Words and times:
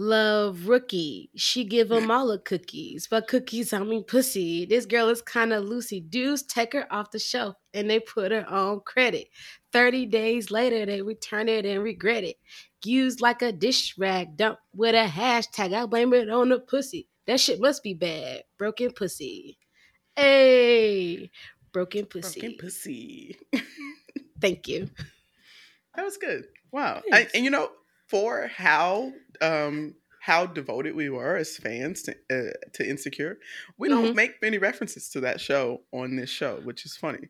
Love 0.00 0.68
rookie. 0.68 1.28
She 1.34 1.64
give 1.64 1.90
him 1.90 2.08
all 2.08 2.28
the 2.28 2.38
cookies. 2.38 3.08
But 3.10 3.26
cookies, 3.26 3.72
I 3.72 3.80
mean 3.80 4.04
pussy. 4.04 4.64
This 4.64 4.86
girl 4.86 5.08
is 5.08 5.20
kind 5.20 5.52
of 5.52 5.64
loosey. 5.64 6.08
Dudes 6.08 6.44
take 6.44 6.72
her 6.72 6.86
off 6.88 7.10
the 7.10 7.18
shelf 7.18 7.56
and 7.74 7.90
they 7.90 7.98
put 7.98 8.30
her 8.30 8.48
on 8.48 8.82
credit. 8.86 9.26
30 9.72 10.06
days 10.06 10.52
later, 10.52 10.86
they 10.86 11.02
return 11.02 11.48
it 11.48 11.66
and 11.66 11.82
regret 11.82 12.22
it. 12.22 12.36
Used 12.84 13.20
like 13.20 13.42
a 13.42 13.50
dish 13.50 13.98
rag, 13.98 14.36
dump 14.36 14.60
with 14.72 14.94
a 14.94 15.08
hashtag. 15.08 15.74
I 15.74 15.84
blame 15.86 16.14
it 16.14 16.30
on 16.30 16.50
the 16.50 16.60
pussy. 16.60 17.08
That 17.26 17.40
shit 17.40 17.60
must 17.60 17.82
be 17.82 17.94
bad. 17.94 18.42
Broken 18.56 18.92
pussy. 18.92 19.58
Hey, 20.14 21.28
broken 21.72 22.06
pussy. 22.06 22.40
Broken 22.40 22.56
pussy. 22.56 23.36
Thank 24.40 24.68
you. 24.68 24.90
That 25.96 26.04
was 26.04 26.18
good. 26.18 26.44
Wow. 26.70 27.02
I, 27.12 27.26
and 27.34 27.44
you 27.44 27.50
know, 27.50 27.70
for 28.08 28.48
how 28.48 29.12
um 29.40 29.94
how 30.20 30.44
devoted 30.46 30.94
we 30.94 31.08
were 31.08 31.36
as 31.36 31.56
fans 31.56 32.02
to, 32.02 32.12
uh, 32.30 32.52
to 32.74 32.86
Insecure, 32.86 33.38
we 33.78 33.88
don't 33.88 34.08
Mhm. 34.12 34.14
make 34.14 34.42
many 34.42 34.58
references 34.58 35.08
to 35.10 35.20
that 35.20 35.40
show 35.40 35.82
on 35.92 36.16
this 36.16 36.28
show, 36.28 36.60
which 36.64 36.84
is 36.84 36.96
funny. 36.96 37.28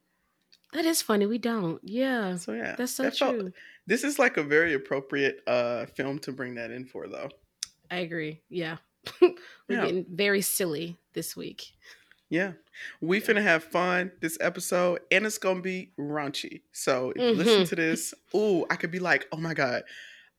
That 0.72 0.84
is 0.84 1.00
funny. 1.00 1.26
We 1.26 1.38
don't. 1.38 1.80
Yeah. 1.84 2.36
So 2.36 2.52
yeah, 2.54 2.74
That's 2.76 2.92
so 2.92 3.04
that 3.04 3.16
felt- 3.16 3.38
true. 3.38 3.52
this 3.86 4.02
is 4.04 4.18
like 4.18 4.36
a 4.36 4.42
very 4.42 4.74
appropriate 4.74 5.42
uh 5.46 5.86
film 5.86 6.18
to 6.20 6.32
bring 6.32 6.54
that 6.56 6.70
in 6.70 6.86
for, 6.86 7.06
though. 7.08 7.28
I 7.90 7.98
agree. 7.98 8.42
Yeah. 8.48 8.78
We're 9.20 9.34
Yeah. 9.68 9.84
getting 9.86 10.06
very 10.10 10.42
silly 10.42 10.96
this 11.12 11.36
week. 11.36 11.72
Yeah, 12.30 12.52
we 13.00 13.20
finna 13.22 13.40
have 13.42 13.64
fun 13.64 14.12
this 14.20 14.36
episode, 14.40 15.00
and 15.10 15.24
it's 15.24 15.38
gonna 15.38 15.62
be 15.62 15.92
raunchy. 15.98 16.60
So 16.72 17.10
if 17.16 17.22
you 17.22 17.30
listen 17.30 17.62
Mhm. 17.62 17.68
to 17.70 17.76
this, 17.76 18.12
ooh, 18.34 18.66
I 18.68 18.76
could 18.76 18.90
be 18.90 18.98
like, 18.98 19.26
oh 19.32 19.38
my 19.38 19.54
god, 19.54 19.84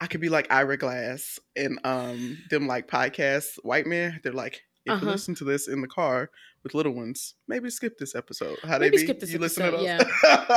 I 0.02 0.08
could 0.08 0.22
be 0.22 0.30
like 0.30 0.48
Ira 0.52 0.78
Glass 0.78 1.40
and 1.56 1.80
um 1.84 2.38
them 2.50 2.68
like 2.68 2.88
podcasts, 2.88 3.58
white 3.64 3.86
men. 3.86 4.20
They're 4.24 4.32
like, 4.34 4.62
if 4.86 4.94
Uh-huh. 4.94 5.06
you 5.06 5.12
listen 5.12 5.36
to 5.36 5.44
this 5.44 5.68
in 5.68 5.82
the 5.82 5.88
car 5.88 6.30
with 6.64 6.74
little 6.74 6.94
ones, 6.94 7.36
maybe 7.48 7.70
skip 7.70 7.98
this 7.98 8.16
episode. 8.16 8.58
How 8.64 8.78
Maybe 8.80 8.98
they 8.98 9.04
be? 9.04 9.08
skip 9.08 9.20
this 9.20 9.32
you 9.32 9.40
listen 9.40 9.64
to 9.72 9.78
episode, 9.78 10.08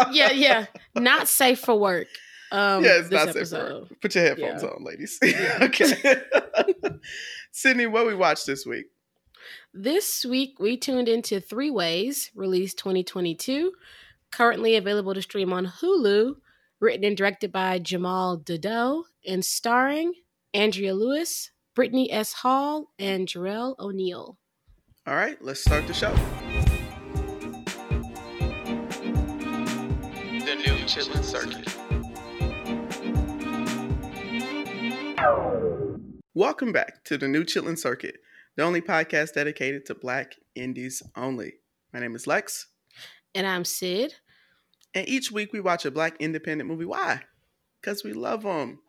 those? 0.07 0.15
Yeah, 0.17 0.31
yeah. 0.33 0.67
Not 0.95 1.29
safe 1.29 1.61
for 1.61 1.77
work. 1.79 2.07
Um, 2.53 2.85
yeah, 2.85 2.99
it's 2.99 3.09
this 3.09 3.25
not 3.25 3.35
safe 3.35 3.49
for 3.49 3.81
work. 3.81 4.01
Put 4.03 4.15
your 4.15 4.25
headphones 4.25 4.63
Yeah. 4.63 4.69
on, 4.69 4.85
ladies. 4.85 5.19
Yeah. 5.25 5.59
okay. 5.63 6.23
Sydney, 7.53 7.87
what 7.87 8.07
we 8.07 8.15
watched 8.15 8.47
this 8.47 8.67
week? 8.67 8.87
This 9.75 10.25
week, 10.25 10.59
we 10.61 10.77
tuned 10.77 11.09
into 11.09 11.41
Three 11.41 11.71
Ways, 11.71 12.31
released 12.35 12.79
2022, 12.79 13.73
currently 14.31 14.77
available 14.77 15.15
to 15.15 15.23
stream 15.23 15.53
on 15.53 15.67
Hulu, 15.67 16.37
written 16.83 17.05
and 17.05 17.17
directed 17.17 17.53
by 17.53 17.79
Jamal 17.79 18.37
Dodo, 18.39 19.05
and 19.25 19.45
starring 19.45 20.15
Andrea 20.53 20.93
Lewis, 20.95 21.53
Brittany 21.77 22.11
S. 22.11 22.33
Hall, 22.33 22.89
and 22.99 23.29
Jarrell 23.29 23.79
O'Neill. 23.79 24.37
All 25.07 25.15
right, 25.15 25.41
let's 25.41 25.61
start 25.61 25.87
the 25.87 25.95
show. 25.95 26.13
The 30.41 30.57
new 30.57 30.75
Chitlin 30.85 31.23
Circuit. 31.23 31.69
Welcome 36.35 36.73
back 36.73 37.05
to 37.05 37.17
the 37.17 37.29
new 37.29 37.45
Chitlin 37.45 37.79
Circuit, 37.79 38.17
the 38.57 38.65
only 38.65 38.81
podcast 38.81 39.35
dedicated 39.35 39.87
to 39.87 39.95
Black 39.95 40.35
indies 40.57 41.01
only. 41.15 41.55
My 41.93 42.01
name 42.01 42.17
is 42.17 42.27
Lex, 42.27 42.67
And 43.37 43.47
I'm 43.47 43.65
Syd. 43.65 44.15
And 44.95 45.09
each 45.09 45.31
week 45.33 45.53
we 45.53 45.61
watch 45.61 45.85
a 45.85 45.91
Black 45.91 46.17
independent 46.21 46.69
movie. 46.69 46.85
Why? 46.85 47.23
Because 47.81 48.05
we 48.05 48.13
love 48.13 48.43
them. 48.43 48.81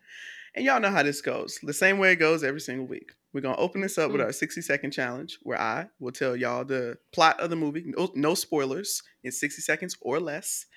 And 0.56 0.66
y'all 0.66 0.80
know 0.80 0.92
how 0.92 1.04
this 1.04 1.22
goes. 1.22 1.60
The 1.64 1.74
same 1.74 1.98
way 1.98 2.12
it 2.12 2.18
goes 2.18 2.44
every 2.44 2.62
single 2.62 2.86
week. 2.86 3.14
We're 3.34 3.42
going 3.42 3.56
to 3.56 3.62
open 3.62 3.82
this 3.82 3.98
up 3.98 4.12
with 4.12 4.22
Mm. 4.22 4.26
our 4.26 4.32
60 4.32 4.62
second 4.62 4.92
challenge 4.92 5.40
where 5.42 5.60
I 5.60 5.88
will 6.00 6.12
tell 6.12 6.36
y'all 6.36 6.64
the 6.64 7.00
plot 7.12 7.40
of 7.40 7.50
the 7.50 7.56
movie, 7.56 7.84
no, 7.88 8.12
no 8.14 8.36
spoilers, 8.36 9.02
in 9.24 9.32
60 9.32 9.62
seconds 9.64 9.98
or 10.02 10.20
less. 10.20 10.68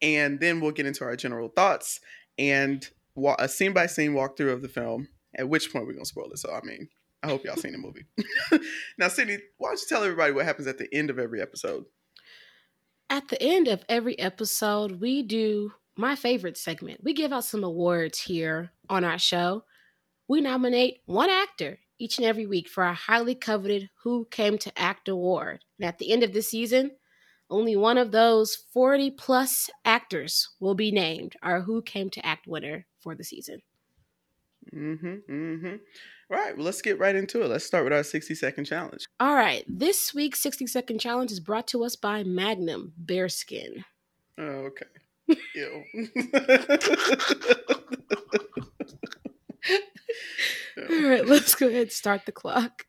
And 0.00 0.40
then 0.40 0.60
we'll 0.60 0.70
get 0.70 0.86
into 0.86 1.04
our 1.04 1.16
general 1.16 1.48
thoughts 1.48 2.00
and 2.38 2.88
a 3.38 3.48
scene 3.48 3.72
by 3.74 3.86
scene 3.86 4.12
walkthrough 4.12 4.52
of 4.52 4.62
the 4.62 4.68
film, 4.68 5.08
at 5.34 5.48
which 5.48 5.70
point 5.72 5.86
we're 5.86 5.92
going 5.92 6.04
to 6.04 6.08
spoil 6.08 6.30
it. 6.32 6.38
So, 6.38 6.50
I 6.52 6.60
mean, 6.66 6.88
I 7.22 7.28
hope 7.28 7.44
y'all 7.44 7.56
seen 7.56 7.72
the 7.72 7.78
movie. 7.78 8.04
now, 8.98 9.08
Sydney, 9.08 9.38
why 9.58 9.70
don't 9.70 9.80
you 9.80 9.86
tell 9.88 10.02
everybody 10.02 10.32
what 10.32 10.44
happens 10.46 10.66
at 10.68 10.78
the 10.78 10.88
end 10.94 11.10
of 11.10 11.18
every 11.18 11.42
episode? 11.42 11.84
At 13.08 13.28
the 13.28 13.40
end 13.40 13.68
of 13.68 13.84
every 13.88 14.18
episode, 14.18 15.00
we 15.00 15.22
do 15.22 15.72
my 15.96 16.16
favorite 16.16 16.58
segment. 16.58 17.02
We 17.04 17.12
give 17.14 17.32
out 17.32 17.44
some 17.44 17.62
awards 17.62 18.20
here 18.20 18.72
on 18.88 19.04
our 19.04 19.18
show. 19.18 19.64
We 20.28 20.40
nominate 20.40 21.02
one 21.06 21.30
actor 21.30 21.78
each 21.98 22.18
and 22.18 22.26
every 22.26 22.46
week 22.46 22.68
for 22.68 22.84
our 22.84 22.94
highly 22.94 23.34
coveted 23.34 23.88
Who 24.02 24.26
Came 24.30 24.58
to 24.58 24.78
Act 24.78 25.08
award. 25.08 25.64
And 25.78 25.86
at 25.86 25.98
the 25.98 26.10
end 26.10 26.24
of 26.24 26.32
the 26.32 26.42
season, 26.42 26.90
only 27.48 27.76
one 27.76 27.96
of 27.96 28.10
those 28.10 28.56
40 28.72 29.12
plus 29.12 29.70
actors 29.84 30.48
will 30.58 30.74
be 30.74 30.90
named 30.90 31.36
our 31.42 31.60
Who 31.60 31.82
Came 31.82 32.10
to 32.10 32.26
Act 32.26 32.48
winner 32.48 32.86
for 33.00 33.14
the 33.14 33.24
season. 33.24 33.62
Mm-hmm. 34.74 35.32
Mm-hmm. 35.32 35.76
All 36.30 36.36
right, 36.36 36.56
well, 36.56 36.64
let's 36.66 36.82
get 36.82 36.98
right 36.98 37.14
into 37.14 37.42
it. 37.42 37.48
Let's 37.48 37.64
start 37.64 37.84
with 37.84 37.92
our 37.92 38.02
60 38.02 38.34
second 38.34 38.64
challenge. 38.64 39.06
All 39.20 39.34
right, 39.34 39.64
this 39.68 40.12
week's 40.12 40.40
60 40.40 40.66
second 40.66 40.98
challenge 40.98 41.30
is 41.30 41.38
brought 41.40 41.68
to 41.68 41.84
us 41.84 41.94
by 41.94 42.24
Magnum 42.24 42.92
Bearskin. 43.04 43.84
Oh, 44.38 44.42
okay. 44.70 44.86
Ew. 45.54 45.84
All 50.78 51.02
right, 51.08 51.26
let's 51.26 51.54
go 51.54 51.68
ahead 51.68 51.82
and 51.82 51.92
start 51.92 52.26
the 52.26 52.32
clock. 52.32 52.84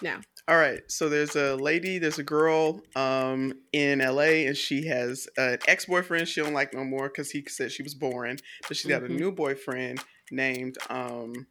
Now. 0.00 0.20
All 0.48 0.56
right, 0.56 0.80
so 0.88 1.08
there's 1.08 1.36
a 1.36 1.54
lady, 1.56 1.98
there's 1.98 2.18
a 2.18 2.24
girl 2.24 2.80
um, 2.96 3.52
in 3.72 4.00
LA, 4.00 4.46
and 4.46 4.56
she 4.56 4.86
has 4.86 5.28
an 5.36 5.58
ex 5.68 5.84
boyfriend 5.86 6.26
she 6.26 6.42
don't 6.42 6.52
like 6.54 6.74
no 6.74 6.84
more 6.84 7.08
because 7.08 7.30
he 7.30 7.44
said 7.48 7.70
she 7.70 7.82
was 7.84 7.94
boring. 7.94 8.38
But 8.66 8.76
she's 8.76 8.88
got 8.88 9.02
Mhm. 9.02 9.06
a 9.06 9.08
new 9.10 9.30
boyfriend 9.30 10.00
named, 10.32 10.78
um, 10.90 11.46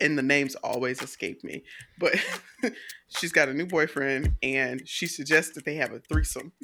and 0.00 0.18
the 0.18 0.22
names 0.22 0.54
always 0.56 1.02
escape 1.02 1.42
me. 1.44 1.64
But 1.98 2.14
she's 3.16 3.32
got 3.32 3.48
a 3.48 3.54
new 3.54 3.66
boyfriend, 3.66 4.34
and 4.42 4.86
she 4.86 5.06
suggests 5.06 5.54
that 5.54 5.64
they 5.64 5.76
have 5.76 5.92
a 5.92 6.00
threesome. 6.00 6.52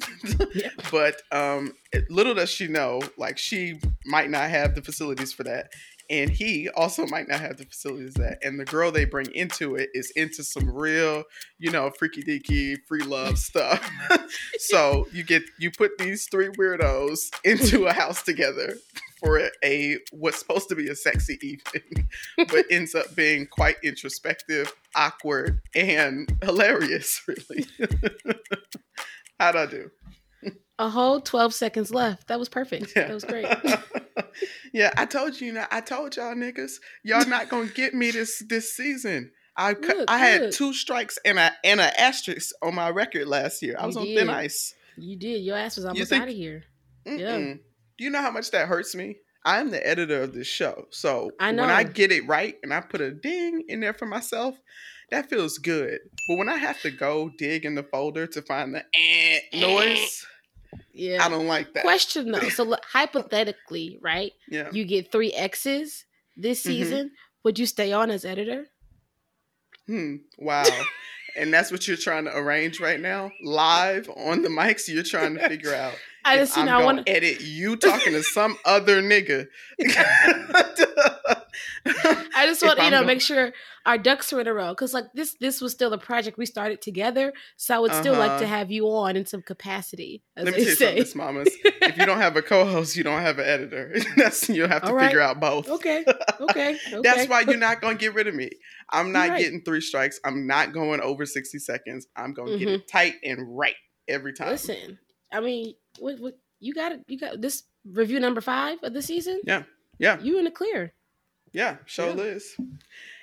Yeah. 0.53 0.69
But 0.91 1.21
um, 1.31 1.73
little 2.09 2.33
does 2.33 2.49
she 2.49 2.67
know, 2.67 3.01
like 3.17 3.37
she 3.37 3.79
might 4.05 4.29
not 4.29 4.49
have 4.49 4.75
the 4.75 4.81
facilities 4.81 5.31
for 5.31 5.43
that. 5.43 5.71
And 6.09 6.29
he 6.29 6.67
also 6.69 7.07
might 7.07 7.29
not 7.29 7.39
have 7.39 7.55
the 7.55 7.63
facilities 7.63 8.15
that. 8.15 8.39
And 8.43 8.59
the 8.59 8.65
girl 8.65 8.91
they 8.91 9.05
bring 9.05 9.31
into 9.33 9.75
it 9.75 9.89
is 9.93 10.11
into 10.17 10.43
some 10.43 10.69
real, 10.69 11.23
you 11.57 11.71
know, 11.71 11.89
freaky 11.97 12.21
deaky, 12.21 12.75
free 12.85 13.03
love 13.03 13.37
stuff. 13.37 13.89
so 14.59 15.07
you 15.13 15.23
get 15.23 15.43
you 15.57 15.71
put 15.71 15.97
these 15.97 16.27
three 16.29 16.49
weirdos 16.49 17.29
into 17.45 17.85
a 17.87 17.93
house 17.93 18.23
together 18.23 18.75
for 19.21 19.49
a 19.63 19.97
what's 20.11 20.39
supposed 20.39 20.67
to 20.69 20.75
be 20.75 20.87
a 20.89 20.95
sexy 20.95 21.37
evening, 21.41 22.07
but 22.49 22.65
ends 22.71 22.95
up 22.95 23.13
being 23.15 23.45
quite 23.45 23.75
introspective, 23.83 24.73
awkward, 24.95 25.61
and 25.75 26.31
hilarious, 26.43 27.21
really. 27.27 27.65
How'd 29.39 29.55
I 29.55 29.65
do? 29.65 29.91
A 30.79 30.89
whole 30.89 31.21
12 31.21 31.53
seconds 31.53 31.93
left. 31.93 32.27
That 32.27 32.39
was 32.39 32.49
perfect. 32.49 32.95
That 32.95 33.13
was 33.13 33.23
great. 33.23 33.45
yeah, 34.73 34.91
I 34.97 35.05
told 35.05 35.39
you, 35.39 35.47
you 35.47 35.53
know, 35.53 35.65
I 35.69 35.81
told 35.81 36.15
y'all 36.15 36.33
niggas, 36.33 36.73
y'all 37.03 37.27
not 37.27 37.49
gonna 37.49 37.67
get 37.67 37.93
me 37.93 38.09
this 38.11 38.43
this 38.47 38.73
season. 38.73 39.31
I 39.55 39.73
Look, 39.73 40.05
I 40.07 40.17
had 40.17 40.41
look. 40.41 40.51
two 40.53 40.73
strikes 40.73 41.19
and 41.25 41.37
a 41.37 41.51
and 41.63 41.79
an 41.81 41.91
asterisk 41.97 42.55
on 42.63 42.73
my 42.73 42.89
record 42.89 43.27
last 43.27 43.61
year. 43.61 43.75
I 43.77 43.81
You 43.81 43.87
was 43.87 43.97
on 43.97 44.05
did. 44.05 44.17
thin 44.17 44.29
ice. 44.29 44.73
You 44.97 45.15
did. 45.17 45.43
Your 45.43 45.57
ass 45.57 45.75
was 45.75 45.85
almost 45.85 46.09
think- 46.09 46.23
out 46.23 46.29
of 46.29 46.35
here. 46.35 46.63
Yeah. 47.05 47.53
Do 48.01 48.05
you 48.05 48.09
know 48.11 48.21
how 48.23 48.31
much 48.31 48.49
that 48.49 48.67
hurts 48.67 48.95
me? 48.95 49.17
I'm 49.45 49.69
the 49.69 49.87
editor 49.87 50.23
of 50.23 50.33
this 50.33 50.47
show, 50.47 50.87
so 50.89 51.29
I 51.39 51.49
when 51.51 51.59
I 51.69 51.83
get 51.83 52.11
it 52.11 52.27
right 52.27 52.55
and 52.63 52.73
I 52.73 52.81
put 52.81 52.99
a 52.99 53.11
ding 53.11 53.63
in 53.67 53.79
there 53.79 53.93
for 53.93 54.07
myself, 54.07 54.55
that 55.11 55.29
feels 55.29 55.59
good. 55.59 55.99
But 56.27 56.37
when 56.37 56.49
I 56.49 56.57
have 56.57 56.81
to 56.81 56.89
go 56.89 57.29
dig 57.37 57.63
in 57.63 57.75
the 57.75 57.83
folder 57.83 58.25
to 58.25 58.41
find 58.41 58.73
the 58.73 58.83
eh 58.95 59.41
noise, 59.53 60.25
Yeah. 60.93 61.23
I 61.23 61.29
don't 61.29 61.45
like 61.45 61.75
that. 61.75 61.83
Question 61.83 62.31
though. 62.31 62.49
So 62.49 62.63
look, 62.71 62.83
hypothetically, 62.91 63.99
right? 64.01 64.31
Yeah. 64.49 64.69
You 64.71 64.83
get 64.83 65.11
three 65.11 65.31
X's 65.33 66.05
this 66.35 66.61
Mhm. 66.61 66.65
season. 66.65 67.11
Would 67.43 67.59
you 67.59 67.67
stay 67.67 67.93
on 67.93 68.09
as 68.09 68.25
editor? 68.25 68.65
Hmm. 69.85 70.15
Wow. 70.39 70.65
and 71.35 71.53
that's 71.53 71.71
what 71.71 71.87
you're 71.87 71.97
trying 71.97 72.25
to 72.25 72.35
arrange 72.35 72.79
right 72.79 72.99
now, 72.99 73.31
live 73.43 74.09
on 74.17 74.41
the 74.41 74.49
mics. 74.49 74.87
You're 74.87 75.03
trying 75.03 75.35
to 75.37 75.47
figure 75.47 75.75
out. 75.75 75.93
I 76.23 76.37
just, 76.37 76.55
you 76.57 76.65
know, 76.65 76.79
I 76.79 76.83
want 76.83 77.05
to. 77.05 77.11
edit 77.11 77.41
you 77.41 77.75
talking 77.75 78.13
to 78.13 78.23
some 78.23 78.57
other 78.65 79.01
nigga. 79.01 79.47
I 82.33 82.45
just 82.45 82.61
If 82.63 82.67
want 82.67 82.79
you 82.79 82.85
I'm 82.85 82.91
know 82.91 83.01
go- 83.01 83.07
make 83.07 83.21
sure 83.21 83.51
our 83.85 83.97
ducks 83.97 84.31
are 84.31 84.39
in 84.39 84.47
a 84.47 84.53
row 84.53 84.69
because 84.69 84.93
like 84.93 85.05
this 85.13 85.35
this 85.39 85.59
was 85.59 85.71
still 85.71 85.91
a 85.93 85.97
project 85.97 86.37
we 86.37 86.45
started 86.45 86.81
together, 86.81 87.33
so 87.57 87.75
I 87.75 87.79
would 87.79 87.93
still 87.93 88.13
like 88.13 88.37
to 88.39 88.45
Uh-huh. 88.45 88.55
have 88.55 88.71
you 88.71 88.85
on 88.87 89.15
in 89.15 89.25
some 89.25 89.41
capacity. 89.41 90.21
As 90.37 90.45
Let 90.45 90.53
me 90.55 90.59
tell 90.63 90.69
you 90.69 90.75
something, 90.75 90.87
say. 90.95 90.99
Miss 90.99 91.15
Mamas. 91.15 91.47
If 91.63 91.97
you 91.97 92.05
don't 92.05 92.17
have 92.27 92.35
a 92.37 92.41
co-host, 92.41 92.95
you 92.95 93.03
don't 93.03 93.21
have 93.21 93.39
an 93.39 93.45
editor. 93.45 93.95
That's 94.15 94.47
you'll 94.49 94.67
have 94.69 94.83
to 94.83 94.93
right. 94.93 95.05
figure 95.07 95.21
out 95.21 95.39
both. 95.39 95.69
Okay, 95.69 96.05
okay, 96.39 96.77
okay. 96.93 97.01
That's 97.03 97.27
why 97.29 97.41
you're 97.41 97.57
not 97.57 97.81
gonna 97.81 97.95
get 97.95 98.13
rid 98.13 98.27
of 98.27 98.35
me. 98.35 98.49
I'm 98.89 99.11
not 99.11 99.29
right. 99.29 99.39
getting 99.39 99.61
three 99.63 99.81
strikes. 99.81 100.19
I'm 100.23 100.45
not 100.47 100.73
going 100.73 101.01
over 101.01 101.25
60 101.25 101.57
seconds. 101.59 102.07
I'm 102.15 102.33
gonna 102.33 102.57
get 102.57 102.67
it 102.69 102.87
tight 102.87 103.15
and 103.23 103.57
right 103.57 103.75
every 104.07 104.33
time. 104.33 104.49
Listen, 104.49 104.99
I 105.31 105.39
mean, 105.39 105.75
what, 105.99 106.19
what 106.19 106.37
you 106.59 106.73
got? 106.73 106.93
You 107.07 107.19
got 107.19 107.41
this 107.41 107.63
review 107.85 108.19
number 108.19 108.41
five 108.41 108.79
of 108.83 108.93
the 108.93 109.01
season. 109.01 109.41
Yeah. 109.43 109.63
Yeah. 109.99 110.19
you 110.19 110.39
in 110.39 110.45
the 110.45 110.51
clear. 110.51 110.93
Yeah, 111.53 111.77
show 111.85 112.09
Yeah. 112.09 112.13
Liz. 112.15 112.55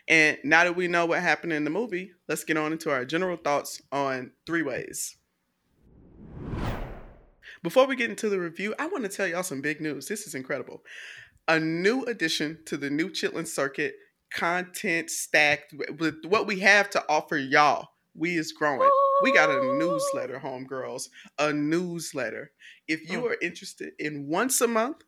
And 0.07 0.39
now 0.43 0.65
that 0.65 0.77
we 0.77 0.89
know 0.89 1.07
what 1.07 1.21
happened 1.21 1.53
in 1.53 1.65
the 1.65 1.71
movie, 1.71 2.13
let's 2.29 2.45
get 2.45 2.57
on 2.57 2.73
into 2.73 2.91
our 2.91 3.05
general 3.05 3.37
thoughts 3.37 3.83
on 3.93 4.33
three 4.47 4.63
ways. 4.63 5.17
Before 7.63 7.87
we 7.87 7.97
get 7.97 8.09
into 8.09 8.29
the 8.29 8.39
review, 8.39 8.75
I 8.79 8.87
want 8.87 9.05
to 9.05 9.11
tell 9.11 9.27
y'all 9.27 9.43
some 9.43 9.61
big 9.61 9.81
news. 9.81 10.07
This 10.07 10.27
is 10.27 10.35
incredible. 10.35 10.83
A 11.49 11.59
new 11.59 12.05
addition 12.05 12.59
to 12.67 12.77
the 12.77 12.89
new 12.89 13.11
Chitlin 13.11 13.47
Circuit 13.47 13.97
content 14.33 15.11
stacked 15.11 15.75
with 15.99 16.25
what 16.27 16.47
we 16.47 16.61
have 16.61 16.89
to 16.91 17.05
offer 17.09 17.37
y'all. 17.37 17.89
We 18.15 18.37
is 18.37 18.53
growing. 18.53 18.89
We 19.23 19.33
got 19.33 19.51
a 19.51 19.59
oh. 19.59 19.77
newsletter, 19.79 20.41
homegirls. 20.41 21.09
A 21.39 21.53
newsletter. 21.53 22.53
If 22.87 23.11
you 23.11 23.25
Oh. 23.25 23.29
are 23.29 23.37
interested 23.43 23.93
in 23.99 24.29
once 24.29 24.61
a 24.61 24.69
month 24.69 25.03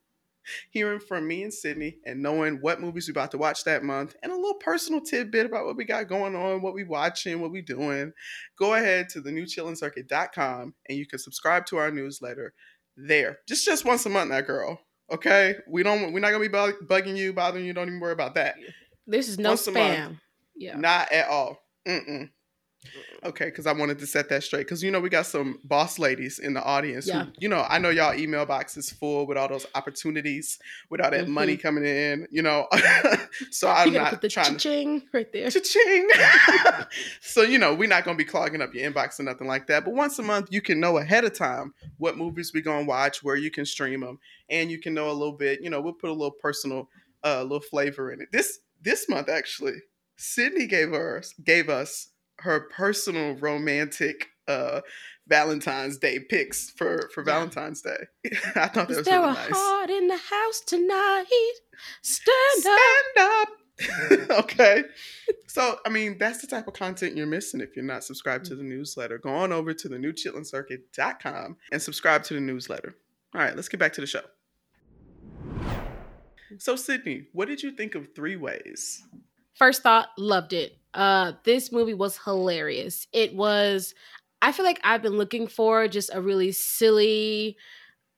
hearing 0.71 1.01
from 1.01 1.27
me 1.27 1.43
and 1.43 1.53
Sydney 1.53 1.99
and 2.05 2.23
knowing 2.23 2.57
what 2.57 2.81
movies 2.81 3.09
we're 3.09 3.12
about 3.12 3.31
to 3.33 3.39
watch 3.39 3.65
that 3.65 3.85
month 3.85 4.17
and 4.23 4.33
a 4.33 4.37
little 4.37 4.55
personal 4.55 5.01
tidbit 5.01 5.47
about 5.47 5.67
what 5.67 5.77
we 5.77 5.85
got 5.85 6.09
going 6.09 6.35
on, 6.35 6.62
what 6.62 6.75
we 6.75 6.85
watching, 6.85 7.41
what 7.41 7.51
we 7.51 7.62
doing, 7.62 8.12
go 8.59 8.75
ahead 8.75 9.09
to 9.11 9.21
the 9.21 9.31
newchitlincircuit.com 9.31 10.75
and 10.89 10.99
you 10.99 11.07
can 11.07 11.19
subscribe 11.19 11.67
to 11.67 11.77
our 11.77 11.91
newsletter 11.91 12.55
there. 12.97 13.39
Just 13.49 13.65
just 13.65 13.85
once 13.85 14.07
a 14.07 14.09
month 14.09 14.31
that 14.31 14.47
girl. 14.47 14.81
Okay? 15.12 15.57
We 15.69 15.83
don't 15.83 16.12
we're 16.12 16.21
not 16.21 16.31
gonna 16.31 16.41
be 16.41 16.49
bug- 16.49 16.87
bugging 16.87 17.17
you, 17.17 17.33
bothering 17.33 17.65
you, 17.65 17.73
don't 17.73 17.89
even 17.89 18.01
worry 18.01 18.12
about 18.12 18.35
that. 18.35 18.57
This 19.07 19.29
is 19.29 19.39
no 19.39 19.51
Once 19.51 19.67
spam. 19.67 20.21
Yeah. 20.57 20.77
Not 20.77 21.11
at 21.12 21.29
all. 21.29 21.59
Mm-mm. 21.87 22.31
Okay, 23.25 23.44
because 23.47 23.67
I 23.67 23.73
wanted 23.73 23.99
to 23.99 24.06
set 24.06 24.31
that 24.31 24.43
straight. 24.43 24.61
Because 24.61 24.82
you 24.82 24.91
know 24.91 25.00
we 25.00 25.11
got 25.11 25.27
some 25.27 25.59
boss 25.65 25.99
ladies 25.99 26.38
in 26.38 26.55
the 26.55 26.62
audience. 26.62 27.06
Yeah. 27.06 27.25
Who, 27.25 27.32
you 27.38 27.49
know, 27.49 27.67
I 27.69 27.79
know 27.79 27.91
y'all 27.91 28.19
email 28.19 28.47
box 28.47 28.77
is 28.79 28.91
full 28.91 29.27
with 29.27 29.37
all 29.37 29.49
those 29.49 29.67
opportunities, 29.75 30.59
with 30.88 31.00
all 31.03 31.11
that 31.11 31.27
Mhm. 31.27 31.29
money 31.29 31.56
coming 31.59 31.85
in. 31.85 32.27
You 32.31 32.41
know, 32.43 32.67
so 33.50 33.69
I'm 33.69 33.93
not 33.93 34.11
put 34.12 34.23
the 34.23 34.29
trying 34.31 34.55
to. 34.55 34.59
ching 34.59 35.03
right 35.12 35.31
there. 35.32 35.50
Cha-ching. 35.50 36.09
so 37.21 37.43
you 37.43 37.59
know 37.59 37.75
we're 37.75 37.88
not 37.88 38.05
gonna 38.05 38.17
be 38.17 38.25
clogging 38.25 38.62
up 38.62 38.75
your 38.75 38.91
inbox 38.91 39.21
or 39.21 39.25
nothing 39.25 39.47
like 39.47 39.67
that. 39.67 39.85
But 39.85 39.94
once 39.94 40.19
a 40.19 40.23
month, 40.23 40.49
you 40.50 40.62
can 40.62 40.81
know 40.81 40.97
ahead 40.99 41.25
of 41.25 41.35
time 41.37 41.75
what 41.99 42.17
movies 42.17 42.53
we 42.55 42.62
gonna 42.62 42.87
watch, 42.87 43.23
where 43.23 43.37
you 43.37 43.50
can 43.50 43.67
stream 43.67 44.00
them, 44.00 44.19
and 44.49 44.71
you 44.71 44.79
can 44.79 44.94
know 44.94 45.11
a 45.11 45.12
little 45.12 45.33
bit. 45.37 45.61
You 45.62 45.69
know, 45.71 45.81
we'll 45.83 45.93
put 45.93 46.09
a 46.11 46.12
little 46.15 46.31
personal, 46.31 46.88
uh, 47.25 47.43
little 47.43 47.61
flavor 47.61 48.11
in 48.12 48.23
it. 48.23 48.29
This 48.33 48.61
this 48.81 49.09
month 49.09 49.29
actually, 49.29 49.75
Sydney 50.17 50.67
gave 50.67 50.94
us 50.94 51.35
gave 51.44 51.69
us 51.69 52.09
her 52.40 52.69
personal 52.76 53.37
romantic 53.37 54.28
uh 54.48 54.81
Valentine's 55.28 55.98
Day 55.98 56.19
picks 56.19 56.70
for 56.70 57.08
for 57.14 57.22
Valentine's 57.22 57.82
Day. 57.82 58.06
I 58.56 58.69
thought 58.69 58.88
that 58.88 58.88
was 58.88 59.04
there 59.04 59.20
really 59.20 59.31
a 59.31 59.34
nice. 59.34 59.50
heart 59.52 59.90
in 59.90 60.08
the 60.08 60.16
house 60.16 60.60
tonight? 60.66 61.52
Stand 62.02 62.66
up. 62.66 62.78
Stand 63.14 63.31
up. 63.42 63.48
okay. 64.31 64.84
So, 65.46 65.78
I 65.84 65.88
mean, 65.88 66.19
that's 66.19 66.40
the 66.40 66.46
type 66.46 66.66
of 66.69 66.75
content 66.75 67.16
you're 67.16 67.26
missing 67.26 67.60
if 67.60 67.76
you're 67.76 67.84
not 67.84 68.04
subscribed 68.04 68.44
to 68.46 68.54
the 68.54 68.62
newsletter. 68.62 69.19
Go 69.19 69.31
on 69.31 69.52
over 69.52 69.72
to 69.72 69.88
the 69.88 69.96
newchitlincircuit.com 69.96 71.56
and 71.72 71.82
subscribe 71.82 72.25
to 72.25 72.34
the 72.34 72.40
newsletter. 72.40 72.96
All 73.34 73.40
right, 73.40 73.54
let's 73.54 73.69
get 73.69 73.81
back 73.81 73.92
to 73.94 74.00
the 74.00 74.06
show. 74.06 74.22
So, 76.58 76.76
Sydney, 76.76 77.28
what 77.32 77.46
did 77.48 77.62
you 77.62 77.70
think 77.70 77.94
of 77.94 78.14
Three 78.14 78.37
Ways? 78.37 79.02
First 79.54 79.82
thought, 79.82 80.08
loved 80.19 80.52
it. 80.52 80.80
Uh, 80.94 81.32
this 81.44 81.70
movie 81.72 81.94
was 81.94 82.19
hilarious. 82.19 83.06
It 83.12 83.34
was. 83.34 83.94
I 84.42 84.52
feel 84.52 84.64
like 84.64 84.81
I've 84.82 85.02
been 85.02 85.19
looking 85.19 85.46
for 85.46 85.87
just 85.87 86.10
a 86.12 86.20
really 86.20 86.52
silly, 86.52 87.56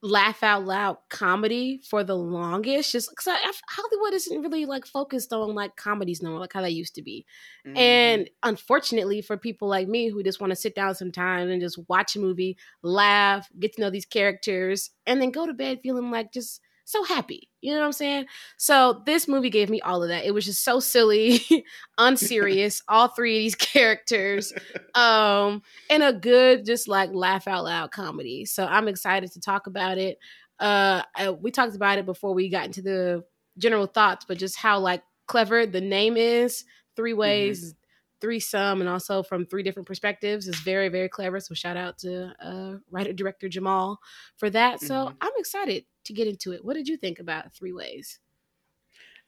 laugh 0.03 0.43
out 0.43 0.65
loud 0.65 0.99
comedy 1.11 1.81
for 1.89 2.05
the 2.05 2.17
longest. 2.17 2.93
Just 2.93 3.11
because 3.11 3.37
Hollywood 3.69 4.15
isn't 4.15 4.43
really 4.43 4.65
like 4.67 4.87
focused 4.87 5.33
on 5.33 5.55
like 5.55 5.77
comedies 5.77 6.23
no 6.23 6.31
more, 6.31 6.41
like 6.41 6.53
how 6.53 6.63
they 6.63 6.71
used 6.71 6.95
to 6.95 7.03
be. 7.03 7.27
Mm-hmm. 7.67 7.77
And 7.77 8.31
unfortunately, 8.43 9.21
for 9.21 9.37
people 9.37 9.69
like 9.69 9.89
me 9.89 10.09
who 10.09 10.23
just 10.23 10.41
want 10.41 10.51
to 10.51 10.57
sit 10.57 10.75
down 10.75 10.95
sometimes 10.95 11.51
and 11.51 11.61
just 11.61 11.79
watch 11.89 12.17
a 12.17 12.21
movie, 12.21 12.57
laugh, 12.83 13.49
get 13.59 13.75
to 13.75 13.81
know 13.81 13.91
these 13.91 14.07
characters, 14.07 14.91
and 15.07 15.21
then 15.21 15.31
go 15.31 15.47
to 15.47 15.53
bed 15.53 15.81
feeling 15.83 16.11
like 16.11 16.33
just 16.33 16.61
so 16.85 17.05
happy. 17.05 17.49
You 17.61 17.73
know 17.73 17.81
what 17.81 17.87
I'm 17.87 17.93
saying? 17.93 18.27
So 18.57 19.03
this 19.07 19.29
movie 19.29 19.51
gave 19.51 19.71
me 19.71 19.81
all 19.81 20.03
of 20.03 20.09
that. 20.09 20.25
It 20.25 20.33
was 20.33 20.45
just 20.45 20.65
so 20.65 20.81
silly, 20.81 21.41
unserious, 21.99 22.83
all 22.89 23.09
three 23.09 23.37
of 23.37 23.43
these 23.43 23.55
characters, 23.55 24.53
um, 24.95 25.63
and 25.89 26.03
a 26.03 26.13
good 26.13 26.65
just 26.67 26.89
like 26.89 27.11
laugh 27.13 27.47
out 27.47 27.65
loud 27.65 27.91
comedy. 27.93 28.45
So 28.45 28.67
I'm 28.67 28.89
excited 28.89 29.33
to 29.33 29.41
talk 29.41 29.67
about 29.67 29.99
it. 29.99 30.19
Uh, 30.59 31.03
I, 31.17 31.31
we 31.31 31.51
talked 31.51 31.75
about 31.75 31.99
it 31.99 32.07
before 32.07 32.35
we 32.35 32.49
got 32.49 32.67
into 32.67 32.83
the 32.83 33.25
general 33.59 33.87
thoughts, 33.87 34.25
but 34.27 34.39
just 34.39 34.57
how 34.57 34.79
like 34.79 35.03
clever 35.27 35.67
the 35.67 35.81
name 35.81 36.17
is. 36.17 36.65
Three 36.95 37.15
ways, 37.15 37.75
threesome, 38.23 38.81
and 38.81 38.89
also 38.89 39.23
from 39.23 39.47
three 39.47 39.65
different 39.65 39.87
perspectives 39.89 40.49
is 40.49 40.57
very 40.61 40.89
very 40.89 41.11
clever. 41.11 41.41
So 41.41 41.55
shout 41.55 41.77
out 41.77 41.99
to 41.99 42.35
uh, 42.41 42.79
writer 42.91 43.13
director 43.13 43.51
Jamal 43.51 44.01
for 44.39 44.51
that. 44.51 44.81
So 44.81 45.11
Mhm. 45.11 45.17
I'm 45.21 45.33
excited 45.37 45.87
to 46.05 46.15
get 46.15 46.29
into 46.29 46.53
it. 46.53 46.65
What 46.65 46.75
did 46.75 46.89
you 46.89 46.97
think 46.97 47.21
about 47.21 47.55
Three 47.55 47.73
Ways? 47.75 48.21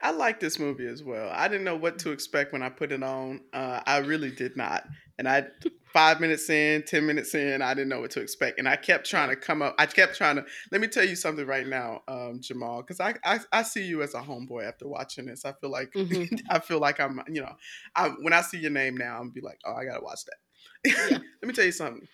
I 0.01 0.11
like 0.11 0.41
this 0.41 0.59
movie 0.59 0.87
as 0.87 1.03
well. 1.03 1.31
I 1.33 1.49
didn't 1.49 1.65
know 1.65 1.77
what 1.77 1.99
to 2.01 2.11
expect 2.11 2.53
when 2.53 2.63
I 2.63 2.69
put 2.69 2.93
it 2.93 3.03
on. 3.03 3.45
Uh, 3.53 3.81
I 3.87 3.99
really 3.99 4.31
did 4.31 4.57
not. 4.57 4.85
And 5.19 5.29
I, 5.29 5.45
five 5.93 6.21
minutes 6.21 6.51
in, 6.51 6.83
10 6.83 7.07
minutes 7.07 7.35
in, 7.37 7.63
I 7.63 7.73
didn't 7.73 7.89
know 7.89 8.01
what 8.01 8.11
to 8.13 8.21
expect. 8.21 8.59
And 8.59 8.69
I 8.69 8.75
kept 8.75 9.09
trying 9.09 9.29
to 9.29 9.37
come 9.37 9.63
up. 9.63 9.77
I 9.79 9.87
kept 9.87 10.17
trying 10.17 10.37
to, 10.37 10.45
let 10.73 10.81
me 10.81 10.89
tell 10.89 11.05
you 11.05 11.15
something 11.15 11.47
right 11.47 11.67
now, 11.67 12.03
um, 12.09 12.41
Jamal, 12.41 12.83
because 12.83 12.99
I, 12.99 13.15
I, 13.25 13.39
I 13.53 13.63
see 13.63 13.85
you 13.85 14.03
as 14.03 14.15
a 14.15 14.21
homeboy 14.21 14.67
after 14.67 14.89
watching 14.89 15.27
this. 15.27 15.45
I 15.45 15.53
feel 15.53 15.71
like, 15.71 15.93
Mhm. 15.93 16.41
I 16.51 16.59
feel 16.59 16.81
like 16.81 16.99
I'm, 16.99 17.21
you 17.29 17.43
know, 17.43 17.55
I, 17.95 18.09
when 18.21 18.33
I 18.33 18.41
see 18.41 18.59
your 18.59 18.73
name 18.73 18.97
now, 18.97 19.21
I'm 19.21 19.31
be 19.31 19.41
like, 19.41 19.61
oh, 19.65 19.75
I 19.75 19.85
got 19.85 19.99
to 19.99 20.05
watch 20.05 20.25
that. 20.25 20.37
Yeah. 20.85 21.19
let 21.43 21.45
me 21.47 21.53
tell 21.53 21.65
you 21.65 21.73
something. 21.73 22.09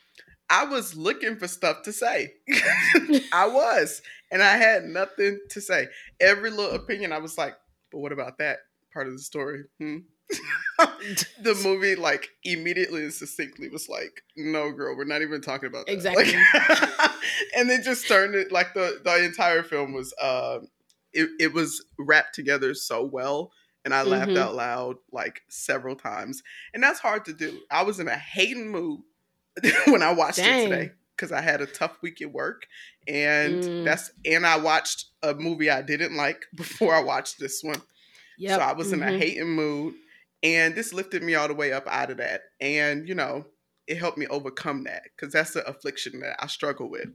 I 0.50 0.64
was 0.64 0.96
looking 0.96 1.36
for 1.36 1.46
stuff 1.48 1.82
to 1.84 1.92
say. 1.92 2.32
I 3.32 3.46
was. 3.46 4.02
And 4.32 4.42
I 4.42 4.56
had 4.56 4.84
nothing 4.84 5.38
to 5.50 5.60
say. 5.60 5.86
Every 6.20 6.50
little 6.50 6.74
opinion, 6.74 7.12
I 7.12 7.18
was 7.18 7.38
like, 7.38 7.54
but 7.90 7.98
what 8.00 8.12
about 8.12 8.38
that 8.38 8.58
part 8.92 9.06
of 9.06 9.12
the 9.12 9.20
story? 9.20 9.62
Hmm? 9.78 9.98
the 11.42 11.54
movie, 11.64 11.94
like, 11.96 12.30
immediately 12.44 13.02
and 13.02 13.12
succinctly 13.12 13.68
was 13.68 13.88
like, 13.88 14.22
no, 14.36 14.70
girl, 14.72 14.96
we're 14.96 15.04
not 15.04 15.22
even 15.22 15.40
talking 15.40 15.68
about 15.68 15.86
that. 15.86 15.92
Exactly. 15.92 16.24
Like- 16.24 17.10
and 17.56 17.68
then 17.68 17.82
just 17.82 18.06
turned 18.08 18.34
it, 18.34 18.52
like, 18.52 18.74
the, 18.74 19.00
the 19.04 19.24
entire 19.24 19.62
film 19.62 19.92
was, 19.92 20.14
uh, 20.20 20.58
it, 21.12 21.28
it 21.38 21.52
was 21.52 21.84
wrapped 21.98 22.34
together 22.34 22.74
so 22.74 23.04
well. 23.04 23.52
And 23.84 23.94
I 23.94 24.02
laughed 24.02 24.32
Mhm. 24.32 24.36
out 24.38 24.54
loud, 24.54 24.96
like, 25.10 25.40
several 25.48 25.96
times. 25.96 26.42
And 26.74 26.82
that's 26.82 27.00
hard 27.00 27.24
to 27.26 27.32
do. 27.32 27.60
I 27.70 27.82
was 27.82 27.98
in 27.98 28.08
a 28.08 28.16
hating 28.16 28.68
mood 28.68 29.00
when 29.86 30.02
I 30.02 30.12
watched 30.12 30.36
Dang. 30.36 30.66
it 30.66 30.68
today 30.68 30.90
because 31.16 31.32
I 31.32 31.40
had 31.40 31.60
a 31.62 31.66
tough 31.66 31.96
week 32.02 32.20
at 32.22 32.30
work, 32.32 32.66
and 33.08 33.62
Mm. 33.62 33.84
that's 33.84 34.10
and 34.24 34.46
I 34.46 34.56
watched 34.58 35.06
a 35.22 35.34
movie 35.34 35.68
I 35.70 35.82
didn't 35.82 36.14
like 36.16 36.46
before 36.54 36.94
I 36.94 37.00
watched 37.02 37.38
this 37.38 37.62
one. 37.62 37.80
Yep. 38.38 38.58
So 38.58 38.64
I 38.64 38.72
was 38.72 38.92
in 38.92 39.02
a 39.02 39.06
Mhm. 39.06 39.18
hating 39.18 39.48
mood, 39.50 39.94
and 40.42 40.74
this 40.74 40.92
lifted 40.92 41.22
me 41.22 41.34
all 41.34 41.48
the 41.48 41.54
way 41.54 41.72
up 41.72 41.86
out 41.88 42.10
of 42.10 42.16
that, 42.18 42.42
and 42.60 43.08
you 43.08 43.14
know 43.14 43.46
it 43.86 43.98
helped 43.98 44.18
me 44.18 44.26
overcome 44.28 44.84
that 44.84 45.02
because 45.16 45.32
that's 45.32 45.52
the 45.52 45.66
affliction 45.68 46.20
that 46.20 46.36
I 46.38 46.46
struggle 46.46 46.88
with. 46.88 47.08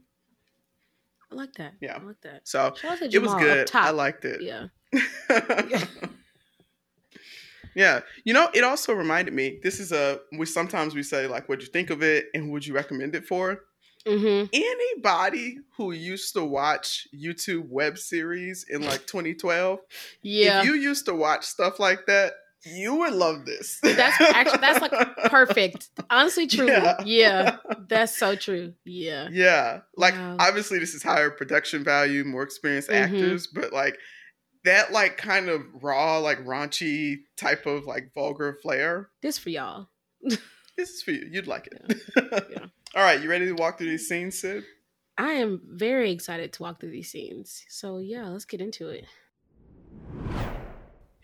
I 1.31 1.35
like 1.35 1.53
that. 1.53 1.73
Yeah. 1.81 1.97
I 1.99 2.03
like 2.03 2.21
that. 2.21 2.47
So 2.47 2.73
Shout 2.75 2.91
out 2.91 2.97
to 2.99 3.05
it 3.15 3.21
was 3.21 3.33
good. 3.35 3.69
I 3.73 3.91
liked 3.91 4.25
it. 4.25 4.41
Yeah. 4.41 4.67
yeah. 7.75 8.01
You 8.23 8.33
know, 8.33 8.49
it 8.53 8.63
also 8.63 8.93
reminded 8.93 9.33
me. 9.33 9.59
This 9.63 9.79
is 9.79 9.91
a 9.91 10.19
we 10.37 10.45
sometimes 10.45 10.93
we 10.95 11.03
say 11.03 11.27
like, 11.27 11.47
"What'd 11.47 11.65
you 11.65 11.71
think 11.71 11.89
of 11.89 12.03
it?" 12.03 12.27
and 12.33 12.51
"Would 12.51 12.65
you 12.65 12.73
recommend 12.73 13.15
it 13.15 13.25
for?" 13.25 13.61
Mm-hmm. 14.05 14.45
anybody 14.53 15.57
who 15.77 15.91
used 15.91 16.35
to 16.35 16.45
watch 16.45 17.07
YouTube 17.11 17.67
web 17.69 17.97
series 17.97 18.63
in 18.69 18.83
like 18.83 19.07
2012, 19.07 19.79
Yeah. 20.21 20.59
if 20.59 20.65
you 20.65 20.75
used 20.75 21.07
to 21.07 21.15
watch 21.15 21.43
stuff 21.43 21.79
like 21.79 22.05
that, 22.05 22.33
you 22.65 22.95
would 22.95 23.13
love 23.13 23.45
this. 23.45 23.79
That's 23.83 24.19
actually 24.19 24.59
that's 24.59 24.81
like 24.81 24.91
perfect. 25.29 25.89
Honestly, 26.09 26.47
true. 26.47 26.67
Yeah. 26.67 26.95
Yeah. 27.05 27.57
That's 27.87 28.17
so 28.17 28.35
true. 28.35 28.73
Yeah. 28.83 29.29
Yeah. 29.31 29.81
Like 29.95 30.15
Wow. 30.15 30.37
obviously 30.39 30.79
this 30.79 30.93
is 30.95 31.03
higher 31.03 31.29
production 31.29 31.83
value, 31.83 32.23
more 32.23 32.43
experienced 32.43 32.89
Mhm. 32.89 33.03
actors, 33.03 33.47
but 33.47 33.71
like 33.71 33.97
that 34.63 34.91
like 34.91 35.17
kind 35.17 35.47
of 35.49 35.61
raw, 35.81 36.17
like 36.17 36.39
raunchy 36.39 37.17
type 37.37 37.65
of 37.67 37.85
like 37.85 38.11
vulgar 38.15 38.57
flair. 38.61 39.09
This 39.21 39.37
for 39.37 39.49
y'all. 39.49 39.89
This 40.77 40.89
is 40.89 41.03
for 41.03 41.11
you. 41.11 41.25
You'd 41.31 41.47
like 41.47 41.67
it. 41.71 42.01
Yeah. 42.51 42.65
All 42.95 43.01
right, 43.03 43.21
you 43.21 43.29
ready 43.29 43.45
to 43.45 43.53
walk 43.53 43.77
through 43.77 43.87
these 43.91 44.09
scenes, 44.09 44.41
Syd? 44.41 44.63
I 45.17 45.31
am 45.33 45.61
very 45.65 46.11
excited 46.11 46.51
to 46.51 46.63
walk 46.63 46.81
through 46.81 46.91
these 46.91 47.09
scenes. 47.09 47.63
So 47.69 47.99
yeah, 47.99 48.27
let's 48.27 48.43
get 48.43 48.59
into 48.59 48.89
it. 48.89 49.05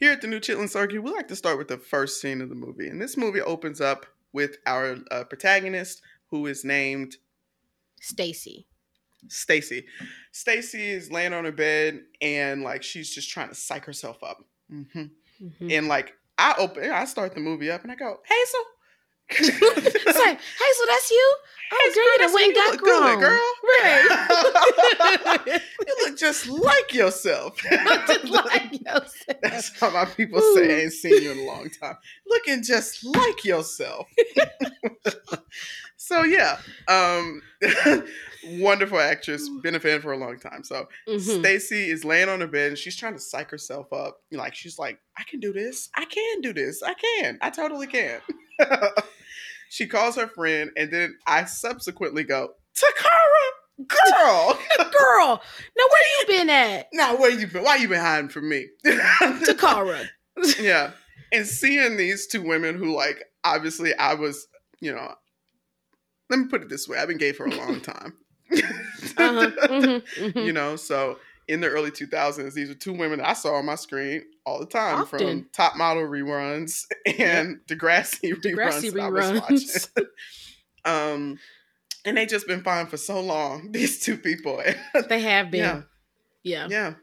Here 0.01 0.11
at 0.11 0.19
the 0.21 0.27
New 0.27 0.39
Chitlin 0.39 0.67
Circuit, 0.67 0.99
we 1.03 1.11
like 1.11 1.27
to 1.27 1.35
start 1.35 1.59
with 1.59 1.67
the 1.67 1.77
first 1.77 2.19
scene 2.19 2.41
of 2.41 2.49
the 2.49 2.55
movie. 2.55 2.87
And 2.87 2.99
this 2.99 3.15
movie 3.15 3.39
opens 3.39 3.79
up 3.79 4.07
with 4.33 4.57
our 4.65 4.97
uh, 5.11 5.25
protagonist, 5.25 6.01
who 6.31 6.47
is 6.47 6.65
named 6.65 7.17
Stacey. 8.01 8.65
Stacey. 9.27 9.85
Stacey 10.31 10.89
is 10.89 11.11
laying 11.11 11.33
on 11.33 11.45
her 11.45 11.51
bed 11.51 12.01
and 12.19 12.63
like 12.63 12.81
she's 12.81 13.13
just 13.13 13.29
trying 13.29 13.49
to 13.49 13.53
psych 13.55 13.85
herself 13.85 14.23
up. 14.23 14.43
hmm 14.69 14.83
Mhm. 15.39 15.71
And 15.71 15.87
like 15.87 16.13
I 16.39 16.55
open, 16.57 16.89
I 16.89 17.05
start 17.05 17.35
the 17.35 17.39
movie 17.39 17.69
up 17.69 17.83
and 17.83 17.91
I 17.91 17.95
go, 17.95 18.21
Hazel. 18.27 18.61
It's 19.29 20.19
like, 20.19 20.39
Hazel, 20.39 20.85
that's 20.87 21.11
you? 21.11 21.35
Oh, 21.73 21.91
girl, 21.95 22.03
you 22.03 22.17
done 22.17 22.33
went 22.33 22.55
got 22.55 22.71
look 22.71 22.81
good, 22.81 23.19
girl. 23.21 23.53
Right. 25.47 25.61
you 25.87 25.95
look 26.05 26.17
just 26.19 26.47
like 26.49 26.93
yourself. 26.93 27.57
Just 28.07 28.25
like 28.25 28.73
yourself. 28.85 29.37
That's 29.41 29.79
how 29.79 29.89
my 29.91 30.03
people 30.03 30.41
say 30.53 30.79
I 30.79 30.81
ain't 30.83 30.91
seen 30.91 31.23
you 31.23 31.31
in 31.31 31.39
a 31.39 31.43
long 31.45 31.69
time. 31.81 31.95
Looking 32.27 32.61
just 32.61 33.05
like 33.05 33.45
yourself. 33.45 34.07
so 35.95 36.23
yeah, 36.23 36.57
um, 36.89 37.41
wonderful 38.59 38.99
actress. 38.99 39.47
Been 39.63 39.75
a 39.75 39.79
fan 39.79 40.01
for 40.01 40.11
a 40.11 40.17
long 40.17 40.39
time. 40.39 40.63
So 40.65 40.87
Mhm. 41.07 41.39
Stacey 41.39 41.89
is 41.89 42.03
laying 42.03 42.27
on 42.27 42.41
her 42.41 42.47
bed 42.47 42.69
and 42.69 42.77
she's 42.77 42.97
trying 42.97 43.13
to 43.13 43.19
psych 43.19 43.49
herself 43.49 43.93
up. 43.93 44.21
Like 44.31 44.55
she's 44.55 44.77
like, 44.77 44.99
I 45.17 45.23
can 45.23 45.39
do 45.39 45.53
this. 45.53 45.89
I 45.95 46.03
can 46.05 46.41
do 46.41 46.51
this. 46.53 46.83
I 46.83 46.95
can. 46.95 47.37
I 47.41 47.49
totally 47.49 47.87
can. 47.87 48.19
she 49.69 49.87
calls 49.87 50.15
her 50.15 50.27
friend, 50.27 50.71
and 50.75 50.91
then 50.91 51.17
I 51.27 51.45
subsequently 51.45 52.23
go, 52.23 52.49
Takara, 52.77 53.87
girl. 53.87 54.59
Girl, 54.77 55.41
now 55.77 55.83
where 55.89 56.19
you 56.19 56.27
been 56.27 56.49
at? 56.49 56.87
now 56.93 57.15
where 57.17 57.31
you 57.31 57.47
been? 57.47 57.63
Why 57.63 57.77
you 57.77 57.87
been 57.87 57.99
hiding 57.99 58.29
from 58.29 58.49
me? 58.49 58.67
Takara. 58.85 60.07
yeah. 60.59 60.91
And 61.31 61.47
seeing 61.47 61.97
these 61.97 62.27
two 62.27 62.41
women 62.41 62.75
who 62.75 62.95
like 62.95 63.23
obviously 63.43 63.93
I 63.95 64.13
was, 64.13 64.47
you 64.79 64.93
know, 64.93 65.13
let 66.29 66.39
me 66.39 66.45
put 66.47 66.61
it 66.61 66.69
this 66.69 66.87
way, 66.87 66.97
I've 66.97 67.07
been 67.07 67.17
gay 67.17 67.31
for 67.31 67.45
a 67.45 67.55
long 67.55 67.81
time. 67.81 68.13
Uh-huh. 68.51 69.51
mhm, 69.67 70.03
mhm. 70.17 70.45
You 70.45 70.53
know, 70.53 70.75
so 70.75 71.17
in 71.47 71.61
the 71.61 71.67
early 71.67 71.91
2000s, 71.91 72.53
these 72.53 72.69
are 72.69 72.75
two 72.75 72.93
women 72.93 73.19
that 73.19 73.29
I 73.29 73.33
saw 73.33 73.55
on 73.55 73.65
my 73.65 73.75
screen 73.75 74.23
all 74.45 74.59
the 74.59 74.65
time 74.65 75.05
from 75.05 75.47
Top 75.53 75.75
Model 75.75 76.03
reruns 76.03 76.85
and 77.19 77.59
Degrassi, 77.67 78.33
Degrassi 78.33 78.91
reruns. 78.91 78.93
that 78.93 79.01
I 79.01 79.09
was 79.09 79.31
reruns. 79.31 79.89
watching. 79.95 80.09
um, 80.85 81.39
and 82.05 82.17
they 82.17 82.25
just 82.25 82.47
been 82.47 82.63
fine 82.63 82.87
for 82.87 82.97
so 82.97 83.21
long. 83.21 83.71
These 83.71 83.99
two 83.99 84.17
people. 84.17 84.61
They 85.07 85.21
have 85.21 85.51
been. 85.51 85.59
Yeah. 85.59 85.81
Yeah. 86.43 86.67
Yeah. 86.69 86.93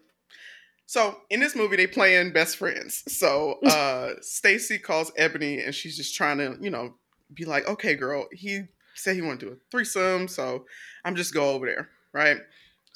So 0.87 1.18
in 1.30 1.40
this 1.40 1.54
movie, 1.54 1.76
they 1.76 1.87
playing 1.87 2.33
best 2.33 2.57
friends. 2.57 3.04
So 3.09 3.61
uh 3.66 4.14
Stacey 4.23 4.78
calls 4.78 5.12
Ebony 5.16 5.62
and 5.62 5.75
she's 5.75 5.97
just 5.97 6.16
trying 6.16 6.38
to, 6.38 6.57
you 6.61 6.71
know, 6.71 6.95
be 7.33 7.45
like, 7.45 7.68
okay, 7.68 7.95
girl, 7.95 8.26
he 8.33 8.62
said 8.95 9.14
he 9.14 9.23
want 9.23 9.38
to 9.40 9.47
do 9.47 9.52
a 9.52 9.57
threesome, 9.71 10.28
so 10.28 10.64
I'm 11.04 11.14
just 11.14 11.35
go 11.35 11.50
over 11.50 11.66
there, 11.66 11.88
right? 12.12 12.38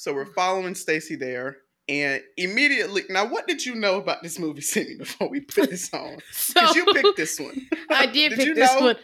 So 0.02 0.12
we're 0.12 0.26
following 0.26 0.74
Stacey 0.74 1.14
there. 1.14 1.58
And 1.88 2.20
immediately, 2.36 3.02
now, 3.08 3.24
what 3.24 3.46
did 3.46 3.64
you 3.64 3.76
know 3.76 3.98
about 3.98 4.20
this 4.20 4.36
movie, 4.36 4.60
Sydney, 4.72 4.96
before 4.96 5.28
we 5.28 5.38
put 5.42 5.70
this 5.70 5.88
on? 5.94 6.18
So 6.32 6.54
Because 6.60 6.74
you 6.74 6.84
picked 6.86 7.16
this 7.16 7.38
one. 7.38 7.68
I 7.90 8.06
did, 8.06 8.30
Did 8.30 8.38
pick 8.38 8.54
this 8.56 8.74
know? 8.74 8.80
one. 8.80 8.96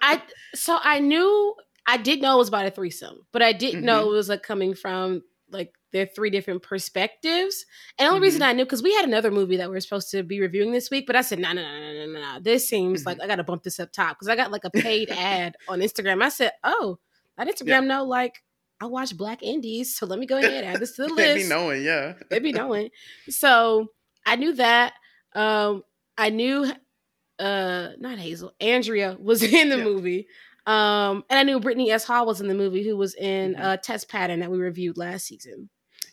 I 0.00 0.22
so 0.54 0.78
I 0.80 1.00
knew 1.00 1.56
I 1.84 1.96
did 1.96 2.22
know 2.22 2.34
it 2.36 2.38
was 2.38 2.46
about 2.48 2.64
a 2.66 2.70
threesome, 2.70 3.26
but 3.32 3.42
I 3.42 3.52
didn't 3.52 3.82
know 3.84 4.02
Mm-hmm. 4.04 4.10
it 4.14 4.16
was 4.16 4.28
like 4.28 4.42
coming 4.44 4.74
from 4.74 5.22
like 5.50 5.72
their 5.90 6.06
three 6.06 6.30
different 6.30 6.62
perspectives. 6.62 7.66
And 7.98 8.06
the 8.06 8.10
only 8.10 8.22
reason 8.22 8.40
Mhm. 8.40 8.46
I 8.46 8.52
knew 8.52 8.64
because 8.64 8.84
we 8.84 8.94
had 8.94 9.04
another 9.04 9.32
movie 9.32 9.56
that 9.56 9.68
we 9.68 9.76
are 9.76 9.80
supposed 9.80 10.12
to 10.12 10.22
be 10.22 10.40
reviewing 10.40 10.70
this 10.70 10.92
week, 10.92 11.08
but 11.08 11.16
I 11.16 11.22
said 11.22 11.40
no 11.40 11.52
no 11.52 11.62
no 11.62 11.92
no 11.92 12.06
no 12.06 12.20
no. 12.20 12.40
This 12.40 12.68
seems 12.68 13.00
Mm-hmm. 13.00 13.08
like 13.08 13.20
I 13.20 13.26
got 13.26 13.36
to 13.36 13.44
bump 13.44 13.64
this 13.64 13.80
up 13.80 13.90
top 13.90 14.16
because 14.16 14.28
I 14.28 14.36
got 14.36 14.52
like 14.52 14.64
a 14.64 14.70
paid 14.70 15.10
ad 15.10 15.56
on 15.68 15.80
Instagram. 15.80 16.22
I 16.22 16.28
said, 16.28 16.52
oh, 16.62 16.98
that 17.36 17.48
Instagram 17.48 17.66
Yeah. 17.66 17.80
know 17.80 18.04
like 18.04 18.42
I 18.84 18.86
watch 18.86 19.16
Black 19.16 19.42
Indies, 19.42 19.96
so 19.96 20.06
let 20.06 20.18
me 20.18 20.26
go 20.26 20.36
ahead 20.38 20.52
and 20.64 20.66
add 20.74 20.80
this 20.80 20.92
to 20.96 21.02
the 21.02 21.08
list 21.14 21.18
Let 21.18 21.34
be 21.36 21.44
knowing, 21.48 21.82
yeah. 21.82 22.14
they 22.30 22.38
be 22.38 22.52
knowing. 22.52 22.90
So 23.28 23.88
I 24.26 24.36
knew 24.36 24.52
that. 24.54 24.92
Um, 25.34 25.82
I 26.18 26.30
knew 26.30 26.70
uh 27.38 27.88
not 27.98 28.18
Hazel, 28.18 28.52
Andrea 28.60 29.16
was 29.18 29.42
in 29.60 29.68
the 29.70 29.78
Yeah. 29.78 29.84
movie. 29.84 30.26
Um, 30.66 31.24
and 31.28 31.38
I 31.38 31.42
knew 31.42 31.60
Brittany 31.60 31.90
S. 31.90 32.04
Hall 32.04 32.24
was 32.26 32.40
in 32.40 32.48
the 32.48 32.54
movie, 32.54 32.84
who 32.84 32.96
was 32.96 33.14
in 33.14 33.54
Mhm. 33.54 33.60
uh 33.64 33.76
Test 33.78 34.08
Pattern 34.08 34.40
that 34.40 34.50
we 34.50 34.58
reviewed 34.58 34.96
last 34.96 35.26
season. 35.26 35.68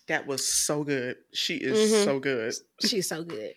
That 0.08 0.26
was 0.28 0.46
so 0.48 0.84
good. 0.84 1.18
She 1.34 1.56
is 1.56 1.78
Mhm. 1.92 2.04
so 2.06 2.20
good. 2.20 2.54
She's 2.86 3.08
so 3.08 3.24
good. 3.24 3.54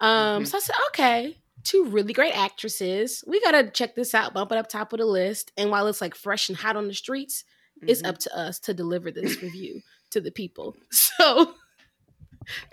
Um, 0.00 0.44
Mhm. 0.44 0.46
so 0.46 0.58
I 0.58 0.60
said, 0.60 0.76
okay, 0.88 1.36
two 1.64 1.84
really 1.86 2.12
great 2.12 2.32
actresses. 2.36 3.24
We 3.26 3.40
gotta 3.40 3.68
check 3.70 3.94
this 3.96 4.14
out, 4.14 4.32
bump 4.32 4.52
it 4.52 4.58
up 4.58 4.68
top 4.68 4.92
of 4.92 5.00
the 5.00 5.04
list. 5.06 5.50
And 5.56 5.70
while 5.70 5.86
it's 5.88 6.00
like 6.00 6.14
fresh 6.14 6.48
and 6.48 6.56
hot 6.56 6.76
on 6.76 6.86
the 6.86 6.94
streets, 6.94 7.44
it's 7.82 8.02
Mhm. 8.02 8.08
up 8.08 8.18
to 8.18 8.36
us 8.36 8.58
to 8.60 8.74
deliver 8.74 9.10
this 9.10 9.42
review 9.42 9.80
to 10.10 10.20
the 10.20 10.30
people. 10.30 10.76
So 10.90 11.54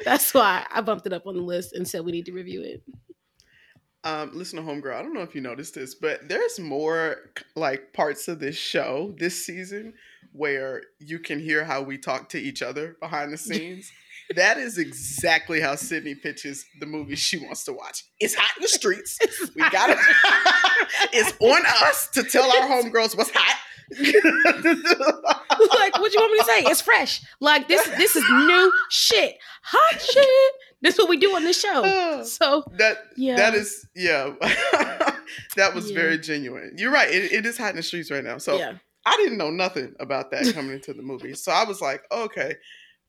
that's 0.05 0.33
why 0.33 0.65
I 0.71 0.81
bumped 0.81 1.05
it 1.05 1.12
up 1.13 1.27
on 1.27 1.35
the 1.35 1.41
list 1.41 1.74
and 1.74 1.88
said 1.88 2.05
we 2.05 2.12
need 2.13 2.25
to 2.27 2.31
review 2.31 2.62
it. 2.62 2.83
Um, 4.03 4.31
listen 4.33 4.57
to 4.63 4.63
Homegirl. 4.71 4.93
I 4.95 5.01
don't 5.01 5.13
know 5.13 5.21
if 5.24 5.33
you 5.35 5.41
noticed 5.41 5.74
this, 5.74 5.95
but 5.95 6.29
there's 6.29 6.59
more 6.59 7.31
like 7.55 7.91
parts 7.91 8.27
of 8.27 8.39
this 8.39 8.55
show 8.55 9.13
this 9.17 9.45
season 9.45 9.95
where 10.31 10.83
you 11.00 11.17
can 11.19 11.39
hear 11.39 11.65
how 11.65 11.81
we 11.81 11.97
talk 11.97 12.29
to 12.29 12.39
each 12.39 12.62
other 12.62 12.95
behind 13.01 13.33
the 13.33 13.38
scenes. 13.38 13.91
That 14.36 14.58
is 14.58 14.77
exactly 14.77 15.62
how 15.62 15.75
Sydney 15.75 16.15
pitches 16.15 16.65
the 16.79 16.86
movie 16.86 17.15
she 17.15 17.38
wants 17.38 17.63
to 17.65 17.74
watch. 17.74 18.03
It's 18.20 18.36
hot 18.36 18.58
in 18.58 18.62
the 18.63 18.67
streets. 18.67 19.17
We 19.55 19.62
got 19.70 19.89
it. 19.89 19.98
it's 21.13 21.34
on 21.39 21.63
us 21.88 22.10
to 22.13 22.24
tell 22.24 22.50
our 22.51 22.67
homegirls 22.70 23.17
what's 23.17 23.32
hot. 23.34 23.55
like, 24.00 24.13
what 26.00 26.13
you 26.13 26.20
want 26.20 26.32
me 26.34 26.39
to 26.39 26.46
say? 26.46 26.62
It's 26.63 26.82
fresh. 26.82 27.22
Like 27.39 27.67
this, 27.67 27.88
this 27.98 28.15
is 28.15 28.24
new 28.29 28.72
shit, 28.89 29.36
hot 29.62 30.01
shit. 30.01 30.53
This 30.82 30.96
is 30.96 31.00
what 31.00 31.10
we 31.10 31.17
do 31.17 31.36
on 31.36 31.44
this 31.44 31.60
show. 31.60 31.82
Oh. 31.86 32.24
So 32.24 32.63
that 32.77 32.98
yeah, 33.15 33.36
that 33.38 33.53
is 33.53 33.88
yeah. 33.96 34.34
that 35.55 35.74
was 35.74 35.89
Yeah. 35.89 35.96
very 35.96 36.17
genuine. 36.17 36.74
You're 36.77 36.91
right. 36.91 37.10
It, 37.10 37.32
it 37.32 37.46
is 37.46 37.58
hot 37.58 37.72
in 37.72 37.75
the 37.77 37.84
streets 37.84 38.12
right 38.12 38.24
now. 38.24 38.38
So 38.39 38.58
yeah, 38.58 38.74
I 39.05 39.15
didn't 39.17 39.38
know 39.38 39.51
nothing 39.51 39.94
about 40.00 40.32
that 40.32 40.51
coming 40.53 40.74
into 40.74 40.94
the 40.94 41.03
movie. 41.03 41.34
So 41.36 41.51
I 41.51 41.63
was 41.63 41.82
like, 41.82 42.01
okay, 42.12 42.55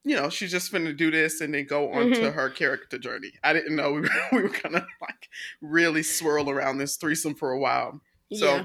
you 0.08 0.14
know, 0.14 0.30
she's 0.30 0.52
just 0.52 0.72
finna 0.72 0.96
do 0.96 1.10
this 1.10 1.40
and 1.40 1.52
then 1.52 1.66
go 1.66 1.90
on 1.92 2.10
to 2.12 2.20
Mhm. 2.20 2.32
her 2.34 2.48
character 2.48 2.96
journey. 2.96 3.32
I 3.42 3.52
didn't 3.52 3.74
know 3.74 3.92
we 3.92 4.00
were, 4.02 4.08
we 4.32 4.42
were 4.42 4.48
gonna 4.62 4.86
like 5.00 5.28
really 5.60 6.02
swirl 6.04 6.48
around 6.48 6.78
this 6.78 6.96
threesome 6.96 7.34
for 7.34 7.50
a 7.50 7.58
while. 7.58 8.00
So 8.32 8.46
yeah. 8.56 8.64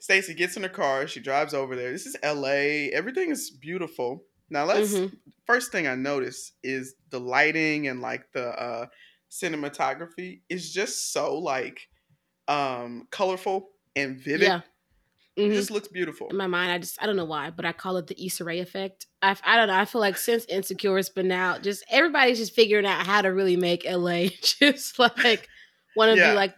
Stacey 0.00 0.34
gets 0.34 0.56
in 0.56 0.62
her 0.64 0.68
car, 0.68 1.06
she 1.06 1.20
drives 1.20 1.54
over 1.54 1.74
there. 1.76 1.90
This 1.92 2.04
is 2.06 2.16
LA. 2.22 2.90
Everything 2.92 3.30
is 3.30 3.50
beautiful. 3.50 4.24
Now 4.50 4.64
let's 4.64 4.92
Mhm. 4.94 5.16
first 5.46 5.70
thing 5.72 5.86
I 5.86 5.94
notice 5.94 6.52
is 6.62 6.94
the 7.10 7.20
lighting 7.20 7.86
and 7.88 8.00
like 8.00 8.32
the 8.32 8.48
uh 8.60 8.86
cinematography 9.30 10.40
is 10.48 10.72
just 10.72 11.12
so 11.12 11.38
like 11.38 11.88
um 12.48 13.06
colorful 13.10 13.70
and 13.94 14.20
vivid. 14.20 14.48
yeah. 14.48 14.60
It 15.36 15.50
Mhm. 15.50 15.54
just 15.54 15.70
looks 15.70 15.88
beautiful. 15.88 16.28
In 16.28 16.36
my 16.36 16.46
mind, 16.46 16.72
I 16.72 16.78
just 16.78 17.00
I 17.02 17.06
don't 17.06 17.16
know 17.16 17.24
why, 17.26 17.50
but 17.50 17.64
I 17.66 17.72
call 17.72 17.98
it 17.98 18.06
the 18.06 18.24
Issa 18.26 18.42
Rae 18.44 18.58
effect. 18.60 19.06
I, 19.20 19.36
I 19.44 19.56
don't 19.56 19.68
know. 19.68 19.74
I 19.76 19.84
feel 19.84 20.00
like 20.00 20.16
since 20.16 20.44
Insecure 20.46 20.96
has 20.96 21.10
been 21.10 21.30
out, 21.30 21.62
just 21.62 21.84
everybody's 21.90 22.38
just 22.38 22.54
figuring 22.54 22.86
out 22.86 23.06
how 23.06 23.20
to 23.22 23.28
really 23.28 23.56
make 23.56 23.84
LA 23.84 24.28
just 24.42 24.98
like 24.98 25.48
one 25.94 26.08
of 26.08 26.16
Yeah. 26.16 26.30
the 26.30 26.34
like 26.36 26.54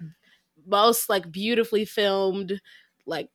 most 0.67 1.09
like 1.09 1.31
beautifully 1.33 1.85
filmed 1.85 2.61
like 3.07 3.31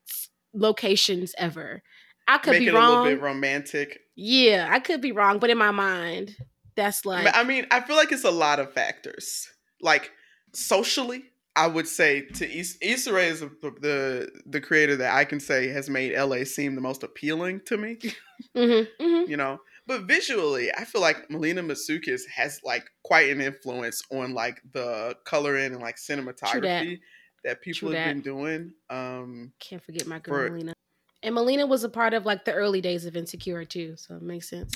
locations 0.53 1.33
ever. 1.37 1.81
I 2.27 2.37
could 2.37 2.51
Make 2.51 2.59
be 2.61 2.67
it 2.67 2.73
a 2.73 2.79
little 2.79 2.95
wrong. 2.95 3.05
bit 3.05 3.21
romantic. 3.21 3.99
Yeah, 4.15 4.69
I 4.71 4.79
could 4.79 5.01
be 5.01 5.11
wrong, 5.11 5.39
but 5.39 5.49
in 5.49 5.57
my 5.57 5.71
mind, 5.71 6.37
that's 6.75 7.05
like 7.05 7.27
I 7.35 7.43
mean, 7.43 7.67
I 7.69 7.81
feel 7.81 7.95
like 7.97 8.11
it's 8.13 8.23
a 8.23 8.31
lot 8.31 8.59
of 8.59 8.71
factors. 8.71 9.49
Like 9.81 10.11
socially, 10.53 11.23
I 11.55 11.67
would 11.67 11.87
say 11.87 12.21
to 12.21 12.49
Is- 12.51 12.77
Issa 12.81 13.13
Rae 13.13 13.27
is 13.27 13.41
the, 13.41 13.49
the 13.61 14.31
the 14.45 14.59
creator 14.61 14.95
that 14.95 15.13
I 15.13 15.23
can 15.25 15.39
say 15.39 15.67
has 15.67 15.89
made 15.89 16.17
LA 16.17 16.45
seem 16.45 16.75
the 16.75 16.81
most 16.81 17.03
appealing 17.03 17.61
to 17.65 17.77
me. 17.77 17.97
mhm, 18.57 18.87
mhm. 18.99 19.27
You 19.27 19.37
know, 19.37 19.59
but 19.85 20.01
visually, 20.03 20.71
I 20.73 20.83
feel 20.85 21.01
like 21.01 21.29
Melina 21.29 21.61
Matsoukas 21.61 22.21
has 22.35 22.59
like 22.63 22.89
quite 23.03 23.29
an 23.29 23.39
influence 23.41 24.01
on 24.11 24.33
like 24.33 24.61
the 24.73 25.15
coloring 25.25 25.73
and 25.73 25.81
like 25.81 25.97
cinematography 25.97 26.99
that. 27.43 27.61
people 27.61 27.89
True 27.89 27.89
have 27.89 28.05
that. 28.07 28.13
been 28.13 28.21
doing. 28.21 28.71
Um, 28.89 29.53
can't 29.59 29.83
forget 29.83 30.07
my 30.07 30.19
girl 30.19 30.47
For- 30.47 30.49
Melina. 30.51 30.73
And 31.21 31.35
Melina 31.35 31.65
was 31.67 31.83
a 31.83 31.89
part 31.89 32.13
of 32.13 32.25
like 32.25 32.43
the 32.45 32.53
early 32.53 32.81
days 32.81 33.05
of 33.05 33.15
Insecure 33.15 33.63
too, 33.63 33.95
so 33.95 34.15
it 34.15 34.21
makes 34.23 34.49
sense. 34.49 34.73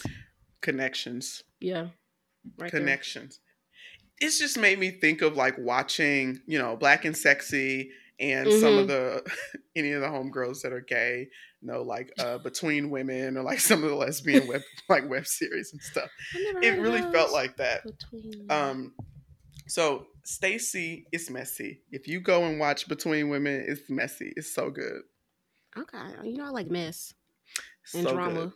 connections. 0.61 1.43
Yeah. 1.59 1.87
right 2.57 2.71
there. 2.71 2.81
It's 4.19 4.39
just 4.39 4.57
made 4.57 4.79
me 4.79 4.91
think 4.91 5.21
of 5.21 5.35
like 5.35 5.57
watching, 5.57 6.39
you 6.47 6.57
know, 6.59 6.75
Black 6.75 7.05
and 7.05 7.15
Sexy 7.15 7.91
and 8.19 8.51
some 8.51 8.77
of 8.79 8.87
the 8.87 9.23
any 9.75 9.91
of 9.91 10.01
the 10.01 10.07
homegirls 10.07 10.61
that 10.63 10.73
are 10.73 10.81
gay, 10.81 11.27
you 11.61 11.67
know, 11.67 11.83
like 11.83 12.11
uh 12.19 12.39
Between 12.39 12.89
Women 12.89 13.37
or 13.37 13.43
like 13.43 13.59
some 13.69 13.83
of 13.83 13.89
the 13.89 13.95
lesbian 13.95 14.47
web 14.47 14.61
like 14.89 15.07
web 15.09 15.27
series 15.27 15.71
and 15.71 15.81
stuff. 15.81 16.09
It 16.33 16.79
really 16.79 17.01
felt 17.11 17.31
like 17.31 17.57
that. 17.57 17.83
Between- 17.83 18.47
Um 18.49 18.93
so 19.67 20.07
Stacey 20.23 21.05
is 21.11 21.29
messy. 21.29 21.81
If 21.91 22.07
you 22.07 22.19
go 22.19 22.43
and 22.45 22.59
watch 22.59 22.87
Between 22.87 23.29
Women, 23.29 23.65
it's 23.67 23.89
messy. 23.89 24.33
It's 24.35 24.53
so 24.53 24.69
good. 24.71 25.01
okay, 25.77 25.97
you 26.23 26.37
know 26.37 26.45
I 26.45 26.49
like 26.49 26.69
mess 26.71 27.13
and 27.93 28.03
so 28.07 28.13
drama. 28.13 28.33
good. 28.33 28.51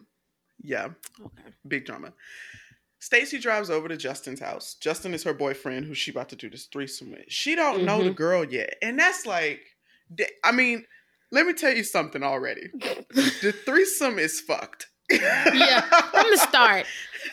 Yeah. 0.63 0.87
Okay. 1.23 1.49
big 1.67 1.85
drama. 1.85 2.13
Stacey 3.01 3.39
drives 3.39 3.69
over 3.71 3.87
to 3.87 3.97
Justin's 3.97 4.39
house. 4.39 4.75
Justin 4.79 5.13
is 5.13 5.23
her 5.23 5.33
boyfriend, 5.33 5.85
who 5.85 5.93
she 5.95 6.11
about 6.11 6.29
to 6.29 6.35
do 6.35 6.49
this 6.49 6.65
threesome 6.67 7.11
with. 7.11 7.25
She 7.27 7.55
don't 7.55 7.83
know 7.83 7.97
Mm-hmm. 7.97 8.07
the 8.07 8.13
girl 8.13 8.43
yet, 8.45 8.75
and 8.81 8.97
that's 8.97 9.25
like, 9.25 9.59
I 10.43 10.51
mean, 10.51 10.85
let 11.31 11.45
me 11.47 11.53
tell 11.53 11.73
you 11.73 11.83
something 11.83 12.21
already. 12.23 12.69
The 13.11 13.53
threesome 13.65 14.19
is 14.19 14.39
fucked. 14.39 14.87
Yeah, 15.09 15.81
from 15.81 16.29
the 16.29 16.37
start. 16.37 16.85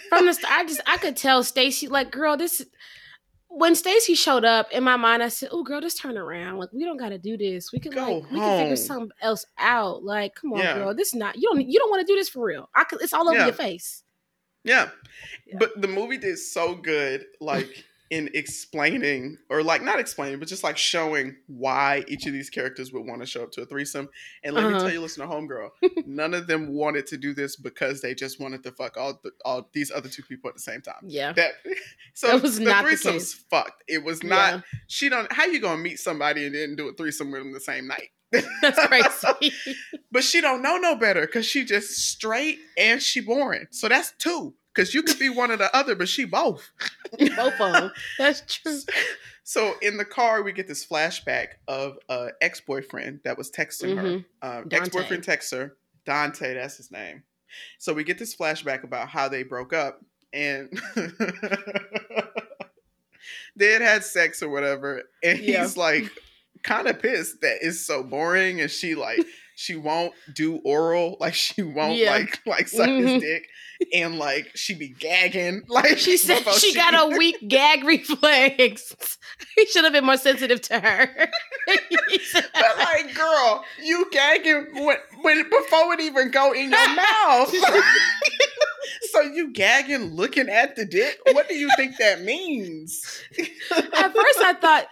From 0.08 0.26
the 0.26 0.32
start, 0.34 0.52
I 0.54 0.64
just 0.64 0.80
I 0.86 0.96
could 0.96 1.16
tell 1.16 1.42
Stacey 1.44 1.86
like, 1.86 2.10
girl, 2.10 2.36
this. 2.36 2.64
When 3.50 3.74
Stacey 3.74 4.14
showed 4.14 4.44
up 4.44 4.70
in 4.72 4.84
my 4.84 4.96
mind, 4.96 5.22
I 5.22 5.28
said, 5.28 5.48
"Oh, 5.52 5.62
girl, 5.64 5.80
just 5.80 5.98
turn 5.98 6.18
around. 6.18 6.58
Like, 6.58 6.72
we 6.72 6.84
don't 6.84 6.96
got 6.98 7.08
to 7.10 7.18
do 7.18 7.36
this. 7.36 7.72
We 7.72 7.78
can 7.80 7.92
Go 7.92 8.00
like, 8.20 8.30
we 8.30 8.38
can 8.38 8.60
figure 8.60 8.76
something 8.76 9.10
else 9.22 9.44
out. 9.58 10.02
Like, 10.04 10.34
come 10.34 10.52
on, 10.52 10.58
Yeah. 10.60 10.74
girl, 10.74 10.94
this 10.94 11.14
not 11.14 11.36
you 11.36 11.48
don't 11.52 11.66
you 11.68 11.78
don't 11.78 11.90
want 11.90 12.06
to 12.06 12.12
do 12.12 12.16
this 12.16 12.28
for 12.28 12.44
real. 12.44 12.68
I 12.74 12.84
could, 12.84 13.00
it's 13.00 13.12
all 13.12 13.28
over 13.28 13.38
Yeah. 13.38 13.46
your 13.46 13.54
face. 13.54 14.02
Yeah. 14.64 14.88
Yeah. 15.46 15.56
But 15.58 15.80
the 15.80 15.88
movie 15.88 16.18
did 16.18 16.38
so 16.38 16.74
good, 16.74 17.24
like 17.40 17.84
in 18.10 18.30
explaining, 18.32 19.36
or 19.50 19.62
like 19.62 19.82
not 19.82 20.00
explaining, 20.00 20.38
but 20.38 20.48
just 20.48 20.64
like 20.64 20.78
showing 20.78 21.36
why 21.46 22.04
each 22.08 22.26
of 22.26 22.32
these 22.32 22.48
characters 22.48 22.90
would 22.92 23.04
want 23.06 23.20
to 23.20 23.26
show 23.26 23.42
up 23.42 23.52
to 23.52 23.60
a 23.62 23.66
threesome. 23.66 24.08
And 24.42 24.54
let 24.54 24.64
me 24.64 24.70
Uh-huh. 24.70 24.80
tell 24.80 24.90
you, 24.92 25.00
listen 25.00 25.26
to 25.26 25.32
Homegirl, 25.34 25.70
none 26.06 26.32
of 26.32 26.46
them 26.46 26.72
wanted 26.74 27.06
to 27.08 27.18
do 27.18 27.34
this 27.34 27.56
because 27.56 28.00
they 28.00 28.14
just 28.14 28.40
wanted 28.40 28.62
to 28.62 28.72
fuck 28.72 28.96
all 28.96 29.20
the, 29.22 29.30
all 29.44 29.68
these 29.74 29.90
other 29.90 30.08
two 30.08 30.22
people 30.22 30.48
at 30.48 30.54
the 30.54 30.60
same 30.62 30.80
time. 30.80 31.00
Yeah, 31.06 31.32
That 31.34 31.52
so 32.14 32.28
That 32.28 32.42
was 32.42 32.58
the 32.58 32.64
not 32.64 32.84
the 32.84 32.90
threesome's 32.96 33.34
case. 33.34 33.44
fucked. 33.50 33.84
It 33.88 34.02
was 34.02 34.22
not. 34.22 34.54
Yeah. 34.54 34.60
She 34.86 35.08
don't. 35.10 35.30
How 35.32 35.44
you 35.46 35.60
gonna 35.60 35.82
meet 35.82 35.98
somebody 35.98 36.46
and 36.46 36.54
then 36.54 36.76
do 36.76 36.88
a 36.88 36.94
threesome 36.94 37.30
with 37.30 37.42
them 37.42 37.52
the 37.52 37.60
same 37.60 37.86
night? 37.86 38.08
that's 38.62 38.86
crazy. 38.86 39.52
But 40.10 40.24
she 40.24 40.40
don't 40.40 40.62
know 40.62 40.78
no 40.78 40.96
better 40.96 41.22
because 41.26 41.44
she 41.46 41.64
just 41.64 41.90
straight 42.10 42.58
and 42.78 43.02
she 43.02 43.20
boring. 43.20 43.66
So 43.70 43.88
that's 43.88 44.12
two. 44.18 44.54
Because 44.74 44.94
you 44.94 45.02
could 45.02 45.18
be 45.18 45.28
one 45.28 45.50
or 45.50 45.56
the 45.56 45.74
other, 45.76 45.94
but 45.94 46.08
she 46.08 46.24
both. 46.24 46.70
Both 47.36 47.60
of 47.60 47.72
them. 47.72 47.90
That's 48.16 48.42
true. 48.46 48.78
So 49.44 49.74
in 49.82 49.96
the 49.96 50.04
car, 50.04 50.42
we 50.42 50.52
get 50.52 50.68
this 50.68 50.86
flashback 50.86 51.48
of 51.66 51.98
a 52.08 52.28
ex 52.40 52.60
boyfriend 52.60 53.20
that 53.24 53.36
was 53.36 53.50
texting 53.50 53.94
Mhm. 53.94 54.24
her. 54.42 54.58
Um, 54.60 54.68
ex 54.70 54.88
boyfriend 54.90 55.24
texts 55.24 55.52
her. 55.52 55.76
Dante, 56.06 56.54
that's 56.54 56.76
his 56.76 56.90
name. 56.90 57.22
So 57.78 57.92
we 57.92 58.04
get 58.04 58.18
this 58.18 58.36
flashback 58.36 58.84
about 58.84 59.08
how 59.08 59.28
they 59.28 59.42
broke 59.42 59.72
up 59.72 60.00
and 60.32 60.70
they 63.56 63.72
had 63.72 63.82
had 63.82 64.04
sex 64.04 64.42
or 64.42 64.48
whatever. 64.48 65.02
And 65.22 65.38
Yeah. 65.40 65.62
he's 65.62 65.76
like 65.76 66.10
kind 66.68 66.86
of 66.88 67.00
pissed 67.00 67.40
that 67.40 67.58
it's 67.62 67.80
so 67.80 68.02
boring 68.02 68.60
and 68.60 68.70
she 68.70 68.94
like 68.94 69.20
she 69.56 69.74
won't 69.74 70.12
do 70.34 70.56
oral 70.64 71.16
like 71.20 71.34
she 71.34 71.62
won't 71.62 71.96
Yeah. 71.96 72.10
like 72.12 72.40
like 72.46 72.68
suck 72.68 72.88
Mhm. 72.88 73.08
his 73.08 73.22
dick 73.22 73.48
and 73.94 74.18
like 74.18 74.50
she 74.54 74.74
be 74.74 74.88
gagging 74.88 75.62
like 75.68 75.98
She 75.98 76.16
said 76.16 76.38
before 76.44 76.52
she 76.54 76.74
got 76.74 76.94
a 76.94 77.16
weak 77.18 77.36
gag 77.48 77.84
reflex. 77.84 79.18
He 79.56 79.66
should 79.66 79.84
have 79.84 79.92
been 79.92 80.04
more 80.04 80.16
sensitive 80.16 80.60
to 80.62 80.80
her. 80.80 81.28
But 81.66 82.78
like, 82.78 83.14
girl, 83.14 83.64
you 83.82 84.06
gagging 84.10 84.84
when, 84.84 84.96
when 85.22 85.42
before 85.44 85.92
it 85.94 86.00
even 86.00 86.30
go 86.30 86.52
in 86.52 86.70
your 86.70 86.94
mouth. 86.96 87.54
so 89.12 89.20
you 89.22 89.52
gagging, 89.52 90.14
looking 90.14 90.48
at 90.48 90.74
the 90.76 90.84
dick. 90.84 91.18
What 91.32 91.48
do 91.48 91.54
you 91.54 91.68
think 91.76 91.96
that 91.98 92.22
means? 92.22 93.22
At 93.70 94.12
first, 94.14 94.38
I 94.40 94.54
thought, 94.60 94.86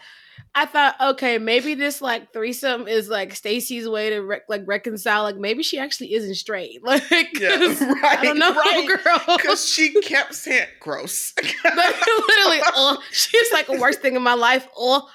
I 0.59 0.65
thought, 0.65 0.97
okay, 1.01 1.37
maybe 1.37 1.75
this 1.75 2.01
like 2.01 2.33
threesome 2.33 2.89
is 2.89 3.11
like 3.11 3.35
Stacey's 3.37 3.87
way 3.87 4.09
to 4.11 4.21
rec- 4.21 4.49
like 4.49 4.63
reconcile. 4.67 5.23
Like 5.25 5.37
maybe 5.37 5.63
she 5.63 5.79
actually 5.79 6.15
isn't 6.15 6.35
straight. 6.37 6.81
Like, 6.83 7.03
Yeah, 7.39 7.57
right. 7.57 8.19
I 8.19 8.25
don't 8.25 8.39
know, 8.39 8.55
right. 8.55 8.89
girl. 9.05 9.37
Because 9.37 9.69
she 9.69 9.93
kept 10.03 10.35
saying 10.35 10.67
gross. 10.81 11.35
Literally, 11.37 12.61
oh, 12.75 12.99
she's 13.13 13.53
like 13.53 13.67
the 13.67 13.79
worst 13.79 14.01
thing 14.01 14.17
in 14.17 14.23
my 14.23 14.33
life. 14.35 14.67
Oh, 14.77 15.09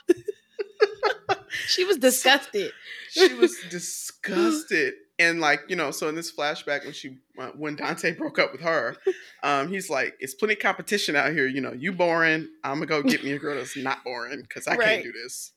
she 1.68 1.86
was 1.86 1.98
disgusted. 1.98 2.72
she 3.10 3.34
was 3.34 3.56
disgusted. 3.70 4.94
And 5.22 5.40
like 5.40 5.62
you 5.70 5.76
know, 5.76 5.92
so 5.92 6.10
in 6.10 6.16
this 6.16 6.32
flashback 6.32 6.84
when 6.84 6.94
she 6.94 7.18
uh, 7.38 7.52
when 7.58 7.76
Dante 7.76 8.12
broke 8.18 8.40
up 8.40 8.52
with 8.52 8.62
her, 8.62 8.96
um, 9.44 9.68
he's 9.70 9.90
like, 9.90 10.16
"It's 10.20 10.34
plenty 10.34 10.54
of 10.54 10.60
competition 10.60 11.16
out 11.16 11.32
here. 11.32 11.46
You 11.48 11.62
know, 11.62 11.74
you 11.74 11.92
boring. 11.92 12.48
I'm 12.64 12.76
gonna 12.76 12.86
go 12.88 13.04
get 13.04 13.24
me 13.24 13.32
a 13.34 13.40
girl 13.40 13.56
that's 13.56 13.78
not 13.78 14.04
boring 14.04 14.42
because 14.42 14.68
I 14.68 14.76
Right. 14.76 14.86
can't 14.88 15.04
do 15.04 15.12
this." 15.12 15.52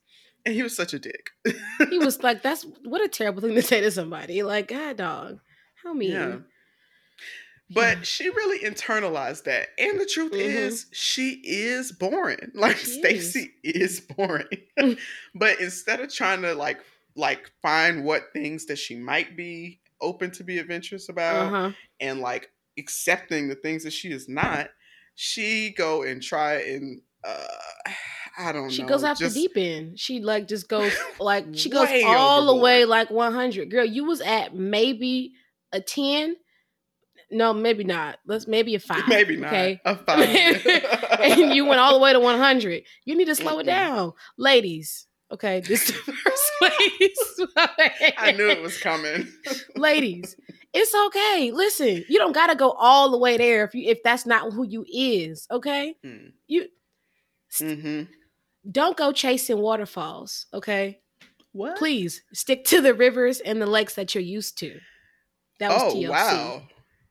And 0.44 0.54
he 0.54 0.62
was 0.62 0.76
such 0.76 0.92
a 0.92 0.98
dick. 0.98 1.30
He 1.88 1.98
was 1.98 2.22
like, 2.22 2.42
"That's 2.42 2.66
what 2.84 3.02
a 3.02 3.08
terrible 3.08 3.40
thing 3.40 3.54
to 3.54 3.62
say 3.62 3.80
to 3.80 3.90
somebody." 3.90 4.42
Like, 4.42 4.68
God, 4.68 4.96
dog, 4.98 5.38
how 5.82 5.94
mean? 5.94 6.10
Yeah. 6.10 6.36
But 7.70 7.96
Yeah. 7.98 8.02
she 8.02 8.28
really 8.28 8.58
internalized 8.58 9.44
that. 9.44 9.68
And 9.78 9.98
the 9.98 10.04
truth 10.04 10.32
Mhm. 10.32 10.38
is, 10.40 10.86
she 10.92 11.40
is 11.44 11.92
boring. 11.92 12.50
Like 12.54 12.76
Stacey 12.76 13.54
is 13.64 14.00
boring. 14.00 14.46
Mm. 14.78 14.98
but 15.34 15.60
instead 15.60 16.00
of 16.00 16.12
trying 16.12 16.42
to 16.42 16.54
like 16.54 16.78
like 17.16 17.50
find 17.62 18.04
what 18.04 18.24
things 18.32 18.66
that 18.66 18.76
she 18.78 18.96
might 18.96 19.36
be 19.36 19.80
open 20.00 20.30
to 20.32 20.44
be 20.44 20.58
adventurous 20.58 21.08
about 21.08 21.46
Uh 21.46 21.50
huh. 21.50 21.70
and 22.00 22.20
like 22.20 22.50
accepting 22.78 23.48
the 23.48 23.54
things 23.54 23.84
that 23.84 23.92
she 23.92 24.10
is 24.10 24.28
not, 24.28 24.68
she 25.14 25.70
go 25.76 26.02
and 26.02 26.22
try 26.22 26.54
and 26.62 27.00
uh 27.22 27.46
I 28.36 28.50
don't 28.50 28.68
She 28.68 28.82
know. 28.82 28.88
She 28.88 28.88
goes 28.92 29.04
off 29.04 29.16
just- 29.18 29.34
the 29.36 29.42
deep 29.42 29.56
end. 29.56 29.98
She 30.00 30.20
like 30.20 30.48
just 30.48 30.68
goes 30.68 30.92
like 31.20 31.46
she 31.52 31.70
goes 31.70 31.88
all 32.04 32.46
the 32.46 32.56
way 32.60 32.84
like 32.84 33.08
100. 33.10 33.70
Girl, 33.70 33.84
you 33.84 34.04
was 34.04 34.20
at 34.20 34.52
maybe 34.54 35.34
a 35.72 35.80
10. 35.80 36.34
No, 37.30 37.52
maybe 37.52 37.84
not. 37.84 38.18
Let's 38.26 38.48
maybe 38.48 38.74
a 38.74 38.80
5. 38.80 39.06
Maybe 39.08 39.36
not. 39.36 39.52
Okay. 39.52 39.80
A 39.84 39.94
five. 40.04 40.28
and 41.20 41.54
you 41.54 41.64
went 41.64 41.78
all 41.80 41.92
the 41.94 42.00
way 42.00 42.12
to 42.12 42.18
100. 42.18 42.82
You 43.04 43.16
need 43.16 43.26
to 43.26 43.34
slow 43.36 43.60
it 43.60 43.64
down. 43.66 44.12
Ladies, 44.36 45.06
okay, 45.30 45.60
this 45.60 45.92
ladies. 46.60 47.40
I 48.18 48.32
knew 48.36 48.48
it 48.48 48.62
was 48.62 48.78
coming. 48.78 49.28
ladies, 49.76 50.36
it's 50.72 50.94
okay. 51.06 51.50
Listen, 51.52 52.04
you 52.08 52.18
don't 52.18 52.32
got 52.32 52.48
to 52.48 52.54
go 52.56 52.72
all 52.72 53.10
the 53.10 53.18
way 53.18 53.36
there 53.36 53.64
if 53.64 53.74
you 53.74 53.88
if 53.90 54.02
that's 54.02 54.26
not 54.26 54.52
who 54.52 54.66
you 54.66 54.84
is, 54.88 55.46
okay? 55.50 55.96
Mm. 56.04 56.32
You 56.46 56.66
hmm 57.58 58.02
don't 58.70 58.96
go 58.96 59.12
chasing 59.12 59.58
waterfalls, 59.58 60.46
okay? 60.54 61.00
What? 61.52 61.76
Please 61.76 62.22
stick 62.32 62.64
to 62.66 62.80
the 62.80 62.94
rivers 62.94 63.40
and 63.40 63.60
the 63.60 63.66
lakes 63.66 63.94
that 63.94 64.14
you're 64.14 64.24
used 64.24 64.58
to. 64.58 64.78
That 65.60 65.70
was 65.70 65.92
oh 65.92 65.96
TLC. 65.96 66.08
wow. 66.10 66.62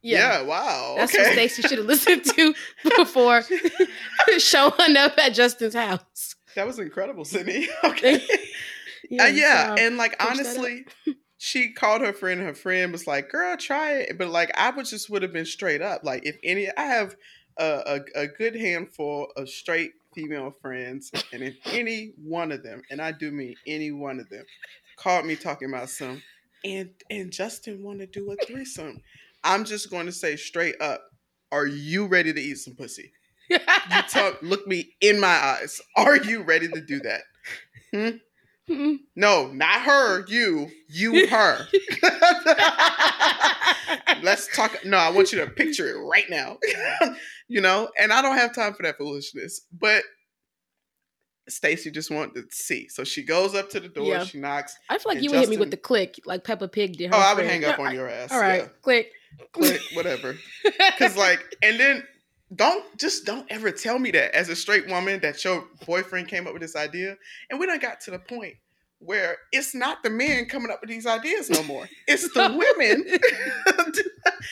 Yeah, 0.01 0.41
wow. 0.41 0.95
That's 0.97 1.13
okay. 1.13 1.23
what 1.23 1.31
Stacey 1.31 1.61
should 1.61 1.77
have 1.77 1.87
listened 1.87 2.25
to 2.25 2.53
before 2.97 3.43
showing 4.37 4.97
up 4.97 5.17
at 5.17 5.29
Justin's 5.29 5.75
house. 5.75 6.35
That 6.55 6.67
was 6.67 6.77
incredible, 6.77 7.23
Sydney. 7.23 7.69
Okay. 7.85 8.21
Yeah, 9.09 9.23
Uh, 9.23 9.27
yeah, 9.27 9.67
so- 9.75 9.81
and 9.83 9.97
like 9.97 10.17
push 10.17 10.37
that 10.37 10.45
up. 10.45 10.55
honestly, 10.57 10.85
she 11.37 11.73
called 11.73 12.01
her 12.01 12.13
friend. 12.13 12.41
Her 12.41 12.53
friend 12.53 12.91
was 12.91 13.07
like, 13.07 13.29
"Girl, 13.29 13.57
try 13.57 13.93
it." 13.97 14.17
But 14.17 14.29
like, 14.29 14.51
I 14.57 14.69
would 14.71 14.85
just 14.85 15.09
would 15.09 15.21
have 15.23 15.33
been 15.33 15.45
straight 15.45 15.81
up. 15.81 16.03
Like, 16.03 16.25
if 16.25 16.37
any, 16.43 16.69
I 16.77 16.83
have 16.83 17.15
a, 17.57 18.01
a 18.15 18.21
a 18.21 18.27
good 18.27 18.55
handful 18.55 19.27
of 19.35 19.49
straight 19.49 19.91
female 20.15 20.51
friends, 20.61 21.11
and 21.31 21.43
if 21.43 21.55
any 21.65 22.13
one 22.23 22.51
of 22.51 22.63
them, 22.63 22.81
and 22.89 23.01
I 23.01 23.11
do 23.11 23.31
mean 23.31 23.55
any 23.67 23.91
one 23.91 24.19
of 24.19 24.29
them, 24.29 24.45
called 24.95 25.25
me 25.25 25.35
talking 25.35 25.69
about 25.69 25.89
some, 25.89 26.21
and 26.63 26.91
and 27.09 27.31
Justin 27.31 27.83
want 27.83 27.99
to 27.99 28.07
do 28.07 28.31
a 28.31 28.35
threesome, 28.45 29.01
I'm 29.43 29.65
just 29.65 29.89
going 29.89 30.05
to 30.05 30.11
say 30.11 30.35
straight 30.35 30.79
up, 30.79 31.01
"Are 31.51 31.65
you 31.67 32.05
ready 32.07 32.31
to 32.33 32.39
eat 32.39 32.57
some 32.59 32.75
pussy?" 32.75 33.11
You 33.49 33.59
talk, 34.09 34.41
look 34.41 34.65
me 34.67 34.95
in 35.01 35.19
my 35.19 35.27
eyes. 35.27 35.81
Are 35.97 36.15
you 36.15 36.41
ready 36.43 36.69
to 36.69 36.79
do 36.81 37.01
that? 37.01 37.21
Mm. 38.69 38.99
No, 39.15 39.47
not 39.51 39.81
her. 39.81 40.25
You. 40.27 40.69
You, 40.87 41.27
her. 41.27 41.67
Let's 44.21 44.53
talk. 44.55 44.85
No, 44.85 44.97
I 44.97 45.09
want 45.09 45.31
you 45.33 45.39
to 45.39 45.47
picture 45.47 45.89
it 45.89 45.99
right 45.99 46.29
now. 46.29 46.57
you 47.47 47.61
know, 47.61 47.89
and 47.99 48.13
I 48.13 48.21
don't 48.21 48.37
have 48.37 48.53
time 48.55 48.73
for 48.73 48.83
that 48.83 48.97
foolishness. 48.97 49.61
But 49.77 50.03
Stacey 51.49 51.91
just 51.91 52.09
wanted 52.09 52.35
to 52.35 52.43
see. 52.55 52.87
So 52.87 53.03
she 53.03 53.23
goes 53.23 53.53
up 53.53 53.69
to 53.71 53.79
the 53.81 53.89
door, 53.89 54.05
Yeah. 54.05 54.23
she 54.23 54.39
knocks. 54.39 54.77
I 54.89 54.97
feel 54.97 55.13
like 55.13 55.21
you 55.23 55.29
would 55.31 55.39
hit 55.41 55.49
me 55.49 55.57
with 55.57 55.71
the 55.71 55.77
click, 55.77 56.19
like 56.25 56.43
Peppa 56.45 56.69
Pig 56.69 56.97
did. 56.97 57.09
her 57.09 57.15
Oh, 57.15 57.19
I 57.19 57.33
would 57.33 57.45
hang 57.45 57.65
up 57.65 57.77
No, 57.79 57.85
on 57.85 57.91
I- 57.91 57.95
your 57.95 58.09
ass. 58.09 58.31
All 58.31 58.39
right, 58.39 58.61
yeah. 58.63 58.67
click. 58.81 59.11
Click, 59.51 59.81
whatever. 59.93 60.35
Cause 60.99 61.17
like, 61.17 61.39
and 61.63 61.79
then 61.79 62.03
don't 62.55 62.97
just 62.97 63.25
don't 63.25 63.45
ever 63.51 63.71
tell 63.71 63.99
me 63.99 64.11
that 64.11 64.35
as 64.35 64.49
a 64.49 64.55
straight 64.55 64.87
woman 64.87 65.19
that 65.21 65.43
your 65.43 65.65
boyfriend 65.85 66.27
came 66.27 66.47
up 66.47 66.53
with 66.53 66.61
this 66.61 66.75
idea. 66.75 67.17
And 67.49 67.59
we 67.59 67.65
done 67.65 67.79
got 67.79 68.01
to 68.01 68.11
the 68.11 68.19
point 68.19 68.55
where 68.99 69.37
it's 69.51 69.75
not 69.75 70.03
the 70.03 70.09
men 70.09 70.45
coming 70.45 70.71
up 70.71 70.79
with 70.81 70.89
these 70.89 71.05
ideas 71.05 71.49
no 71.49 71.63
more. 71.63 71.87
It's 72.07 72.31
the 72.33 72.49
women 72.77 73.05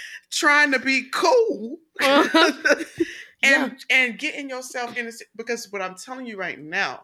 trying 0.31 0.71
to 0.71 0.79
be 0.79 1.09
cool 1.13 1.77
Uh-huh. 2.01 2.83
and 3.43 3.77
and 3.89 4.19
getting 4.19 4.49
yourself 4.49 4.97
in 4.97 5.07
a 5.07 5.11
because 5.35 5.71
what 5.71 5.81
I'm 5.81 5.95
telling 5.95 6.25
you 6.25 6.37
right 6.37 6.59
now, 6.59 7.01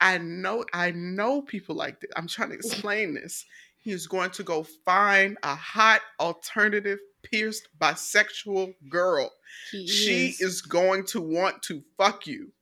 I 0.00 0.18
know 0.18 0.64
I 0.72 0.92
know 0.92 1.42
people 1.42 1.74
like 1.74 2.00
this. 2.00 2.10
I'm 2.16 2.26
trying 2.28 2.50
to 2.50 2.56
explain 2.56 3.14
this. 3.14 3.44
He's 3.82 4.06
going 4.06 4.30
to 4.32 4.42
go 4.42 4.64
find 4.84 5.38
a 5.42 5.54
hot 5.54 6.02
alternative 6.18 6.98
pierced 7.30 7.68
bisexual 7.80 8.74
girl. 8.90 9.30
He 9.70 9.86
She 9.86 10.26
is. 10.28 10.40
is 10.40 10.62
going 10.62 11.04
to 11.06 11.20
want 11.20 11.62
to 11.64 11.82
fuck 11.98 12.26
you. 12.26 12.52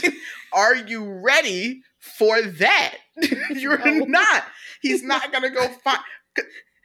Are 0.52 0.74
you 0.74 1.20
ready 1.24 1.82
for 1.98 2.40
that? 2.42 2.96
You're 3.50 3.78
No. 3.78 4.04
not. 4.06 4.44
He's 4.80 5.02
not 5.02 5.32
gonna 5.32 5.50
go 5.50 5.68
find. 5.84 5.98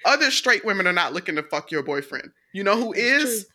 Other 0.05 0.31
straight 0.31 0.65
women 0.65 0.87
are 0.87 0.93
not 0.93 1.13
looking 1.13 1.35
to 1.35 1.43
fuck 1.43 1.71
your 1.71 1.83
boyfriend. 1.83 2.31
You 2.53 2.63
know 2.63 2.75
who 2.75 2.93
It's 2.93 3.23
is? 3.23 3.45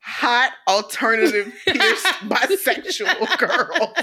Hot 0.00 0.52
alternative 0.68 1.52
pierced 1.66 2.04
bisexual 2.04 3.38
girls. 3.38 3.94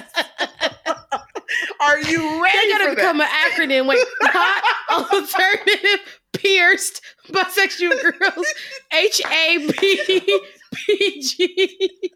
Are 1.79 1.99
you 1.99 2.41
ready 2.43 2.57
They 2.57 2.69
gotta 2.69 2.83
for 2.89 2.95
become 2.95 3.17
that? 3.19 3.51
an 3.57 3.67
acronym. 3.69 3.87
Wait, 3.87 3.99
hot 4.21 4.63
alternative 5.11 6.20
pierced 6.33 7.01
bisexual 7.29 8.01
girls. 8.01 8.45
H 8.93 9.21
A 9.25 9.57
B 9.79 10.41
P 10.73 11.21
G. 11.21 12.11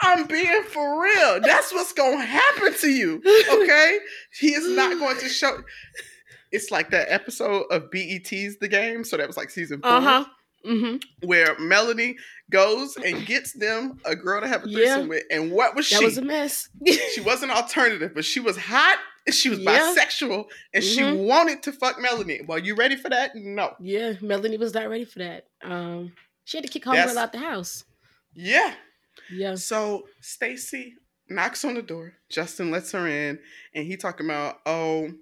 I'm 0.00 0.26
being 0.26 0.62
for 0.64 1.02
real. 1.02 1.40
That's 1.40 1.72
what's 1.72 1.92
gonna 1.92 2.24
happen 2.24 2.74
to 2.80 2.88
you. 2.88 3.22
Okay? 3.52 3.98
He 4.40 4.48
is 4.54 4.68
not 4.68 4.98
going 4.98 5.18
to 5.18 5.28
show. 5.28 5.58
It's 6.54 6.70
like 6.70 6.90
that 6.90 7.10
episode 7.10 7.62
of 7.70 7.90
BET's 7.90 8.58
The 8.58 8.68
Game. 8.68 9.04
So 9.04 9.16
that 9.16 9.26
was 9.26 9.38
like 9.38 9.48
season 9.48 9.80
four, 9.80 9.90
Uh 9.90 10.00
huh. 10.02 10.24
Mm-hmm. 10.66 11.26
where 11.26 11.58
Melanie 11.58 12.16
goes 12.52 12.96
and 12.96 13.26
gets 13.26 13.52
them 13.52 13.98
a 14.04 14.14
girl 14.14 14.40
to 14.40 14.46
have 14.46 14.62
a 14.64 14.68
threesome 14.68 15.02
Yeah. 15.02 15.06
with. 15.06 15.24
And 15.30 15.50
what 15.50 15.74
was 15.74 15.88
That 15.90 15.96
she? 15.96 16.00
That 16.00 16.06
was 16.06 16.18
a 16.18 16.22
mess. 16.22 16.68
she 17.14 17.20
wasn't 17.20 17.52
alternative, 17.52 18.12
but 18.14 18.24
she 18.24 18.38
was 18.40 18.56
hot. 18.56 18.98
She 19.30 19.48
was 19.48 19.60
Yeah. 19.60 19.94
bisexual, 19.96 20.46
and 20.74 20.82
she 20.82 21.00
Mhm. 21.00 21.18
wanted 21.26 21.62
to 21.64 21.72
fuck 21.72 22.00
Melanie. 22.00 22.40
Well, 22.46 22.58
you 22.58 22.74
ready 22.74 22.96
for 22.96 23.08
that? 23.08 23.34
No. 23.36 23.74
yeah, 23.80 24.14
Melanie 24.20 24.58
was 24.58 24.74
not 24.74 24.88
ready 24.88 25.04
for 25.04 25.20
that. 25.20 25.46
Um, 25.62 26.12
she 26.44 26.56
had 26.56 26.64
to 26.64 26.70
kick 26.72 26.84
homegirl 26.84 27.16
out 27.16 27.32
the 27.32 27.38
house. 27.38 27.84
Yeah. 28.34 28.74
Yeah. 29.30 29.54
So 29.54 30.08
Stacy 30.20 30.96
knocks 31.28 31.64
on 31.64 31.74
the 31.74 31.82
door. 31.82 32.14
Justin 32.30 32.70
lets 32.72 32.90
her 32.92 33.06
in, 33.06 33.38
and 33.74 33.86
he 33.86 33.96
talking 33.96 34.26
about, 34.26 34.60
oh, 34.66 35.12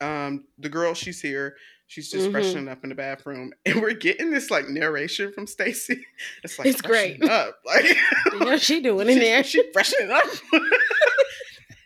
um, 0.00 0.44
the 0.58 0.68
girl 0.68 0.92
she's 0.94 1.20
here. 1.20 1.56
She's 1.88 2.10
just 2.10 2.28
Mhm. 2.28 2.32
freshening 2.32 2.68
up 2.68 2.82
in 2.82 2.88
the 2.90 2.96
bathroom, 2.96 3.52
and 3.66 3.80
we're 3.80 3.92
getting 3.94 4.30
this 4.30 4.50
like 4.50 4.68
narration 4.68 5.32
from 5.32 5.46
Stacy. 5.46 6.04
It's 6.44 6.58
like 6.58 6.66
It's 6.68 6.80
great. 6.82 7.18
"Freshen 7.18 7.30
Up, 7.32 7.58
like 7.66 7.96
What's 8.38 8.64
she 8.64 8.80
doing 8.80 9.08
in 9.08 9.14
she- 9.14 9.20
there? 9.20 9.44
She 9.44 9.72
freshening 9.72 10.10
up, 10.10 10.24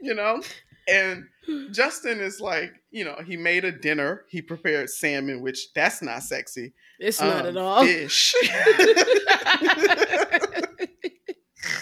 you 0.01 0.15
know. 0.15 0.43
And 0.89 1.25
Justin 1.71 2.21
is 2.21 2.41
like, 2.41 2.73
you 2.91 3.05
know, 3.05 3.17
he 3.25 3.37
made 3.37 3.65
a 3.65 3.71
dinner. 3.73 4.25
He 4.29 4.41
prepared 4.43 4.89
salmon, 4.91 5.41
which 5.43 5.73
that's 5.75 6.03
not 6.03 6.23
sexy. 6.23 6.73
It's 6.99 7.21
not 7.21 7.43
Um, 7.43 7.47
at 7.47 7.57
all. 7.57 7.85
Fish. 7.85 8.35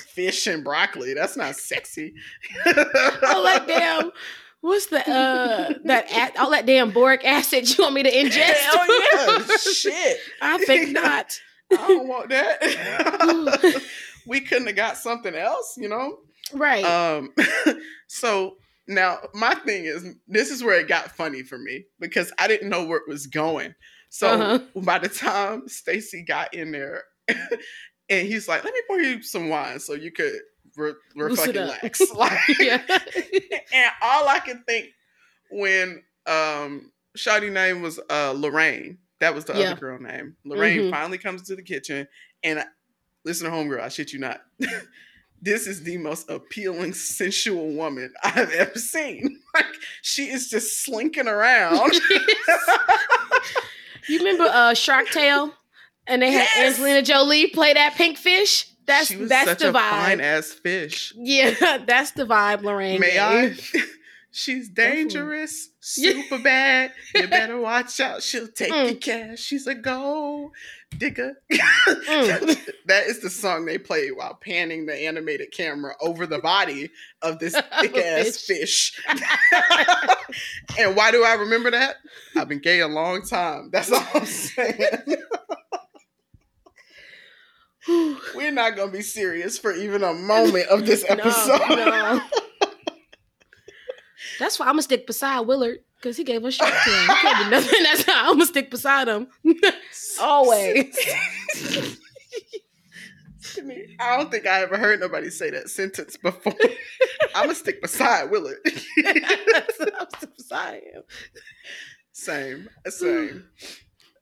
fish 0.08 0.46
and 0.46 0.64
broccoli. 0.64 1.14
That's 1.14 1.36
not 1.36 1.56
sexy. 1.56 2.14
oh, 2.66 3.40
like 3.44 3.66
damn. 3.66 4.10
What's 4.60 4.86
the 4.86 4.98
uh 5.08 5.74
that 5.84 6.36
all 6.38 6.50
that 6.50 6.66
damn 6.66 6.90
boric 6.90 7.24
acid 7.24 7.68
you 7.76 7.84
want 7.84 7.94
me 7.94 8.02
to 8.02 8.10
ingest? 8.10 8.54
Hell 8.54 9.38
yeah. 9.38 9.56
Shit. 9.72 10.18
I 10.42 10.58
think 10.64 10.90
not. 10.92 11.38
I 11.72 11.76
don't 11.76 12.08
want 12.08 12.28
that. 12.30 13.82
we 14.26 14.40
couldn't 14.40 14.66
have 14.66 14.76
got 14.76 14.96
something 14.96 15.34
else, 15.34 15.76
you 15.76 15.88
know? 15.88 16.18
Right. 16.52 16.84
Um 16.84 17.32
so 18.08 18.56
now 18.88 19.18
my 19.34 19.54
thing 19.54 19.84
is 19.84 20.04
this 20.26 20.50
is 20.50 20.64
where 20.64 20.80
it 20.80 20.88
got 20.88 21.12
funny 21.12 21.42
for 21.42 21.58
me 21.58 21.84
because 22.00 22.32
I 22.38 22.48
didn't 22.48 22.70
know 22.70 22.84
where 22.84 22.98
it 22.98 23.08
was 23.08 23.26
going. 23.26 23.74
So 24.10 24.28
Uh-huh. 24.28 24.80
by 24.80 24.98
the 24.98 25.08
time 25.08 25.68
Stacey 25.68 26.24
got 26.24 26.54
in 26.54 26.72
there 26.72 27.04
and 27.28 28.26
he's 28.26 28.48
like, 28.48 28.64
let 28.64 28.72
me 28.72 28.80
pour 28.88 28.98
you 28.98 29.22
some 29.22 29.50
wine 29.50 29.78
so 29.78 29.92
you 29.92 30.10
could 30.10 30.32
re- 30.78 30.94
Loosen 31.16 31.36
fucking 31.46 31.60
relax. 31.60 32.00
Like, 32.14 32.38
yeah. 32.58 32.82
and 32.88 33.90
all 34.02 34.28
I 34.28 34.38
could 34.44 34.64
think 34.66 34.86
when 35.50 36.02
um 36.26 36.92
Shawty 37.16 37.50
name 37.52 37.82
was 37.82 37.98
uh 38.10 38.32
Lorraine. 38.36 38.98
That 39.20 39.34
was 39.34 39.44
the 39.46 39.54
Yeah. 39.54 39.72
other 39.72 39.80
girl 39.80 39.98
name. 39.98 40.36
Lorraine 40.44 40.82
Mhm. 40.82 40.90
finally 40.90 41.18
comes 41.18 41.42
to 41.48 41.56
the 41.56 41.62
kitchen 41.62 42.06
and 42.44 42.60
I, 42.60 42.64
listen 43.24 43.50
to 43.50 43.54
homegirl, 43.56 43.80
I 43.80 43.88
shit 43.88 44.12
you 44.12 44.20
not. 44.20 44.40
this 45.42 45.66
is 45.66 45.82
the 45.82 45.98
most 45.98 46.30
appealing, 46.30 46.92
sensual 46.92 47.72
woman 47.72 48.12
I've 48.22 48.50
ever 48.52 48.78
seen. 48.78 49.40
Like 49.54 49.66
she 50.02 50.24
is 50.30 50.48
just 50.48 50.84
slinking 50.84 51.26
around. 51.28 51.92
You 54.08 54.18
remember 54.18 54.44
uh 54.44 54.74
Shark 54.74 55.08
Tale? 55.10 55.52
And 56.06 56.22
they 56.22 56.30
had 56.30 56.46
Yes! 56.56 56.74
Angelina 56.78 57.02
Jolie 57.02 57.48
play 57.48 57.74
that 57.74 57.94
pink 57.94 58.16
fish? 58.16 58.66
That's 58.88 59.06
she 59.06 59.16
was 59.16 59.28
that's 59.28 59.48
such 59.50 59.58
the 59.60 59.70
a 59.70 59.72
fine 59.72 60.18
vibe. 60.18 60.22
ass 60.22 60.50
fish. 60.52 61.12
Yeah, 61.16 61.78
that's 61.86 62.10
the 62.12 62.24
vibe, 62.24 62.62
Lorraine. 62.62 62.98
May 63.00 63.18
I? 63.20 63.54
She's 64.30 64.68
dangerous, 64.68 65.70
Yeah. 65.96 66.12
super 66.12 66.38
bad. 66.42 66.92
You 67.14 67.28
better 67.28 67.58
watch 67.58 67.98
out. 67.98 68.22
She'll 68.22 68.46
take 68.48 68.70
Mm. 68.72 68.84
your 68.86 68.94
cash. 68.96 69.38
She's 69.40 69.66
a 69.66 69.74
gold 69.74 70.52
digger. 70.96 71.32
Mm. 71.50 72.58
that 72.86 73.04
is 73.06 73.20
the 73.20 73.30
song 73.30 73.64
they 73.64 73.78
play 73.78 74.08
while 74.10 74.34
panning 74.40 74.84
the 74.86 74.94
animated 74.94 75.50
camera 75.52 75.94
over 76.00 76.26
the 76.26 76.38
body 76.40 76.90
of 77.22 77.38
this 77.38 77.54
thick 77.80 77.96
ass 77.96 78.42
fish. 78.42 79.00
and 80.78 80.94
why 80.96 81.10
do 81.10 81.24
I 81.24 81.34
remember 81.34 81.70
that? 81.70 81.96
I've 82.36 82.48
been 82.48 82.60
gay 82.60 82.80
a 82.80 82.88
long 82.88 83.22
time. 83.22 83.70
That's 83.72 83.90
all 83.90 84.06
I'm 84.14 84.26
saying. 84.26 85.16
We're 88.34 88.52
not 88.52 88.76
gonna 88.76 88.92
be 88.92 89.02
serious 89.02 89.58
for 89.58 89.72
even 89.72 90.02
a 90.02 90.12
moment 90.14 90.68
of 90.68 90.84
this 90.86 91.04
episode. 91.08 91.58
no. 91.68 92.20
That's 94.38 94.58
why 94.58 94.66
I'm 94.66 94.72
gonna 94.72 94.82
stick 94.82 95.06
beside 95.06 95.40
Willard 95.40 95.78
because 95.96 96.16
he 96.16 96.22
gave 96.24 96.44
us 96.44 96.54
Shark 96.54 96.72
Tale. 96.84 97.00
He 97.00 97.06
can't 97.06 97.44
do 97.44 97.50
nothing. 97.50 97.78
That's 97.82 98.04
how 98.04 98.28
I'm 98.30 98.34
gonna 98.34 98.46
stick 98.46 98.70
beside 98.70 99.08
him. 99.08 99.26
Always. 100.20 100.96
I 104.00 104.16
don't 104.16 104.30
think 104.30 104.46
I 104.46 104.60
ever 104.62 104.76
heard 104.76 105.00
nobody 105.00 105.30
say 105.30 105.50
that 105.50 105.68
sentence 105.70 106.16
before. 106.16 106.54
I'm 107.34 107.44
gonna 107.46 107.54
stick 107.54 107.82
beside 107.82 108.30
Willard. 108.30 108.58
I'm 108.64 108.70
stick 109.72 110.36
beside 110.36 110.82
him. 110.92 111.02
same, 112.12 112.68
same. 112.86 113.48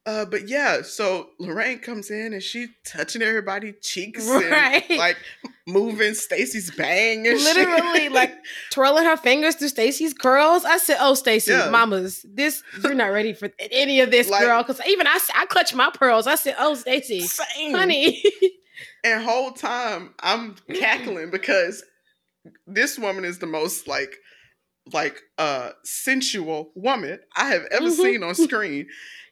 Uh, 0.07 0.25
but 0.25 0.49
yeah, 0.49 0.83
so 0.83 1.31
Lorraine 1.41 1.81
comes 1.81 2.13
in 2.13 2.33
and 2.33 2.41
she 2.43 2.69
touching 2.87 3.23
everybody 3.23 3.73
cheeks 3.83 4.25
Right. 4.31 4.85
and 4.89 4.99
like 4.99 5.17
moving 5.67 6.15
Stacey's 6.15 6.71
bang 6.71 7.27
and 7.27 7.41
shit. 7.41 7.57
Literally, 7.57 8.09
like 8.11 8.33
twirling 8.71 9.05
her 9.05 9.17
fingers 9.17 9.57
through 9.57 9.67
Stacey's 9.69 10.15
curls. 10.15 10.65
I 10.65 10.79
said, 10.79 10.99
"Oh, 11.01 11.15
Stacey, 11.15 11.51
Yeah. 11.51 11.71
mamas, 11.71 12.25
this 12.33 12.63
you're 12.85 12.95
not 12.95 13.07
ready 13.09 13.33
for 13.33 13.51
any 13.59 14.01
of 14.01 14.13
this, 14.13 14.29
Like- 14.31 14.43
girl." 14.43 14.63
Because 14.63 14.81
even 14.87 15.09
I, 15.09 15.19
I 15.35 15.45
clutched 15.47 15.75
my 15.75 15.91
pearls. 15.93 16.29
I 16.29 16.37
said, 16.37 16.55
"Oh, 16.59 16.75
Stacey, 16.77 17.27
honey." 17.73 18.23
And 19.03 19.25
whole 19.25 19.53
time 19.53 20.15
I'm 20.21 20.55
cackling 20.73 21.31
because 21.31 21.83
this 22.67 22.97
woman 22.99 23.25
is 23.25 23.39
the 23.41 23.47
most 23.47 23.89
like 23.89 24.15
like 24.93 25.21
uh 25.39 25.71
sensual 25.85 26.71
woman 26.77 27.19
I 27.37 27.49
have 27.49 27.65
ever 27.73 27.87
Mhm. 27.87 27.97
seen 27.97 28.23
on 28.23 28.35
screen. 28.37 28.87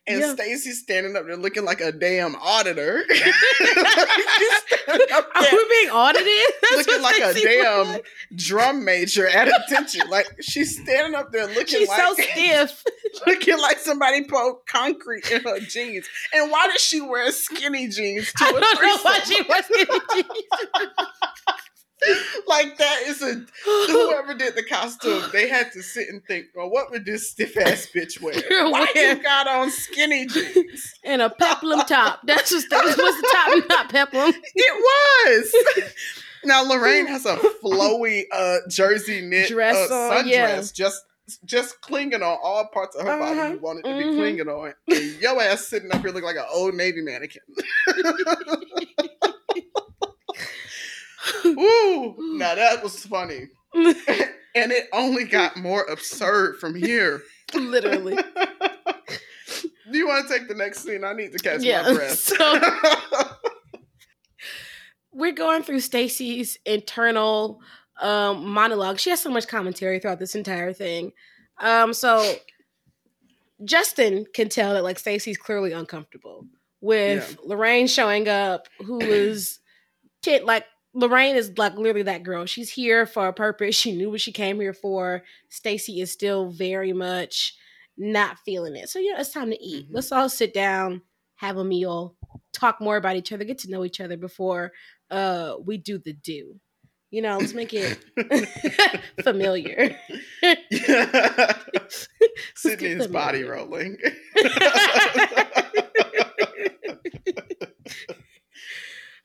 And 0.06 0.20
Yeah. 0.20 0.34
Stacey's 0.34 0.80
standing 0.82 1.16
up 1.16 1.24
there 1.26 1.36
looking 1.36 1.64
like 1.64 1.80
a 1.80 1.90
damn 1.90 2.36
auditor. 2.36 3.04
She's 3.08 3.24
Are 4.86 5.24
we 5.50 5.66
being 5.70 5.90
audited? 5.90 6.26
That's 6.62 6.76
looking 6.86 7.02
what 7.02 7.20
like 7.20 7.36
a 7.36 7.40
damn 7.40 7.88
like. 7.88 8.04
drum 8.36 8.84
major 8.84 9.26
at 9.26 9.48
attention. 9.48 10.08
Like 10.10 10.26
she's 10.42 10.78
standing 10.78 11.14
up 11.14 11.32
there 11.32 11.46
looking 11.46 11.66
She's 11.66 11.88
like 11.88 11.98
so 12.00 12.14
stiff. 12.22 12.84
looking 13.26 13.58
like 13.58 13.78
somebody 13.78 14.24
put 14.24 14.66
concrete 14.66 15.30
in 15.30 15.42
her 15.42 15.60
jeans. 15.60 16.06
And 16.34 16.50
why 16.50 16.68
does 16.68 16.82
she 16.82 17.00
wear 17.00 17.30
skinny 17.32 17.88
jeans 17.88 18.30
to 18.34 18.44
I 18.44 18.48
a 18.50 18.52
don't 18.52 18.60
know 18.60 18.98
why 19.02 19.20
threesome? 19.20 19.34
she 19.36 19.42
was 19.48 19.64
getting 20.14 20.24
like 22.46 22.76
that 22.78 23.02
is 23.06 23.22
a 23.22 23.34
whoever 23.64 24.34
did 24.34 24.54
the 24.54 24.62
costume, 24.62 25.22
they 25.32 25.48
had 25.48 25.72
to 25.72 25.82
sit 25.82 26.08
and 26.08 26.22
think, 26.24 26.46
well, 26.54 26.70
what 26.70 26.90
would 26.90 27.04
this 27.04 27.30
stiff 27.30 27.56
ass 27.56 27.88
bitch 27.94 28.20
wear? 28.20 28.34
Why 28.70 28.86
you 28.94 29.22
got 29.22 29.46
on 29.48 29.70
skinny 29.70 30.26
jeans? 30.28 30.94
and 31.04 31.22
a 31.22 31.30
peplum 31.30 31.80
top. 31.80 32.20
That's 32.24 32.52
what 32.52 32.64
that 32.70 32.84
was 32.84 32.96
the 32.96 33.28
top, 33.32 33.68
not 33.68 33.90
peplum. 33.90 34.32
It 34.54 35.52
was. 35.76 35.92
Now 36.44 36.62
Lorraine 36.62 37.06
has 37.06 37.24
a 37.24 37.36
flowy 37.36 38.24
uh 38.32 38.58
jersey 38.68 39.22
knit 39.22 39.48
Dress 39.48 39.90
uh, 39.90 39.94
on, 39.94 40.24
sundress, 40.24 40.26
yeah. 40.26 40.60
just 40.74 41.02
just 41.46 41.80
clinging 41.80 42.22
on 42.22 42.38
all 42.42 42.66
parts 42.66 42.94
of 42.96 43.06
her 43.06 43.12
Uh-huh, 43.12 43.34
body 43.34 43.54
you 43.54 43.60
want 43.60 43.78
it 43.78 43.88
to 43.88 43.96
be 43.96 44.14
clinging 44.14 44.46
on. 44.48 44.74
And 44.88 45.20
your 45.22 45.40
ass 45.40 45.66
sitting 45.66 45.90
up 45.90 46.02
here 46.02 46.10
looking 46.10 46.24
like 46.24 46.36
an 46.36 46.44
old 46.52 46.74
Navy 46.74 47.00
mannequin. 47.00 47.40
Woo! 51.44 52.36
Now 52.38 52.54
that 52.54 52.82
was 52.82 53.04
funny. 53.06 53.48
And 54.56 54.70
it 54.70 54.84
only 54.92 55.24
got 55.24 55.56
more 55.56 55.82
absurd 55.82 56.60
from 56.60 56.76
here. 56.76 57.22
Literally. 57.54 58.14
Do 59.90 59.98
you 59.98 60.06
want 60.06 60.28
to 60.28 60.32
take 60.38 60.46
the 60.46 60.54
next 60.54 60.84
scene? 60.84 61.02
I 61.02 61.12
need 61.12 61.32
to 61.32 61.38
catch 61.38 61.60
Yeah, 61.64 61.82
my 61.82 61.92
breath. 61.94 62.16
so- 62.16 62.60
We're 65.12 65.32
going 65.32 65.64
through 65.64 65.80
Stacey's 65.80 66.56
internal 66.64 67.60
um, 68.00 68.48
monologue. 68.48 68.98
She 69.00 69.10
has 69.10 69.20
so 69.20 69.30
much 69.30 69.46
commentary 69.48 69.98
throughout 69.98 70.18
this 70.20 70.36
entire 70.36 70.72
thing. 70.72 71.10
Um, 71.60 71.92
so 71.92 72.34
Justin 73.64 74.24
can 74.34 74.48
tell 74.48 74.74
that 74.74 74.84
like 74.84 74.98
Stacey's 74.98 75.36
clearly 75.38 75.72
uncomfortable 75.72 76.46
with 76.80 77.38
Lorraine 77.44 77.86
showing 77.86 78.28
up, 78.28 78.68
who 78.78 79.00
is 79.00 79.60
tit 80.22 80.44
like 80.44 80.64
Lorraine 80.94 81.36
is 81.36 81.52
like 81.58 81.76
literally 81.76 82.02
that 82.04 82.22
girl. 82.22 82.46
She's 82.46 82.70
here 82.70 83.06
for 83.06 83.26
a 83.28 83.32
purpose. 83.32 83.76
She 83.76 83.92
knew 83.96 84.10
what 84.10 84.20
she 84.20 84.32
came 84.32 84.60
here 84.60 84.72
for. 84.74 85.22
Stacey 85.48 86.00
is 86.00 86.12
still 86.12 86.50
very 86.50 86.92
much 86.92 87.54
not 87.96 88.38
feeling 88.44 88.76
it. 88.76 88.88
So 88.88 88.98
yeah, 88.98 89.20
it's 89.20 89.30
time 89.32 89.50
to 89.50 89.62
eat. 89.62 89.88
Mhm. 89.88 89.94
Let's 89.94 90.12
all 90.12 90.28
sit 90.28 90.52
down, 90.54 91.02
have 91.36 91.56
a 91.56 91.64
meal, 91.64 92.16
talk 92.52 92.80
more 92.80 92.96
about 92.96 93.16
each 93.16 93.32
other, 93.32 93.44
get 93.44 93.58
to 93.58 93.70
know 93.70 93.84
each 93.84 94.00
other 94.00 94.16
before 94.16 94.72
uh 95.10 95.54
we 95.64 95.76
do 95.78 95.98
the 95.98 96.12
do. 96.14 96.58
You 97.10 97.22
know, 97.22 97.38
let's 97.38 97.54
make 97.54 97.72
it 97.72 97.98
familiar. 99.22 99.96
Sydney's 102.56 103.06
body 103.06 103.44
rolling. 103.44 103.96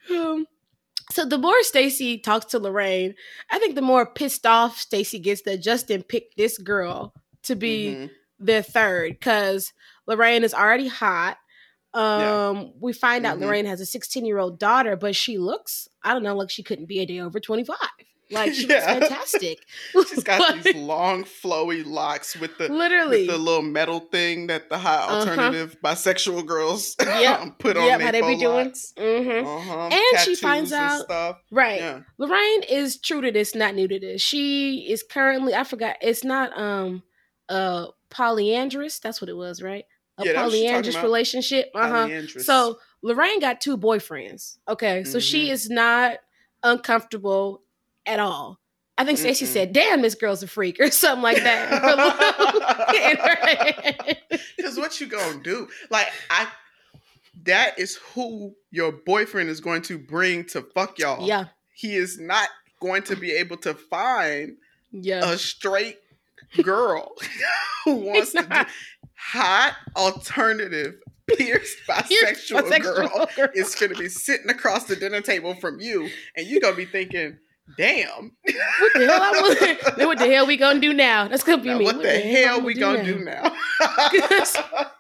Um, 0.10 0.46
so 1.20 1.26
the 1.26 1.38
more 1.38 1.62
Stacey 1.64 2.18
talks 2.18 2.46
to 2.48 2.60
Lorraine, 2.60 3.14
I 3.52 3.60
think 3.60 3.76
the 3.76 3.82
more 3.82 4.06
pissed 4.06 4.46
off 4.46 4.78
Stacey 4.80 5.20
gets 5.20 5.42
that 5.44 5.62
Justin 5.62 6.02
picked 6.04 6.38
this 6.38 6.58
girl 6.58 7.14
to 7.44 7.56
be 7.56 7.88
Mhm. 7.96 8.10
their 8.40 8.62
third 8.64 9.14
because 9.20 9.74
Lorraine 10.08 10.44
is 10.44 10.54
already 10.54 10.88
hot. 10.88 11.38
Um, 11.94 12.22
Yeah. 12.22 12.64
we 12.80 12.94
find 12.94 13.26
out 13.26 13.38
Mhm. 13.38 13.42
Lorraine 13.42 13.66
has 13.66 13.82
a 13.82 13.86
16 13.86 14.26
year 14.26 14.38
old 14.38 14.60
daughter, 14.60 14.96
but 14.96 15.16
she 15.16 15.38
looks, 15.38 15.88
I 16.04 16.14
don't 16.14 16.24
know, 16.24 16.36
like 16.36 16.50
she 16.52 16.64
couldn't 16.64 16.86
be 16.86 17.00
a 17.00 17.06
day 17.06 17.20
over 17.20 17.40
25. 17.40 17.78
Like 18.32 18.54
she 18.54 18.68
looks 18.68 18.84
Yeah. 18.86 19.00
fantastic. 19.00 19.60
She's 20.08 20.24
got 20.24 20.40
Like, 20.56 20.64
these 20.64 20.76
long, 20.76 21.24
flowy 21.24 21.84
locks 21.86 22.36
with 22.38 22.58
the 22.58 22.72
literally. 22.72 23.22
with 23.22 23.28
the 23.30 23.38
little 23.38 23.62
metal 23.64 24.00
thing 24.00 24.48
that 24.48 24.70
the 24.70 24.78
high 24.78 24.98
Uh-huh. 24.98 25.16
alternative 25.20 25.76
bisexual 25.84 26.46
girls 26.46 26.96
Yep. 27.02 27.58
put 27.60 27.76
on 27.78 27.86
Yep, 27.88 27.98
their 28.00 28.06
how 28.06 28.12
they 28.12 28.22
be 28.22 28.38
doing. 28.38 28.66
locks. 28.68 28.94
hmm 28.98 29.30
Uh-huh. 29.46 29.90
And 29.92 30.20
she 30.26 30.36
finds 30.36 30.72
out- 30.72 31.02
stuff. 31.06 31.38
Right. 31.52 31.80
Yeah. 31.82 32.02
Lorraine 32.18 32.64
is 32.64 32.98
true 33.00 33.22
to 33.22 33.32
this, 33.32 33.56
not 33.56 33.74
new 33.76 33.88
to 33.88 34.00
this. 34.00 34.22
She 34.22 34.88
is 34.90 35.04
currently, 35.04 35.56
I 35.56 35.64
forgot, 35.64 35.96
it's 36.02 36.24
not 36.24 36.58
um 36.58 37.04
uh 37.50 37.88
polyandrous. 38.12 39.00
That's 39.00 39.22
what 39.22 39.30
it 39.30 39.34
was, 39.38 39.62
right? 39.62 39.86
A 40.20 40.26
Yeah, 40.26 40.34
that's 40.34 40.44
what 40.46 40.52
she's 40.52 40.62
talking 40.70 40.74
polyandrous 40.92 41.02
relationship. 41.04 41.72
Uh 41.74 42.08
huh. 42.08 42.28
So 42.40 42.80
Lorraine 43.02 43.40
got 43.40 43.62
two 43.62 43.78
boyfriends. 43.78 44.58
Okay, 44.68 45.04
so 45.04 45.20
she 45.20 45.48
Mhm. 45.48 45.52
is 45.52 45.70
not 45.70 46.18
uncomfortable 46.64 47.64
at 48.10 48.20
all. 48.20 48.60
I 48.98 49.06
think 49.06 49.18
Stacey 49.18 49.46
Mm-mm. 49.46 49.50
said, 49.54 49.74
"Damn, 49.74 50.02
this 50.02 50.16
girl's 50.16 50.44
a 50.44 50.48
freak" 50.48 50.78
or 50.80 50.92
something 50.92 51.24
like 51.24 51.42
that. 51.42 51.72
In 53.12 53.18
her 53.18 53.36
head. 53.36 54.20
Because 54.58 54.78
what 54.78 55.00
you 55.00 55.08
gonna 55.08 55.42
do? 55.42 55.70
Like 55.90 56.08
I, 56.30 56.48
that 57.44 57.80
is 57.80 57.98
who 58.14 58.54
your 58.72 58.92
boyfriend 58.92 59.50
is 59.50 59.62
going 59.62 59.84
to 59.84 59.98
bring 59.98 60.44
to 60.46 60.62
fuck 60.76 61.00
y'all. 61.00 61.26
yeah, 61.26 61.46
He 61.74 61.96
is 61.96 62.20
not 62.20 62.50
going 62.82 63.04
to 63.04 63.16
be 63.16 63.32
able 63.32 63.58
to 63.58 63.74
find 63.74 64.58
yeah. 64.92 65.30
a 65.32 65.38
straight 65.38 65.98
girl 66.62 67.14
who 67.86 67.96
wants 67.96 68.34
to 68.34 68.44
do 68.44 68.66
hot 69.16 69.76
alternative 69.96 70.96
pierced 71.38 71.78
bisexual, 71.88 72.82
girl 72.82 73.28
girl. 73.36 73.50
is 73.54 73.76
going 73.76 73.94
to 73.94 74.00
be 74.00 74.10
sitting 74.10 74.50
across 74.50 74.86
the 74.86 74.96
dinner 74.96 75.22
table 75.22 75.54
from 75.56 75.80
you, 75.80 76.10
and 76.36 76.48
you're 76.48 76.62
gonna 76.62 76.76
be 76.76 76.86
thinking, 76.86 77.38
"Damn, 77.78 78.32
What 78.80 78.94
the 78.94 79.06
hell? 79.06 79.22
I 79.22 79.32
want, 79.32 79.98
what 80.08 80.18
the 80.18 80.28
hell 80.32 80.48
we 80.48 80.58
gonna 80.58 80.80
do 80.80 80.94
now? 80.94 81.28
That's 81.28 81.44
gonna 81.44 81.62
be 81.62 81.70
Now, 81.70 81.78
me. 81.78 81.86
what, 81.86 82.02
the, 82.02 82.10
hell 82.10 82.58
I'm 82.58 82.64
we 82.64 82.74
gonna 82.74 83.04
do 83.04 83.20
now?" 83.20 83.56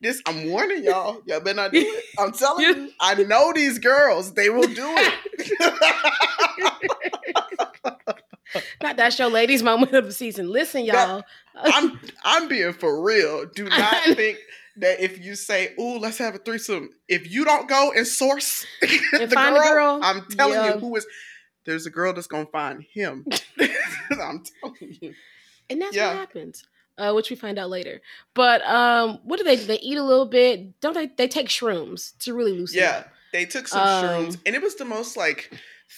this, 0.00 0.20
I'm 0.26 0.48
warning 0.50 0.84
y'all. 0.84 1.22
Y'all 1.26 1.40
better 1.40 1.54
not 1.56 1.72
do 1.72 1.78
it. 1.80 2.04
I'm 2.18 2.32
telling 2.32 2.64
you, 2.64 2.90
I 3.00 3.14
know 3.14 3.52
these 3.54 3.78
girls. 3.78 4.34
They 4.34 4.48
will 4.50 4.68
do 4.68 4.94
it. 4.96 5.14
Not 8.82 8.96
that 8.96 9.12
show, 9.12 9.28
ladies 9.28 9.62
moment 9.62 9.92
of 9.92 10.06
the 10.06 10.12
season. 10.12 10.50
Listen, 10.50 10.84
y'all. 10.84 11.22
I'm 11.54 12.00
I'm 12.24 12.48
being 12.48 12.72
for 12.72 13.02
real. 13.02 13.46
Do 13.46 13.68
not 13.68 14.02
think 14.16 14.38
that 14.80 15.00
if 15.00 15.18
you 15.24 15.34
say, 15.34 15.74
"Ooh, 15.78 15.98
let's 15.98 16.18
have 16.18 16.34
a 16.34 16.38
threesome," 16.38 16.90
if 17.08 17.30
you 17.30 17.44
don't 17.44 17.68
go 17.68 17.92
and 17.96 18.06
source 18.06 18.66
find 19.12 19.56
a 19.56 19.60
girl, 19.60 20.00
I'm 20.02 20.26
telling 20.28 20.54
yeah. 20.54 20.74
you, 20.74 20.80
who 20.80 20.96
is 20.96 21.06
there's 21.64 21.86
a 21.86 21.90
girl 21.90 22.12
that's 22.12 22.26
gonna 22.26 22.46
find 22.46 22.82
him. 22.92 23.24
I'm 24.10 24.42
telling 24.62 24.96
you. 25.00 25.14
and 25.68 25.80
that's 25.80 25.94
Yeah. 25.94 26.08
what 26.08 26.16
happens. 26.16 26.64
Uh, 26.98 27.12
which 27.14 27.30
we 27.30 27.36
find 27.36 27.58
out 27.58 27.70
later. 27.70 28.02
But 28.34 28.60
um, 28.66 29.20
what 29.24 29.38
do 29.38 29.44
they 29.44 29.56
do? 29.56 29.64
They 29.64 29.78
eat 29.78 29.96
a 29.96 30.02
little 30.02 30.26
bit. 30.26 30.78
Don't 30.80 30.92
they? 30.94 31.06
They 31.06 31.28
take 31.28 31.46
shrooms 31.48 32.16
to 32.18 32.34
really 32.34 32.52
loosen 32.52 32.78
Yeah, 32.80 32.98
up. 32.98 33.08
they 33.32 33.46
took 33.46 33.68
some 33.68 33.80
Um, 33.80 34.04
shrooms, 34.04 34.38
and 34.44 34.54
it 34.54 34.60
was 34.60 34.74
the 34.74 34.84
most 34.84 35.16
like 35.16 35.50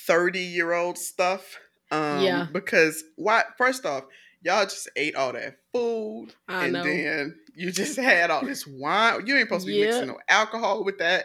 thirty 0.06 0.40
year 0.40 0.72
old 0.72 0.98
stuff. 0.98 1.58
Um, 1.90 2.20
Yeah. 2.22 2.46
because 2.52 3.02
why? 3.16 3.42
First 3.58 3.84
off, 3.84 4.04
y'all 4.42 4.64
just 4.64 4.88
ate 4.96 5.14
all 5.14 5.32
that 5.32 5.56
food, 5.72 6.34
I 6.48 6.64
and 6.64 6.72
know. 6.72 6.82
then 6.84 7.34
you 7.54 7.70
just 7.70 7.96
had 7.96 8.30
all 8.30 8.44
this 8.44 8.66
wine. 8.66 9.26
You 9.26 9.36
ain't 9.36 9.48
supposed 9.48 9.66
to 9.66 9.72
be 9.72 9.78
Yeah. 9.78 9.86
mixing 9.86 10.08
no 10.08 10.18
alcohol 10.28 10.84
with 10.84 10.98
that. 10.98 11.24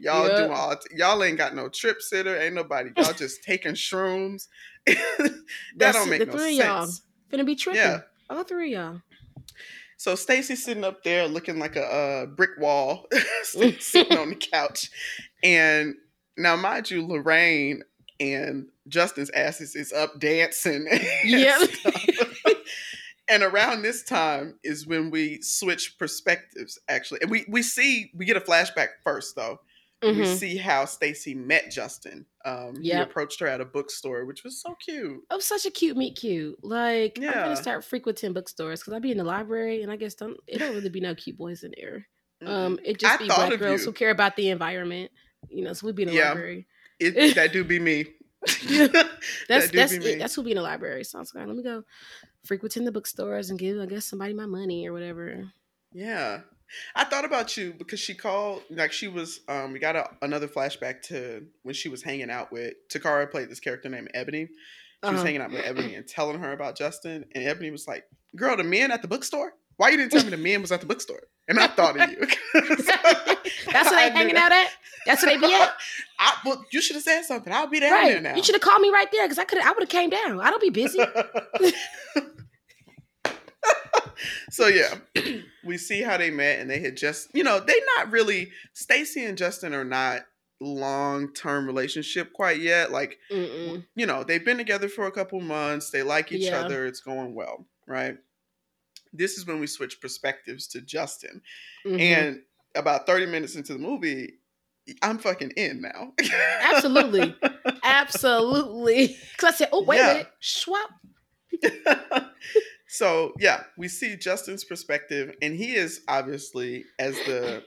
Y'all 0.00 0.28
Yeah. 0.28 0.36
doing 0.36 0.52
all. 0.52 0.76
y'all 0.96 1.22
ain't 1.24 1.38
got 1.38 1.54
no 1.54 1.68
trip 1.68 2.00
sitter. 2.02 2.36
Ain't 2.40 2.54
nobody. 2.54 2.90
Y'all 2.96 3.12
just 3.16 3.42
taking 3.42 3.72
shrooms. 3.72 4.46
that 4.86 5.42
That's 5.76 5.96
don't 5.98 6.08
make 6.10 6.20
the 6.20 6.26
no 6.26 6.32
three 6.32 6.60
of 6.60 6.66
y'all. 6.66 6.86
sense. 6.86 7.02
Finna 7.32 7.44
be 7.46 7.54
tripping. 7.56 7.80
Yeah. 7.82 8.00
All 8.30 8.44
three 8.44 8.74
of 8.74 8.80
y'all. 8.80 9.02
So 9.96 10.14
Stacey's 10.14 10.64
sitting 10.64 10.84
up 10.84 11.02
there 11.02 11.26
looking 11.26 11.58
like 11.58 11.74
a, 11.76 11.82
uh 11.84 12.26
brick 12.26 12.50
wall, 12.58 13.06
sitting 13.42 14.16
on 14.16 14.30
the 14.30 14.36
couch, 14.36 14.90
and 15.42 15.94
now 16.36 16.54
mind 16.54 16.88
you, 16.90 17.04
Lorraine 17.04 17.82
and 18.20 18.68
Justin's 18.86 19.30
asses 19.30 19.74
is 19.74 19.92
up 19.92 20.18
dancing. 20.20 20.86
Yeah. 21.24 21.58
And 23.28 23.42
around 23.42 23.82
this 23.82 24.02
time 24.04 24.58
is 24.64 24.86
when 24.86 25.10
we 25.10 25.40
switch 25.42 25.98
perspectives. 25.98 26.78
Actually, 26.88 27.20
and 27.22 27.30
we 27.30 27.44
we 27.48 27.62
see 27.62 28.10
we 28.14 28.24
get 28.24 28.36
a 28.36 28.40
flashback 28.40 28.88
first 29.04 29.36
though. 29.36 29.60
We 30.00 30.08
Mhm. 30.10 30.38
see 30.38 30.56
how 30.56 30.84
Stacey 30.84 31.34
met 31.34 31.72
Justin. 31.72 32.24
Um, 32.44 32.80
He 32.80 32.92
approached 32.92 33.40
her 33.40 33.48
at 33.48 33.60
a 33.60 33.64
bookstore, 33.64 34.24
which 34.26 34.44
was 34.44 34.62
so 34.62 34.76
cute. 34.76 35.20
Oh, 35.28 35.40
such 35.40 35.66
a 35.66 35.70
cute 35.72 35.96
meet 35.96 36.16
cute. 36.16 36.56
Like 36.62 37.18
I'm 37.18 37.24
gonna 37.24 37.56
start 37.56 37.84
frequenting 37.84 38.32
bookstores 38.32 38.80
because 38.80 38.94
i'd 38.94 39.02
be 39.02 39.10
in 39.10 39.18
the 39.18 39.24
library 39.24 39.82
and 39.82 39.90
I 39.90 39.96
guess 39.96 40.14
don't 40.14 40.36
it 40.46 40.58
don't 40.58 40.72
really 40.74 40.88
be 40.88 41.00
no 41.00 41.14
cute 41.16 41.36
boys 41.36 41.64
in 41.64 41.74
there. 41.76 42.06
Um, 42.46 42.78
it 42.84 43.00
just 43.00 43.14
I 43.16 43.18
be 43.18 43.26
black 43.26 43.58
girls 43.58 43.80
you. 43.80 43.86
who 43.86 43.92
care 43.92 44.10
about 44.10 44.36
the 44.36 44.50
environment. 44.50 45.10
You 45.48 45.64
know, 45.64 45.72
so 45.72 45.86
we'd 45.86 45.96
be 45.96 46.04
in 46.04 46.08
the 46.10 46.14
Yeah. 46.14 46.28
library. 46.28 46.66
it, 47.00 47.34
that 47.34 47.52
do 47.52 47.64
be 47.64 47.78
me. 47.80 48.04
That's 48.46 48.62
That 49.48 49.72
that's 49.72 49.92
it. 49.92 50.18
That's 50.20 50.34
who 50.36 50.44
be 50.44 50.52
in 50.52 50.56
the 50.56 50.62
library. 50.62 51.02
So 51.04 51.18
I 51.18 51.20
was 51.20 51.34
like, 51.34 51.46
let 51.46 51.56
me 51.56 51.62
go 51.64 51.82
frequenting 52.48 52.84
the 52.84 52.92
bookstores 52.92 53.50
and 53.50 53.58
give 53.58 53.78
I 53.78 53.86
guess 53.86 54.06
somebody 54.06 54.32
my 54.34 54.46
money 54.46 54.88
or 54.88 54.92
whatever. 54.92 55.52
Yeah. 55.92 56.40
I 56.94 57.04
thought 57.04 57.24
about 57.24 57.56
you 57.56 57.72
because 57.78 58.00
she 58.00 58.14
called 58.14 58.62
like 58.70 58.92
she 58.92 59.08
was 59.08 59.40
um 59.48 59.72
we 59.72 59.78
got 59.78 59.96
a, 59.96 60.10
another 60.22 60.48
flashback 60.48 61.00
to 61.02 61.46
when 61.62 61.74
she 61.74 61.88
was 61.88 62.02
hanging 62.02 62.30
out 62.30 62.50
with 62.52 62.74
Takara 62.88 63.30
played 63.30 63.48
this 63.50 63.60
character 63.60 63.88
named 63.88 64.10
Ebony. 64.14 64.46
She 64.46 65.10
was 65.10 65.14
Uh-huh. 65.14 65.24
hanging 65.24 65.40
out 65.42 65.50
with 65.52 65.64
Ebony 65.64 65.94
and 65.94 66.06
telling 66.06 66.38
her 66.40 66.52
about 66.52 66.76
Justin 66.76 67.24
and 67.34 67.44
Ebony 67.44 67.70
was 67.70 67.86
like, 67.86 68.04
"Girl, 68.36 68.56
the 68.56 68.64
men 68.64 68.90
at 68.90 69.00
the 69.00 69.08
bookstore? 69.08 69.52
Why 69.76 69.90
you 69.90 69.96
didn't 69.96 70.10
tell 70.12 70.24
me 70.24 70.30
the 70.30 70.36
men 70.48 70.60
was 70.60 70.72
at 70.72 70.80
the 70.80 70.86
bookstore?" 70.86 71.22
And 71.48 71.58
I 71.58 71.68
thought 71.68 71.98
of 71.98 72.10
you. 72.10 72.18
That's 72.54 73.90
what 73.90 73.90
they 73.92 74.10
hanging 74.10 74.36
out 74.36 74.52
at. 74.52 74.68
That's 75.06 75.22
what 75.22 75.28
they 75.30 75.38
be 75.38 75.54
at. 75.54 75.72
I, 76.18 76.34
well, 76.44 76.62
you 76.72 76.82
should 76.82 76.96
have 76.96 77.02
said 77.04 77.22
something. 77.22 77.50
I'll 77.50 77.68
be 77.68 77.80
down 77.80 78.04
there 78.04 78.20
now. 78.20 78.34
You 78.36 78.42
should 78.42 78.56
have 78.56 78.60
called 78.60 78.82
me 78.82 78.90
right 78.90 79.10
there 79.10 79.24
because 79.24 79.38
I 79.38 79.44
could 79.44 79.58
I 79.62 79.70
would 79.70 79.80
have 79.80 79.88
came 79.88 80.10
down. 80.10 80.38
I 80.40 80.50
don't 80.50 80.60
be 80.60 80.68
busy. 80.68 80.98
So 84.50 84.66
yeah, 84.68 84.94
we 85.64 85.78
see 85.78 86.02
how 86.02 86.16
they 86.16 86.30
met, 86.30 86.58
and 86.60 86.68
they 86.70 86.80
had 86.80 86.96
just, 86.96 87.28
you 87.34 87.42
know, 87.44 87.60
they 87.60 87.80
not 87.96 88.10
really. 88.10 88.50
Stacey 88.74 89.24
and 89.24 89.38
Justin 89.38 89.74
are 89.74 89.84
not 89.84 90.22
long 90.60 91.32
term 91.34 91.66
relationship 91.66 92.32
quite 92.32 92.60
yet. 92.60 92.90
Like, 92.90 93.18
Mm-mm. 93.30 93.84
you 93.94 94.06
know, 94.06 94.24
they've 94.24 94.44
been 94.44 94.56
together 94.58 94.88
for 94.88 95.06
a 95.06 95.12
couple 95.12 95.40
months. 95.40 95.90
They 95.90 96.02
like 96.02 96.32
each 96.32 96.46
Yeah. 96.46 96.60
other. 96.64 96.84
It's 96.86 97.00
going 97.00 97.34
well, 97.34 97.66
right? 97.86 98.16
This 99.12 99.38
is 99.38 99.46
when 99.46 99.60
we 99.60 99.66
switch 99.66 100.00
perspectives 100.00 100.66
to 100.68 100.80
Justin. 100.80 101.42
Mhm. 101.86 102.00
And 102.00 102.42
about 102.74 103.06
30 103.06 103.26
minutes 103.26 103.54
into 103.54 103.72
the 103.72 103.78
movie, 103.78 104.34
I'm 105.02 105.18
fucking 105.18 105.52
in 105.56 105.80
now. 105.80 106.12
Absolutely. 106.62 107.34
Absolutely. 107.82 109.16
Because 109.32 109.54
I 109.54 109.56
said, 109.56 109.68
oh, 109.72 109.84
wait 109.84 109.96
Yeah. 109.98 110.10
a 110.10 110.12
minute. 110.14 110.30
Swap. 110.40 110.90
so 112.88 113.32
yeah, 113.38 113.62
we 113.76 113.88
see 113.88 114.16
Justin's 114.16 114.64
perspective, 114.64 115.34
and 115.42 115.54
he 115.54 115.74
is 115.74 116.02
obviously 116.08 116.84
as 116.98 117.14
the 117.26 117.62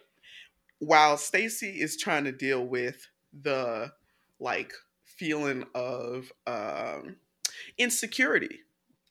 while 0.80 1.18
Stacey 1.18 1.80
is 1.80 1.96
trying 1.98 2.24
to 2.26 2.32
deal 2.32 2.66
with 2.66 3.08
the 3.42 3.92
like 4.40 4.74
feeling 5.06 5.66
of 5.76 6.32
um 6.48 7.16
insecurity. 7.78 8.60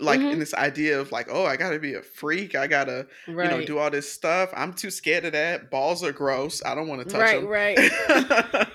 Like 0.03 0.19
Mhm. 0.21 0.33
in 0.33 0.39
this 0.39 0.55
idea 0.55 0.99
of 0.99 1.13
like, 1.13 1.29
oh, 1.31 1.45
I 1.45 1.57
gotta 1.57 1.79
be 1.79 1.93
a 1.95 2.03
freak. 2.03 2.55
I 2.55 2.67
gotta, 2.67 3.07
Right. 3.29 3.51
you 3.51 3.59
know, 3.59 3.65
do 3.67 3.79
all 3.79 3.91
this 3.91 4.11
stuff. 4.11 4.51
I'm 4.57 4.73
too 4.73 4.91
scared 4.91 5.27
of 5.27 5.33
that. 5.33 5.71
Balls 5.71 6.03
are 6.03 6.11
gross. 6.13 6.63
I 6.65 6.75
don't 6.75 6.89
want 6.89 7.07
to 7.07 7.13
touch 7.13 7.21
right, 7.21 7.41
them. 7.41 7.47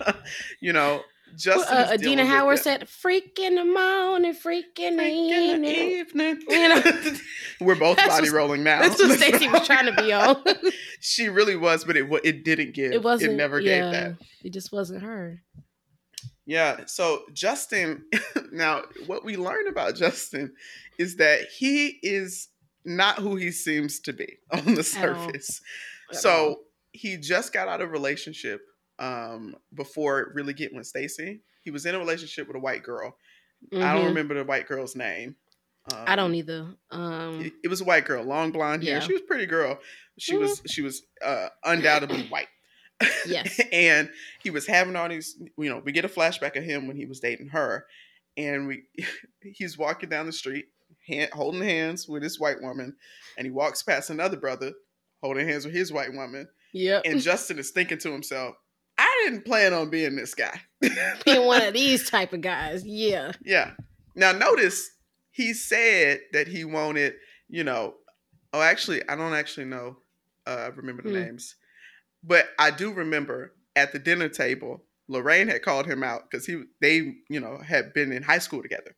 right. 0.05 0.15
you 0.61 0.71
know, 0.71 1.01
Well, 1.27 1.35
Justin. 1.37 1.77
uh, 1.77 1.89
Adina 1.93 2.25
Howard 2.25 2.59
said, 2.59 2.87
freak 2.87 3.37
in 3.39 3.55
the 3.55 3.63
morning, 3.65 4.33
freak 4.33 4.79
in 4.79 4.95
the 4.97 5.03
Freak 5.03 5.15
evening. 5.15 5.75
evening. 5.75 6.41
You 6.49 6.69
know? 6.69 6.81
We're 7.61 7.75
both 7.75 7.97
That's 7.97 8.09
body 8.09 8.29
what- 8.29 8.35
rolling 8.35 8.63
now. 8.63 8.81
That's 8.81 9.01
what 9.01 9.11
Stacey 9.19 9.47
was 9.47 9.65
trying 9.65 9.85
to 9.93 10.01
be 10.01 10.13
on. 10.13 10.37
she 10.99 11.29
really 11.29 11.55
was, 11.55 11.83
but 11.83 11.97
it 11.97 12.05
it 12.23 12.43
didn't 12.45 12.73
give. 12.73 12.91
it 12.93 13.03
wasn't. 13.03 13.33
It 13.33 13.35
never 13.35 13.59
yeah, 13.59 13.81
gave 13.81 13.91
that. 13.91 14.17
It 14.43 14.53
just 14.53 14.71
wasn't 14.71 15.01
her. 15.03 15.41
Yeah. 16.45 16.81
So 16.85 17.23
Justin, 17.33 18.05
now 18.51 18.83
what 19.07 19.25
we 19.25 19.35
learn 19.35 19.67
about 19.67 19.95
Justin 19.95 20.53
is 20.99 21.15
that 21.17 21.47
he 21.57 21.97
is 22.03 22.49
not 22.85 23.17
who 23.17 23.35
he 23.35 23.51
seems 23.51 23.99
to 24.01 24.13
be 24.13 24.37
on 24.51 24.75
the 24.75 24.83
surface. 24.83 25.59
So 26.11 26.59
he 26.91 27.17
just 27.17 27.51
got 27.51 27.67
out 27.67 27.81
of 27.81 27.89
relationship 27.91 28.61
um, 28.99 29.55
before 29.73 30.31
really 30.33 30.53
getting 30.53 30.77
with 30.77 30.87
Stacy. 30.87 31.41
He 31.61 31.71
was 31.71 31.85
in 31.85 31.95
a 31.95 31.99
relationship 31.99 32.47
with 32.47 32.55
a 32.55 32.59
white 32.59 32.83
girl. 32.83 33.17
I 33.73 33.93
don't 33.93 34.03
Mhm. 34.03 34.07
remember 34.07 34.33
the 34.35 34.43
white 34.43 34.67
girl's 34.67 34.95
name. 34.95 35.35
Um, 35.93 36.03
I 36.07 36.15
don't 36.15 36.35
either. 36.35 36.75
Um, 36.91 37.41
It, 37.45 37.53
it 37.63 37.67
was 37.67 37.81
a 37.81 37.85
white 37.85 38.05
girl, 38.05 38.23
long 38.23 38.51
blonde 38.51 38.83
hair. 38.83 38.95
Yeah. 38.95 38.99
She 38.99 39.13
was 39.13 39.21
a 39.21 39.25
pretty 39.25 39.45
girl. 39.45 39.79
She 40.17 40.33
Mhm. 40.33 40.39
was 40.39 40.61
she 40.67 40.81
was 40.81 41.03
uh, 41.21 41.49
undoubtedly 41.63 42.27
white. 42.27 42.47
Yes. 43.25 43.59
and 43.71 44.09
he 44.41 44.49
was 44.49 44.67
having 44.67 44.95
all 44.95 45.09
these. 45.09 45.37
You 45.57 45.69
know, 45.69 45.79
we 45.79 45.91
get 45.91 46.05
a 46.05 46.09
flashback 46.09 46.55
of 46.55 46.63
him 46.63 46.87
when 46.87 46.95
he 46.97 47.05
was 47.05 47.19
dating 47.19 47.49
her, 47.49 47.85
and 48.37 48.67
we 48.67 48.83
he's 49.41 49.77
walking 49.77 50.09
down 50.09 50.25
the 50.27 50.31
street, 50.31 50.67
hand, 51.07 51.31
holding 51.33 51.61
hands 51.61 52.07
with 52.07 52.23
this 52.23 52.39
white 52.39 52.61
woman, 52.61 52.95
and 53.37 53.45
he 53.45 53.51
walks 53.51 53.83
past 53.83 54.09
another 54.09 54.37
brother 54.37 54.73
holding 55.21 55.47
hands 55.47 55.65
with 55.65 55.73
his 55.73 55.91
white 55.91 56.13
woman, 56.13 56.47
Yeah. 56.71 57.01
and 57.03 57.19
Justin 57.21 57.57
is 57.57 57.71
thinking 57.71 57.97
to 57.99 58.11
himself, 58.11 58.55
"I 58.97 59.23
didn't 59.25 59.45
plan 59.45 59.73
on 59.73 59.89
being 59.89 60.15
this 60.15 60.33
guy." 60.33 60.61
Being 61.25 61.45
one 61.47 61.63
of 61.63 61.73
these 61.73 62.09
type 62.09 62.31
of 62.33 62.41
guys. 62.41 62.85
Yeah. 62.85 63.31
Yeah. 63.43 63.71
Now 64.13 64.31
notice 64.31 64.91
he 65.31 65.53
said 65.53 66.19
that 66.31 66.47
he 66.47 66.63
wanted, 66.63 67.13
you 67.49 67.63
know, 67.63 67.95
oh 68.53 68.61
actually 68.61 69.01
I 69.09 69.15
don't 69.15 69.33
actually 69.33 69.65
know 69.65 69.97
uh 70.45 70.69
remember 70.75 71.01
the 71.01 71.09
Hmm. 71.09 71.15
names. 71.25 71.55
But 72.23 72.47
I 72.59 72.69
do 72.71 72.91
remember 72.93 73.53
at 73.75 73.91
the 73.93 73.99
dinner 73.99 74.29
table, 74.29 74.83
Lorraine 75.07 75.47
had 75.47 75.61
called 75.63 75.87
him 75.87 76.03
out 76.03 76.29
because 76.29 76.45
he 76.45 76.63
they, 76.81 77.15
you 77.29 77.39
know, 77.39 77.57
had 77.57 77.93
been 77.93 78.11
in 78.11 78.21
high 78.23 78.39
school 78.39 78.61
together. 78.61 78.95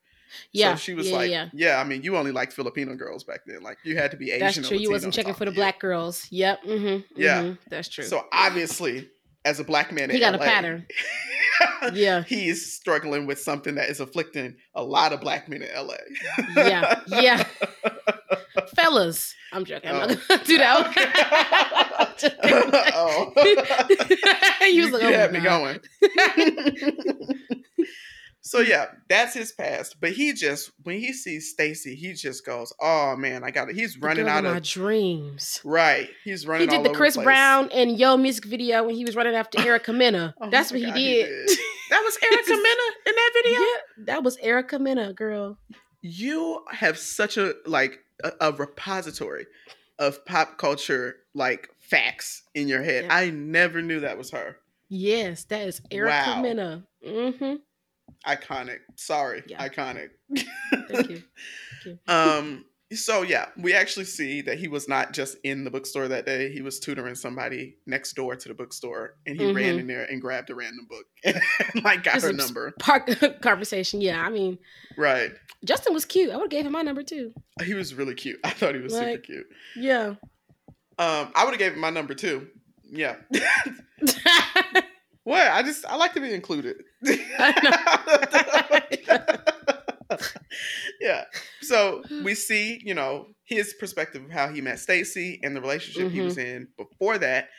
Yeah. 0.52 0.74
So 0.74 0.80
she 0.80 0.94
was 0.94 1.10
yeah, 1.10 1.16
like, 1.16 1.32
yeah. 1.32 1.50
yeah. 1.54 1.80
I 1.80 1.86
mean, 1.86 2.04
you 2.04 2.18
only 2.18 2.32
liked 2.34 2.52
Filipino 2.52 2.96
girls 2.96 3.24
back 3.24 3.42
then. 3.46 3.62
Like 3.64 3.78
you 3.86 3.96
had 3.96 4.12
to 4.12 4.18
be 4.18 4.32
Asian. 4.32 4.40
That's 4.42 4.68
true. 4.68 4.78
You 4.78 4.92
wasn't 4.92 5.14
checking 5.14 5.34
for 5.34 5.46
the 5.46 5.52
talk 5.52 5.56
to 5.56 5.60
you. 5.60 5.64
black 5.64 5.80
girls. 5.80 6.28
Yep. 6.32 6.64
Mm-hmm. 6.64 7.22
Yeah. 7.22 7.44
mhm, 7.44 7.58
That's 7.70 7.88
true. 7.88 8.04
So 8.04 8.26
obviously, 8.34 9.10
as 9.46 9.60
a 9.60 9.64
black 9.64 9.92
man, 9.92 10.10
he 10.10 10.16
in 10.18 10.22
got 10.22 10.36
a 10.36 10.40
pattern. 10.40 10.86
Yeah. 11.94 12.22
he's 12.24 12.72
struggling 12.72 13.26
with 13.26 13.40
something 13.40 13.76
that 13.76 13.90
is 13.90 14.00
afflicting 14.00 14.56
a 14.76 14.84
lot 14.84 15.12
of 15.12 15.22
black 15.22 15.50
men 15.50 15.64
in 15.64 15.70
LA. 15.76 15.96
Yeah. 16.56 17.02
Yeah. 17.08 17.44
Fellas. 18.76 19.34
I'm 19.52 19.66
joking. 19.66 19.90
I'm 19.90 19.98
not 19.98 20.12
Oh. 20.12 20.22
gonna 20.28 20.44
do 20.46 20.58
that. 20.60 20.94
oh, 22.94 23.32
he 24.60 24.70
you, 24.76 24.84
was 24.84 24.92
like, 24.92 25.02
you 25.02 25.08
oh 25.08 25.14
had 25.14 25.34
my 25.34 25.40
me 25.40 25.44
God. 25.46 25.80
going. 25.98 27.40
So 28.48 28.60
yeah, 28.60 28.86
that's 29.10 29.34
his 29.34 29.52
past. 29.52 29.98
But 30.00 30.12
he 30.12 30.34
just 30.34 30.72
when 30.84 31.00
he 31.00 31.14
sees 31.14 31.50
Stacy, 31.52 31.96
he 31.96 32.14
just 32.14 32.46
goes, 32.46 32.74
"Oh 32.82 33.16
man, 33.16 33.44
I 33.44 33.52
got 33.52 33.70
it." 33.70 33.76
He's 33.76 33.98
running 34.00 34.28
out 34.28 34.46
of 34.46 34.54
my 34.54 34.60
dreams. 34.60 35.62
right. 35.64 36.10
He's 36.24 36.48
running. 36.48 36.70
He 36.70 36.76
did 36.78 36.86
the 36.86 36.92
Chris. 36.96 37.18
Brown 37.18 37.70
and 37.72 37.98
Yo 37.98 38.16
music 38.18 38.46
video 38.46 38.84
when 38.86 38.96
he 38.96 39.04
was 39.06 39.16
running 39.16 39.36
after 39.36 39.60
Erica 39.62 39.92
Mena. 39.94 40.34
Oh 40.40 40.50
That's 40.50 40.72
what 40.72 40.80
he 40.80 40.86
God, 40.88 40.96
did. 40.96 41.50
That 41.90 42.02
was 42.04 42.18
Erica 42.24 42.52
Mena 42.52 42.84
in 43.06 43.16
that 43.16 43.32
video. 43.34 43.60
Yeah, 43.60 44.06
that 44.06 44.24
was 44.24 44.38
Erica 44.38 44.80
Mena, 44.80 45.14
girl. 45.14 45.58
You 46.02 46.64
have 46.72 46.98
such 46.98 47.38
a 47.38 47.56
like 47.66 48.00
a, 48.24 48.32
a 48.42 48.52
repository 48.54 49.46
of 50.00 50.24
pop 50.26 50.58
culture 50.58 51.16
like 51.34 51.70
facts 51.80 52.44
in 52.54 52.68
your 52.68 52.84
head. 52.84 53.06
Yeah. 53.06 53.16
I 53.16 53.30
never 53.32 53.82
knew 53.82 54.02
that 54.02 54.18
was 54.18 54.32
her. 54.32 54.58
Yes, 54.90 55.44
that 55.46 55.68
is 55.68 55.82
Erica 55.92 56.14
Wow. 56.36 56.42
Mena. 56.42 56.84
Mm-hmm. 57.06 57.56
Iconic. 58.26 58.80
Sorry, 58.96 59.44
Yeah. 59.48 59.66
iconic. 59.68 60.10
Thank 60.90 61.10
you. 61.10 61.24
Thank 61.84 61.86
you. 61.86 61.98
um 62.14 62.66
so 62.94 63.22
yeah 63.22 63.48
we 63.58 63.74
actually 63.74 64.06
see 64.06 64.42
that 64.42 64.58
he 64.58 64.68
was 64.70 64.88
not 64.88 65.12
just 65.14 65.38
in 65.44 65.64
the 65.66 65.70
bookstore 65.70 66.08
that 66.08 66.26
day 66.26 66.50
he 66.52 66.62
was 66.62 66.80
tutoring 66.80 67.16
somebody 67.16 67.76
next 67.86 68.14
door 68.14 68.34
to 68.36 68.48
the 68.48 68.54
bookstore 68.54 69.16
and 69.26 69.38
he 69.40 69.52
ran 69.52 69.76
Mhm. 69.76 69.80
in 69.82 69.88
there 69.88 70.04
and 70.06 70.22
grabbed 70.22 70.50
a 70.50 70.56
random 70.56 70.88
book 70.90 71.06
and 71.26 71.84
like 71.84 72.04
got 72.04 72.14
Just 72.16 72.26
her 72.28 72.34
number 72.34 72.74
Park 72.80 73.10
conversation. 73.42 74.00
Yeah, 74.02 74.22
I 74.22 74.30
mean, 74.30 74.58
right 74.98 75.32
Justin 75.66 75.94
was 75.94 76.06
cute. 76.06 76.32
I 76.32 76.36
would 76.38 76.44
have 76.44 76.50
gave 76.50 76.66
him 76.66 76.72
my 76.72 76.82
number 76.82 77.04
too. 77.04 77.34
he 77.62 77.74
was 77.74 77.94
really 77.94 78.16
cute 78.16 78.40
i 78.46 78.52
thought 78.52 78.74
he 78.76 78.82
was 78.82 78.94
super 78.94 79.18
cute 79.18 79.48
Yeah. 79.76 80.16
um 80.98 81.32
i 81.36 81.44
would 81.44 81.52
have 81.52 81.60
gave 81.60 81.74
him 81.74 81.80
my 81.80 81.90
number 81.90 82.14
too 82.16 82.48
yeah 82.90 83.16
what? 85.28 85.46
I 85.48 85.62
just 85.62 85.86
i 85.86 85.96
like 85.98 86.14
to 86.14 86.22
be 86.22 86.34
included. 86.34 86.78
Yeah. 91.02 91.26
So 91.62 92.02
we 92.24 92.34
see 92.34 92.82
you 92.84 92.94
know 92.94 93.28
his 93.44 93.76
perspective 93.80 94.24
of 94.24 94.32
how 94.32 94.50
he 94.50 94.62
met 94.62 94.80
stacy 94.80 95.40
and 95.44 95.56
the 95.56 95.62
relationship 95.62 96.12
he 96.12 96.18
Mm-hmm. 96.20 96.26
was 96.26 96.38
in 96.38 96.68
before 96.78 97.18
that. 97.20 97.50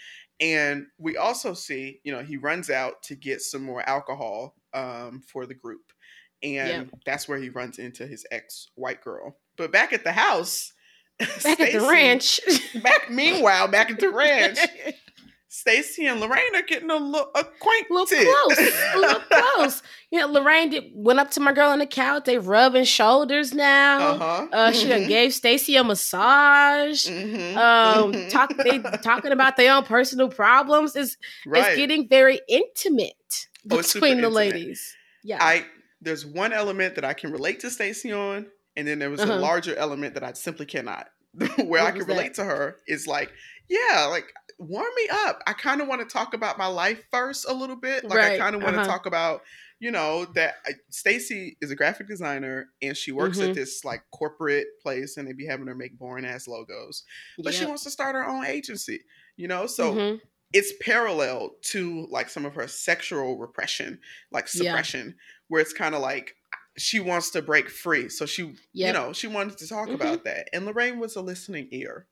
And 0.41 0.87
we 0.99 1.17
also 1.17 1.55
see 1.55 2.01
you 2.05 2.13
know 2.13 2.23
he 2.23 2.37
runs 2.37 2.71
out 2.71 3.03
to 3.05 3.15
get 3.15 3.41
some 3.43 3.63
more 3.63 3.83
alcohol 3.89 4.55
um, 4.75 5.23
for 5.31 5.47
the 5.47 5.55
group. 5.55 5.83
And 6.43 6.87
Yep. 6.87 7.01
that's 7.05 7.29
where 7.29 7.39
he 7.39 7.49
runs 7.51 7.79
into 7.79 8.07
his 8.07 8.25
ex 8.31 8.69
white 8.77 9.03
girl. 9.03 9.37
But 9.57 9.73
back 9.73 9.93
at 9.93 10.05
the 10.05 10.13
house 10.13 10.73
Back 11.43 11.61
at 11.61 11.73
the 11.73 11.81
ranch. 11.89 12.41
back 12.83 13.11
meanwhile 13.11 13.67
back 13.69 13.91
at 13.91 13.99
the 14.01 14.09
ranch 14.11 14.59
stacy 15.49 16.07
and 16.07 16.21
lorraine 16.21 16.55
are 16.55 16.63
getting 16.63 16.91
a 16.91 16.97
little 16.97 17.31
acquainted 17.35 17.91
A 17.91 17.95
little 17.95 18.07
close. 18.07 18.59
A 18.95 18.99
little 18.99 19.21
close. 19.31 19.83
You 20.11 20.21
know, 20.21 20.29
Lorraine 20.29 20.71
did, 20.71 20.85
went 20.95 21.19
up 21.19 21.31
to 21.33 21.41
my 21.41 21.53
girl 21.53 21.71
on 21.71 21.79
the 21.81 21.87
couch. 21.87 22.25
They 22.25 22.39
rubbing 22.39 22.85
shoulders 22.85 23.53
now. 23.53 23.99
uh-huh 24.13 24.47
Uh, 24.53 24.73
she 24.73 24.87
Mhm. 24.89 25.09
gave 25.09 25.35
Stacy 25.35 25.77
a 25.77 25.85
massage. 25.85 27.07
Mhm. 27.07 27.57
Um, 27.57 28.13
Mhm. 28.13 28.31
talk 28.31 28.55
they 28.57 28.79
talking 29.03 29.33
about 29.33 29.57
their 29.57 29.73
own 29.75 29.85
personal 29.85 30.29
problems. 30.29 30.95
It's 30.97 31.17
right 31.47 31.69
it's 31.69 31.77
getting 31.77 32.09
very 32.09 32.41
intimate 32.49 33.15
Oh, 33.71 33.77
between 33.79 34.03
the 34.03 34.09
intimate. 34.29 34.31
ladies. 34.33 34.97
Yeah. 35.23 35.39
I 35.41 35.67
there's 36.01 36.25
one 36.25 36.53
element 36.53 36.95
that 36.95 37.05
I 37.05 37.13
can 37.13 37.33
relate 37.33 37.61
to 37.61 37.71
Stacy 37.71 38.13
on, 38.13 38.47
and 38.77 38.87
then 38.87 38.99
there 38.99 39.11
was 39.11 39.21
a 39.21 39.25
Uh-huh. 39.25 39.41
larger 39.41 39.75
element 39.77 40.15
that 40.15 40.23
I 40.23 40.33
simply 40.33 40.65
cannot. 40.67 41.09
Where 41.67 41.83
I 41.83 41.91
can 41.91 42.05
relate 42.07 42.35
to 42.35 42.45
her 42.45 42.77
is 42.87 43.07
like, 43.07 43.31
yeah, 43.69 44.07
like 44.07 44.33
warm 44.59 44.89
me 44.97 45.09
up. 45.11 45.43
I 45.47 45.53
kind 45.53 45.81
of 45.81 45.89
want 45.89 46.01
to 46.01 46.13
talk 46.13 46.35
about 46.35 46.59
my 46.59 46.67
life 46.67 47.03
first 47.11 47.47
a 47.49 47.53
little 47.55 47.77
bit. 47.77 48.05
Like 48.05 48.19
I 48.19 48.39
kind 48.39 48.57
of 48.57 48.63
want 48.63 48.75
to 48.75 48.81
uh-huh. 48.81 48.91
talk 48.91 49.07
about, 49.07 49.43
you 49.79 49.91
know, 49.91 50.25
that 50.35 50.57
I- 50.67 50.73
Stacy 50.91 51.57
is 51.61 51.71
a 51.71 51.77
graphic 51.77 52.09
designer 52.09 52.71
and 52.83 52.97
she 52.97 53.13
works 53.13 53.39
Mhm. 53.39 53.51
at 53.51 53.55
this 53.55 53.85
like 53.85 54.03
corporate 54.11 54.67
place, 54.83 55.17
and 55.17 55.29
they'd 55.29 55.37
be 55.37 55.47
having 55.47 55.67
her 55.69 55.75
make 55.75 55.99
boring 55.99 56.25
ass 56.25 56.49
logos, 56.49 57.05
but 57.39 57.55
she 57.55 57.65
wants 57.67 57.85
to 57.85 57.91
start 57.91 58.15
her 58.17 58.27
own 58.27 58.45
agency. 58.45 59.05
You 59.37 59.47
know, 59.49 59.67
so 59.67 59.95
Mhm. 59.95 60.21
it's 60.53 60.73
parallel 60.81 61.51
to 61.63 62.07
like 62.11 62.29
some 62.29 62.45
of 62.45 62.55
her 62.55 62.67
sexual 62.67 63.39
repression, 63.39 64.01
like 64.33 64.47
Yeah. 64.53 64.71
suppression, 64.73 65.17
where 65.47 65.61
it's 65.61 65.73
kind 65.73 65.95
of 65.95 66.01
like 66.01 66.35
she 66.77 66.99
wants 67.01 67.31
to 67.31 67.43
break 67.43 67.69
free. 67.69 68.09
So 68.09 68.25
she, 68.25 68.55
you 68.73 68.93
know, 68.93 69.13
she 69.13 69.27
wanted 69.27 69.59
to 69.59 69.69
talk 69.69 69.89
Mhm. 69.89 69.95
about 69.95 70.25
that. 70.25 70.49
And 70.53 70.65
Lorraine 70.65 70.99
was 70.99 71.17
a 71.17 71.21
listening 71.21 71.69
ear. 71.73 72.07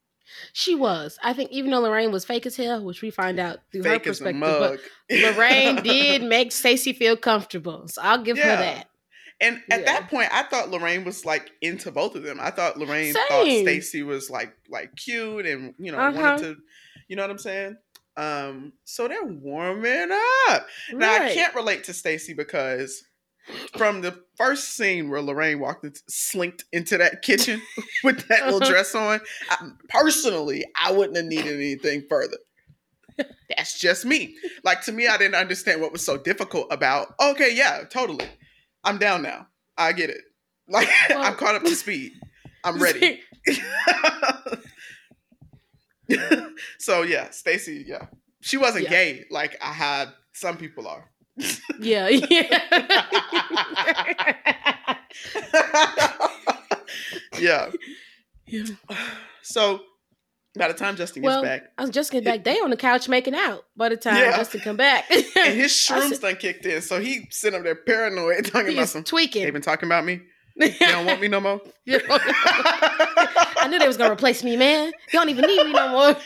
She 0.53 0.74
was. 0.74 1.18
I 1.22 1.33
think 1.33 1.51
even 1.53 1.70
though 1.70 1.81
Lorraine 1.81 2.12
was 2.12 2.24
fake 2.24 2.47
as 2.47 2.57
hell, 2.57 2.85
which 2.85 3.03
we 3.03 3.11
find 3.11 3.39
out 3.39 3.59
through 3.72 3.83
her 3.85 3.91
Fake 3.91 4.07
as 4.07 4.20
a 4.20 4.24
perspective, 4.24 4.41
mug. 4.41 4.79
but 5.09 5.18
Lorraine 5.20 5.77
did 5.83 6.22
make 6.22 6.53
Stacey 6.53 6.93
feel 6.93 7.16
comfortable. 7.16 7.89
So 7.89 8.03
I'll 8.03 8.22
give 8.22 8.37
Yeah. 8.37 8.51
her 8.51 8.57
that. 8.57 8.89
And 9.41 9.62
at 9.70 9.81
Yeah. 9.81 9.85
that 9.87 10.09
point, 10.09 10.31
I 10.33 10.45
thought 10.45 10.70
Lorraine 10.70 11.05
was 11.05 11.24
like 11.27 11.51
into 11.61 11.91
both 11.91 12.14
of 12.14 12.22
them. 12.22 12.39
I 12.41 12.51
thought 12.51 12.79
Lorraine 12.79 13.12
thought 13.12 13.45
Same. 13.45 13.66
Stacy 13.66 14.03
was 14.03 14.31
like 14.31 14.55
like 14.70 14.97
cute 14.97 15.45
and 15.47 15.74
you 15.79 15.93
know 15.93 15.99
Uh-huh. 15.99 16.12
wanted 16.22 16.43
to, 16.43 16.57
you 17.09 17.16
know 17.16 17.22
what 17.22 17.31
I'm 17.31 17.39
saying. 17.39 17.77
Um, 18.16 18.72
so 18.85 19.09
they're 19.09 19.22
warming 19.24 20.09
up. 20.49 20.66
Now 20.93 21.12
I 21.16 21.35
can't 21.35 21.55
relate 21.55 21.85
to 21.85 21.93
Stacy 21.93 22.33
because 22.33 23.05
from 23.77 24.01
the 24.01 24.19
first 24.37 24.77
scene 24.77 25.09
where 25.09 25.23
Lorraine 25.23 25.61
walked 25.61 25.85
into, 25.85 26.01
slinked 26.09 26.65
into 26.73 26.99
that 26.99 27.23
kitchen 27.23 27.61
with 28.05 28.27
that 28.29 28.45
little 28.47 28.63
Uh-huh. 28.63 28.71
dress 28.71 28.95
on, 28.95 29.21
I, 29.51 29.69
personally, 29.89 30.65
I 30.83 30.93
wouldn't 30.93 31.17
have 31.17 31.27
needed 31.27 31.55
anything 31.57 32.05
further. 32.09 32.39
That's 33.57 33.79
just 33.79 34.05
me. 34.05 34.37
Like 34.65 34.83
to 34.83 34.93
me, 34.93 35.07
I 35.09 35.17
didn't 35.17 35.37
understand 35.37 35.81
what 35.81 35.93
was 35.93 36.05
so 36.05 36.17
difficult 36.19 36.67
about. 36.71 37.15
Okay, 37.21 37.55
yeah, 37.55 37.85
totally. 37.91 38.27
I'm 38.85 38.99
down 38.99 39.23
now. 39.23 39.47
I 39.77 39.93
get 39.93 40.11
it. 40.11 40.21
Like 40.69 40.89
Well- 41.09 41.23
I'm 41.23 41.35
caught 41.35 41.55
up 41.55 41.63
to 41.63 41.75
speed. 41.77 42.13
I'm 42.65 42.83
ready. 42.83 43.21
so 46.79 47.03
yeah, 47.03 47.31
Stacy, 47.31 47.85
yeah. 47.87 48.07
She 48.41 48.57
wasn't 48.57 48.85
Yeah. 48.85 48.91
gay 48.91 49.25
like 49.31 49.57
I 49.63 49.73
had 49.73 50.09
some 50.35 50.57
people 50.57 50.87
are. 50.87 51.11
Yeah, 51.80 52.09
yeah. 52.30 52.61
yeah. 57.39 57.70
Yeah. 58.47 58.64
So 59.43 59.80
by 60.59 60.68
the 60.68 60.74
time 60.74 60.97
Justin 60.97 61.22
gets 61.22 61.43
back, 61.43 61.64
I 61.76 61.82
was 61.82 61.91
just 61.91 62.11
getting 62.12 62.24
back. 62.24 62.45
They 62.45 62.59
on 62.61 62.70
the 62.70 62.76
couch 62.76 63.09
making 63.09 63.34
out 63.34 63.64
by 63.76 63.89
the 63.89 63.97
time 63.97 64.16
Yeah. 64.16 64.37
Justin 64.37 64.61
come 64.61 64.76
back. 64.76 65.05
and 65.11 65.24
his 65.55 65.72
shrooms 65.72 66.11
said- 66.11 66.20
done 66.20 66.37
kicked 66.37 66.64
in, 66.66 66.80
so 66.82 67.01
he 67.01 67.26
sitting 67.30 67.59
up 67.59 67.64
there 67.64 67.74
paranoid 67.74 68.45
talking 68.53 68.72
about 68.74 68.89
some 68.89 69.03
tweaking. 69.05 69.43
They 69.43 69.51
tweaking. 69.51 69.53
been 69.55 69.62
talking 69.62 69.89
about 69.89 70.05
me. 70.05 70.20
They 70.59 70.70
don't 70.78 71.05
want 71.05 71.20
me 71.20 71.28
no 71.28 71.39
more. 71.41 71.61
I 71.87 73.66
knew 73.68 73.78
they 73.78 73.87
was 73.87 73.99
gonna 73.99 74.14
replace 74.14 74.43
me, 74.43 74.57
man. 74.57 74.87
You 75.12 75.18
don't 75.18 75.28
even 75.28 75.45
need 75.47 75.64
me 75.66 75.72
no 75.72 75.89
more. 75.91 76.16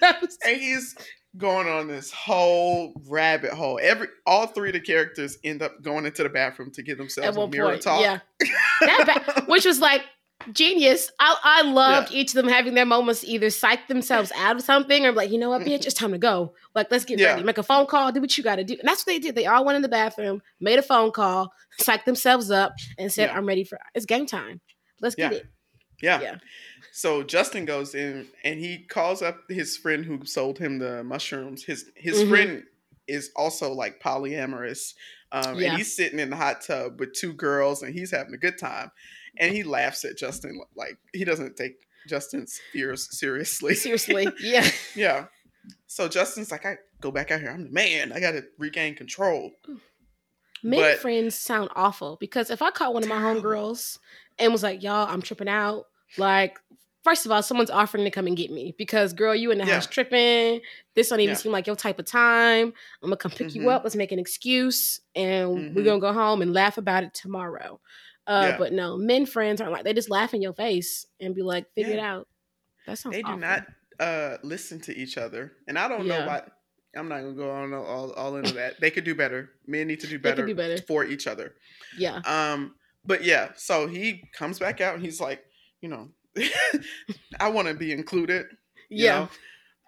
Was- 0.00 0.38
and 0.46 0.56
he's 0.58 0.96
going 1.36 1.68
on 1.68 1.88
this 1.88 2.10
whole 2.10 2.94
rabbit 3.08 3.52
hole. 3.52 3.78
Every 3.82 4.08
all 4.26 4.46
three 4.46 4.70
of 4.70 4.72
the 4.74 4.80
characters 4.80 5.38
end 5.44 5.62
up 5.62 5.82
going 5.82 6.06
into 6.06 6.22
the 6.22 6.28
bathroom 6.28 6.70
to 6.72 6.82
give 6.82 6.98
themselves 6.98 7.36
a 7.36 7.48
mirror 7.48 7.70
point, 7.70 7.82
talk. 7.82 8.00
yeah. 8.00 8.18
That 8.80 9.22
ba- 9.36 9.44
which 9.48 9.64
was 9.64 9.80
like 9.80 10.02
genius. 10.52 11.10
I 11.18 11.36
I 11.42 11.62
loved 11.62 12.12
each 12.12 12.30
of 12.30 12.34
them 12.34 12.48
having 12.48 12.74
their 12.74 12.86
moments 12.86 13.22
to 13.22 13.26
either 13.26 13.50
psych 13.50 13.88
themselves 13.88 14.32
out 14.36 14.56
of 14.56 14.62
something 14.62 15.04
or 15.04 15.12
like, 15.12 15.30
you 15.30 15.38
know 15.38 15.50
what, 15.50 15.62
bitch, 15.62 15.64
mm-hmm. 15.66 15.86
it's 15.86 15.94
time 15.94 16.12
to 16.12 16.18
go. 16.18 16.54
Like, 16.74 16.90
let's 16.90 17.04
get 17.04 17.18
Yeah. 17.18 17.32
ready. 17.32 17.42
Make 17.42 17.58
a 17.58 17.62
phone 17.62 17.86
call, 17.86 18.12
do 18.12 18.20
what 18.20 18.36
you 18.36 18.44
gotta 18.44 18.64
do. 18.64 18.74
And 18.74 18.88
that's 18.88 19.00
what 19.00 19.12
they 19.12 19.18
did. 19.18 19.34
They 19.34 19.46
all 19.46 19.64
went 19.64 19.76
in 19.76 19.82
the 19.82 19.88
bathroom, 19.88 20.42
made 20.60 20.78
a 20.78 20.82
phone 20.82 21.10
call, 21.10 21.52
psyched 21.80 22.04
themselves 22.04 22.50
up, 22.50 22.74
and 22.98 23.12
said, 23.12 23.30
Yeah. 23.30 23.36
I'm 23.36 23.46
ready 23.46 23.64
for 23.64 23.78
it's 23.94 24.06
game 24.06 24.26
time. 24.26 24.60
Let's 25.00 25.14
get 25.14 25.32
Yeah. 25.32 25.38
it. 25.38 25.46
yeah. 26.02 26.20
Yeah. 26.20 26.34
So 26.92 27.22
Justin 27.22 27.64
goes 27.64 27.94
in 27.94 28.26
and 28.44 28.58
he 28.58 28.78
calls 28.78 29.22
up 29.22 29.40
his 29.48 29.76
friend 29.76 30.04
who 30.04 30.24
sold 30.24 30.58
him 30.58 30.78
the 30.78 31.04
mushrooms. 31.04 31.64
His 31.64 31.90
his 31.94 32.22
Mhm. 32.24 32.28
friend 32.28 32.64
is 33.06 33.30
also 33.36 33.72
like 33.72 34.00
polyamorous. 34.00 34.94
Um, 35.32 35.58
Yeah. 35.58 35.68
and 35.70 35.78
he's 35.78 35.94
sitting 35.94 36.18
in 36.18 36.30
the 36.30 36.36
hot 36.36 36.62
tub 36.62 36.98
with 37.00 37.12
two 37.12 37.32
girls 37.32 37.82
and 37.82 37.92
he's 37.94 38.10
having 38.10 38.32
a 38.34 38.38
good 38.38 38.58
time. 38.58 38.90
And 39.38 39.54
he 39.54 39.62
laughs 39.64 40.04
at 40.04 40.16
Justin 40.16 40.60
like 40.74 40.96
he 41.12 41.24
doesn't 41.24 41.56
take 41.56 41.78
Justin's 42.08 42.60
fears 42.72 43.08
seriously. 43.16 43.74
Seriously. 43.86 44.28
Yeah. 44.40 44.68
Yeah. 44.94 45.26
So 45.88 46.08
Justin's 46.08 46.50
like, 46.52 46.64
I 46.64 46.78
go 47.00 47.10
back 47.10 47.30
out 47.32 47.40
here. 47.40 47.50
I'm 47.50 47.64
the 47.64 47.70
man. 47.70 48.12
I 48.12 48.20
got 48.20 48.32
to 48.32 48.44
regain 48.58 48.94
control. 48.94 49.52
Men 50.62 50.80
But- 50.80 50.98
friends 51.00 51.34
sound 51.34 51.70
awful 51.76 52.16
because 52.20 52.50
if 52.50 52.62
I 52.62 52.70
caught 52.70 52.94
one 52.94 53.02
of 53.02 53.08
my 53.08 53.16
homegirls 53.18 53.98
and 54.38 54.52
was 54.52 54.62
like, 54.62 54.82
y'all, 54.82 55.06
I'm 55.08 55.20
tripping 55.22 55.48
out, 55.48 55.86
like, 56.16 56.58
first 57.06 57.24
of 57.24 57.30
all, 57.30 57.40
someone's 57.42 57.70
offering 57.70 58.02
to 58.04 58.10
come 58.10 58.26
and 58.26 58.36
get 58.36 58.50
me 58.50 58.74
because, 58.76 59.12
girl, 59.12 59.32
you 59.34 59.52
in 59.52 59.58
the 59.58 59.64
Yeah. 59.64 59.74
house 59.74 59.86
tripping. 59.86 60.60
This 60.94 61.08
don't 61.08 61.20
even 61.20 61.34
Yeah. 61.34 61.38
seem 61.38 61.52
like 61.52 61.66
your 61.68 61.76
type 61.76 61.98
of 62.00 62.04
time. 62.06 62.72
I'm 63.00 63.08
gonna 63.08 63.16
come 63.16 63.30
pick 63.30 63.46
Mhm. 63.48 63.54
you 63.54 63.70
up. 63.70 63.84
Let's 63.84 63.94
make 63.94 64.10
an 64.10 64.18
excuse 64.18 65.00
and 65.14 65.50
we're 65.74 65.82
Mhm. 65.82 65.84
gonna 65.84 66.00
go 66.00 66.12
home 66.12 66.42
and 66.42 66.52
laugh 66.52 66.78
about 66.78 67.04
it 67.04 67.14
tomorrow. 67.14 67.80
Uh, 68.26 68.48
Yeah. 68.50 68.58
But 68.58 68.72
no, 68.72 68.96
men 68.96 69.24
friends 69.24 69.60
aren't 69.60 69.72
like, 69.72 69.84
they 69.84 69.94
just 69.94 70.10
laugh 70.10 70.34
in 70.34 70.42
your 70.42 70.52
face 70.52 71.06
and 71.20 71.32
be 71.34 71.42
like, 71.42 71.72
figure 71.74 71.92
it 71.94 72.00
out. 72.00 72.26
That 72.88 72.98
sounds 72.98 73.14
They 73.14 73.22
do 73.22 73.28
awful. 73.28 73.38
not 73.40 73.66
uh, 74.00 74.36
listen 74.42 74.78
to 74.80 74.94
each 74.94 75.16
other. 75.16 75.52
And 75.68 75.78
I 75.78 75.88
don't 75.88 76.06
know 76.06 76.26
why. 76.26 76.42
I'm 76.94 77.08
not 77.08 77.20
going 77.20 77.34
to 77.34 77.42
go 77.42 77.50
on 77.50 77.72
all, 77.72 78.12
all 78.12 78.36
into 78.36 78.52
that. 78.54 78.78
They 78.80 78.90
could 78.90 79.04
do 79.04 79.14
better. 79.14 79.52
Men 79.66 79.86
need 79.86 80.00
to 80.00 80.06
do 80.06 80.18
better, 80.18 80.44
do 80.44 80.54
better. 80.54 80.76
for 80.82 81.02
each 81.04 81.26
other. 81.26 81.54
Yeah. 81.96 82.16
Um, 82.26 82.74
But 83.06 83.22
yeah, 83.24 83.52
so 83.54 83.86
he 83.86 84.24
comes 84.34 84.58
back 84.58 84.80
out 84.82 84.94
and 84.96 85.02
he's 85.04 85.20
like, 85.20 85.44
you 85.80 85.88
know, 85.88 86.10
I 87.40 87.48
want 87.48 87.68
to 87.68 87.74
be 87.74 87.92
included. 87.92 88.46
Yeah. 88.90 89.20
know? 89.20 89.28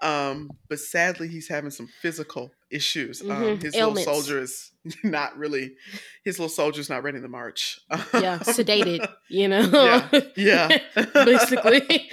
Um, 0.00 0.50
but 0.68 0.78
sadly, 0.78 1.28
he's 1.28 1.48
having 1.48 1.70
some 1.70 1.88
physical 2.00 2.52
issues. 2.70 3.20
Um, 3.22 3.28
Mhm. 3.28 3.62
his 3.62 3.74
Ailments. 3.74 4.06
little 4.06 4.14
soldier 4.22 4.40
is 4.40 4.70
not 5.04 5.36
really. 5.36 5.74
His 6.24 6.38
little 6.38 6.48
soldier's 6.48 6.88
not 6.88 7.02
ready 7.02 7.20
to 7.20 7.28
march. 7.28 7.80
Yeah. 8.14 8.38
Sedated, 8.42 9.08
you 9.28 9.48
know? 9.48 9.60
Yeah. 9.72 10.20
yeah. 10.36 10.78
Basically. 11.24 12.10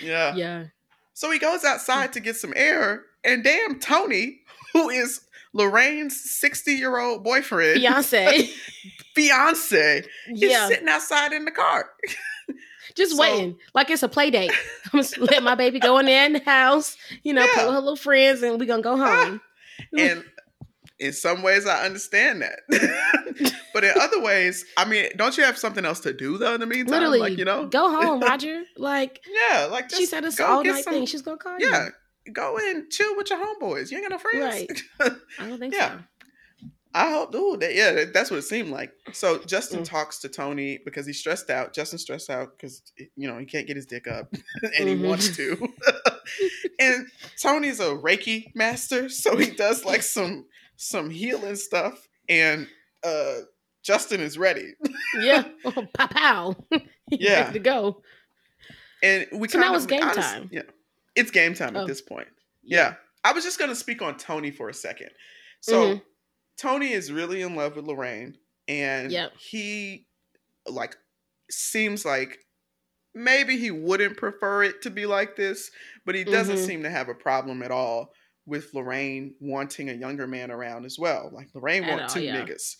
yeah. 0.00 0.34
yeah. 0.34 0.64
So 1.12 1.30
he 1.30 1.38
goes 1.38 1.64
outside 1.64 2.12
to 2.14 2.20
get 2.20 2.36
some 2.36 2.52
air, 2.56 3.02
and 3.24 3.42
damn 3.44 3.78
Tony, 3.80 4.40
who 4.72 4.90
is 4.90 5.20
Lorraine's 5.54 6.18
60 6.38 6.72
year 6.72 6.98
old 6.98 7.24
boyfriend, 7.24 7.80
Beyonce. 7.80 8.50
fiance, 9.14 9.98
is 10.00 10.06
yeah. 10.28 10.68
sitting 10.68 10.88
outside 10.88 11.32
in 11.32 11.44
the 11.46 11.50
car. 11.50 11.88
Just 12.94 13.12
So- 13.16 13.20
waiting. 13.20 13.58
Like 13.74 13.90
it's 13.90 14.02
a 14.02 14.08
play 14.08 14.30
date. 14.30 14.52
I'm 14.92 15.02
gonna 15.02 15.30
let 15.30 15.42
my 15.42 15.54
baby 15.54 15.80
go 15.80 15.98
in 15.98 16.06
there 16.06 16.26
in 16.26 16.32
the 16.34 16.40
house, 16.44 16.96
you 17.22 17.32
know, 17.32 17.46
play 17.48 17.62
Yeah. 17.62 17.66
with 17.66 17.74
her 17.74 17.80
little 17.80 17.96
friends, 17.96 18.42
and 18.42 18.58
we're 18.60 18.66
gonna 18.66 18.82
go 18.82 19.00
ah. 19.00 19.24
home. 19.24 19.40
And 19.98 20.20
mm. 20.20 20.24
in 20.98 21.12
some 21.12 21.42
ways, 21.42 21.66
I 21.66 21.84
understand 21.84 22.42
that. 22.42 22.60
but 23.74 23.84
in 23.84 23.92
other 24.00 24.20
ways, 24.22 24.64
I 24.76 24.84
mean, 24.84 25.06
don't 25.16 25.36
you 25.36 25.44
have 25.44 25.58
something 25.58 25.84
else 25.84 26.00
to 26.00 26.12
do 26.12 26.38
though 26.38 26.54
in 26.54 26.60
the 26.60 26.66
meantime? 26.66 26.92
Literally, 26.92 27.18
like, 27.18 27.38
you 27.38 27.44
know? 27.44 27.66
go 27.66 27.90
home, 27.90 28.20
Roger. 28.22 28.62
Like 28.76 29.20
Yeah, 29.50 29.66
like 29.66 29.88
just 29.88 30.00
she 30.00 30.06
said, 30.06 30.24
it's 30.24 30.40
all 30.40 30.64
night 30.64 30.84
some- 30.84 30.94
thing. 30.94 31.06
She's 31.06 31.22
gonna 31.22 31.36
call 31.36 31.58
you. 31.58 31.68
Yeah, 31.70 31.88
go 32.32 32.56
and 32.58 32.90
chill 32.90 33.16
with 33.16 33.30
your 33.30 33.38
homeboys. 33.38 33.90
You 33.90 33.98
ain't 33.98 34.08
got 34.08 34.14
no 34.16 34.18
friends. 34.18 34.82
Right. 35.00 35.18
I 35.38 35.48
don't 35.48 35.58
think 35.58 35.74
Yeah. 35.74 35.98
so. 35.98 36.04
I 36.98 37.10
hope, 37.10 37.34
ooh, 37.34 37.56
that, 37.58 37.74
yeah, 37.74 38.04
that's 38.12 38.30
what 38.30 38.38
it 38.38 38.42
seemed 38.42 38.70
like. 38.70 38.90
So 39.12 39.38
Justin 39.44 39.80
Mm. 39.80 39.84
talks 39.84 40.18
to 40.20 40.28
Tony 40.28 40.78
because 40.84 41.04
he's 41.06 41.18
stressed 41.18 41.50
out. 41.50 41.74
Justin's 41.74 42.02
stressed 42.02 42.30
out 42.30 42.56
because 42.56 42.80
you 43.16 43.28
know 43.28 43.38
he 43.38 43.44
can't 43.44 43.66
get 43.66 43.76
his 43.76 43.86
dick 43.86 44.06
up, 44.08 44.32
and 44.62 44.88
Mhm. 44.88 44.98
he 45.00 45.06
wants 45.06 45.36
to. 45.36 45.72
and 46.78 47.06
Tony's 47.40 47.80
a 47.80 47.90
Reiki 47.94 48.54
master, 48.54 49.08
so 49.08 49.36
he 49.36 49.50
does 49.50 49.84
like 49.84 50.02
some 50.02 50.46
some 50.76 51.10
healing 51.10 51.56
stuff. 51.56 52.08
And 52.28 52.66
uh 53.04 53.40
Justin 53.82 54.20
is 54.20 54.36
ready, 54.38 54.72
Yeah. 55.20 55.44
Oh, 55.64 55.86
pow 55.94 56.06
pow. 56.08 56.56
Yeah. 57.10 57.40
Ready 57.42 57.52
to 57.52 57.58
go. 57.60 58.02
and 59.02 59.26
we. 59.32 59.48
So 59.48 59.58
now 59.60 59.74
it's 59.74 59.86
game 59.86 60.02
honest- 60.02 60.18
time. 60.20 60.48
Yeah, 60.52 60.62
it's 61.14 61.30
game 61.30 61.54
time 61.54 61.76
Oh. 61.76 61.82
at 61.82 61.86
this 61.86 62.00
point. 62.00 62.28
Yeah. 62.62 62.94
I 63.22 63.32
was 63.32 63.44
just 63.44 63.58
gonna 63.58 63.74
speak 63.76 64.02
on 64.02 64.16
Tony 64.16 64.50
for 64.50 64.68
a 64.68 64.74
second. 64.74 65.10
So 65.60 65.96
Mhm. 65.96 66.02
Tony 66.58 66.92
is 66.92 67.12
really 67.12 67.42
in 67.42 67.54
love 67.54 67.76
with 67.76 67.84
Lorraine, 67.86 68.36
and 68.68 69.10
Yep. 69.12 69.32
he 69.38 70.06
like 70.66 70.96
seems 71.50 72.04
like 72.04 72.38
maybe 73.14 73.56
he 73.56 73.70
wouldn't 73.70 74.16
prefer 74.16 74.62
it 74.64 74.82
to 74.82 74.90
be 74.90 75.06
like 75.06 75.36
this, 75.36 75.70
but 76.04 76.14
he 76.14 76.24
doesn't 76.24 76.56
Mhm. 76.56 76.66
seem 76.66 76.82
to 76.82 76.90
have 76.90 77.08
a 77.08 77.14
problem 77.14 77.62
at 77.62 77.70
all 77.70 78.12
with 78.46 78.72
Lorraine 78.74 79.34
wanting 79.40 79.88
a 79.90 79.94
younger 79.94 80.26
man 80.26 80.50
around 80.50 80.84
as 80.84 80.98
well. 80.98 81.30
Like 81.32 81.48
Lorraine 81.54 81.84
At 81.84 81.98
want 81.98 82.10
two 82.12 82.22
yeah. 82.22 82.44
niggas. 82.44 82.76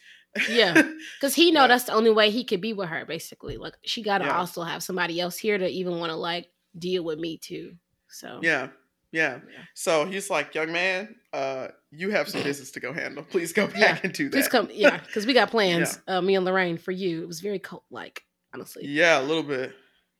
Yeah. 0.49 0.75
Because 1.21 1.35
he 1.35 1.51
know 1.53 1.63
Yeah. 1.63 1.67
that's 1.69 1.85
the 1.85 1.93
only 1.95 2.11
way 2.11 2.31
he 2.31 2.45
could 2.45 2.61
be 2.61 2.73
with 2.73 2.89
her, 2.89 3.05
basically. 3.07 3.57
Like 3.57 3.75
she 3.85 4.03
gotta 4.03 4.27
Yeah. 4.27 4.37
also 4.39 4.63
have 4.63 4.83
somebody 4.83 5.21
else 5.21 5.39
here 5.39 5.57
to 5.59 5.67
even 5.69 5.99
want 5.99 6.11
to 6.11 6.17
like 6.17 6.51
deal 6.79 7.03
with 7.05 7.19
me 7.19 7.39
too. 7.39 7.77
So 8.09 8.41
yeah. 8.43 8.69
Yeah. 9.13 9.41
Yeah. 9.51 9.63
So 9.75 10.05
he's 10.05 10.29
like, 10.31 10.55
young 10.55 10.73
man, 10.73 11.15
uh, 11.33 11.69
you 11.91 12.11
have 12.11 12.29
some 12.29 12.43
business 12.45 12.71
to 12.73 12.81
go 12.81 12.93
handle. 12.93 13.23
Please 13.25 13.53
go 13.53 13.67
back 13.67 13.77
Yeah. 13.79 13.99
and 14.03 14.13
do 14.13 14.25
that. 14.29 14.33
Please 14.33 14.49
come, 14.49 14.69
yeah, 14.73 14.99
because 14.99 15.27
we 15.27 15.33
got 15.33 15.51
plans. 15.53 16.01
Uh, 16.07 16.21
me 16.21 16.35
and 16.35 16.45
Lorraine 16.45 16.79
for 16.79 16.93
you. 16.93 17.23
It 17.23 17.29
was 17.29 17.41
very 17.41 17.59
cult 17.59 17.85
like, 17.91 18.25
honestly. 18.53 18.85
Yeah, 18.87 19.21
a 19.21 19.23
little 19.23 19.43
bit. 19.43 19.75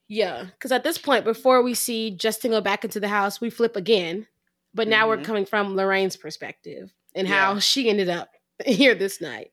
Yeah, 0.09 0.45
because 0.45 0.71
at 0.73 0.85
this 0.85 0.99
point, 0.99 1.25
before 1.25 1.63
we 1.63 1.75
see 1.75 2.13
Justin 2.13 2.53
go 2.53 2.61
back 2.61 2.85
into 2.85 3.01
the 3.01 3.09
house, 3.09 3.41
we 3.41 3.51
flip 3.51 3.75
again. 3.77 4.27
But 4.73 4.89
now 4.89 5.09
we're 5.09 5.17
Mhm. 5.19 5.25
coming 5.25 5.47
from 5.47 5.75
Lorraine's 5.75 6.17
perspective 6.17 6.93
and 7.15 7.27
Yeah. 7.27 7.35
how 7.35 7.59
she 7.59 7.89
ended 7.89 8.09
up 8.09 8.31
here 8.67 8.95
this 8.95 9.21
night. 9.21 9.51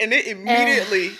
And 0.00 0.12
it 0.12 0.26
immediately 0.26 1.12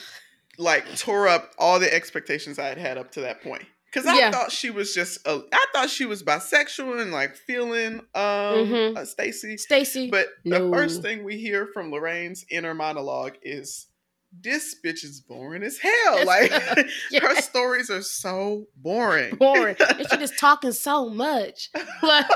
like 0.59 0.96
tore 0.96 1.28
up 1.28 1.52
all 1.59 1.78
the 1.78 1.92
expectations 1.92 2.59
I 2.59 2.66
had 2.66 2.78
had 2.78 2.98
up 2.98 3.12
to 3.12 3.20
that 3.22 3.42
point. 3.42 3.64
Because 3.95 4.09
I 4.09 4.18
Yeah. 4.18 4.32
thought 4.32 4.51
she 4.51 4.70
was 4.70 4.92
just, 4.92 5.24
a, 5.24 5.40
I 5.53 5.66
thought 5.72 5.88
she 5.88 6.05
was 6.05 6.24
bisexual 6.24 7.01
and 7.01 7.12
like 7.12 7.36
feeling 7.36 8.01
um 8.14 8.24
Mhm. 8.66 8.97
uh, 8.97 9.05
Stacy. 9.05 9.57
Stacy. 9.57 10.11
But 10.11 10.26
No. 10.45 10.68
the 10.70 10.76
first 10.76 11.01
thing 11.01 11.22
we 11.22 11.38
hear 11.38 11.68
from 11.72 11.92
Lorraine's 11.92 12.45
inner 12.51 12.74
monologue 12.74 13.34
is, 13.42 13.86
"This 14.32 14.74
bitch 14.84 15.05
is 15.05 15.20
boring 15.20 15.62
as 15.62 15.78
hell." 15.78 16.24
Like 16.26 16.51
her 17.22 17.40
stories 17.40 17.88
are 17.90 18.03
so 18.03 18.66
boring. 18.74 19.36
boring. 19.36 19.76
and 19.78 20.11
she 20.11 20.16
just 20.26 20.38
talking 20.40 20.72
so 20.72 21.09
much. 21.09 21.70
Like 22.03 22.26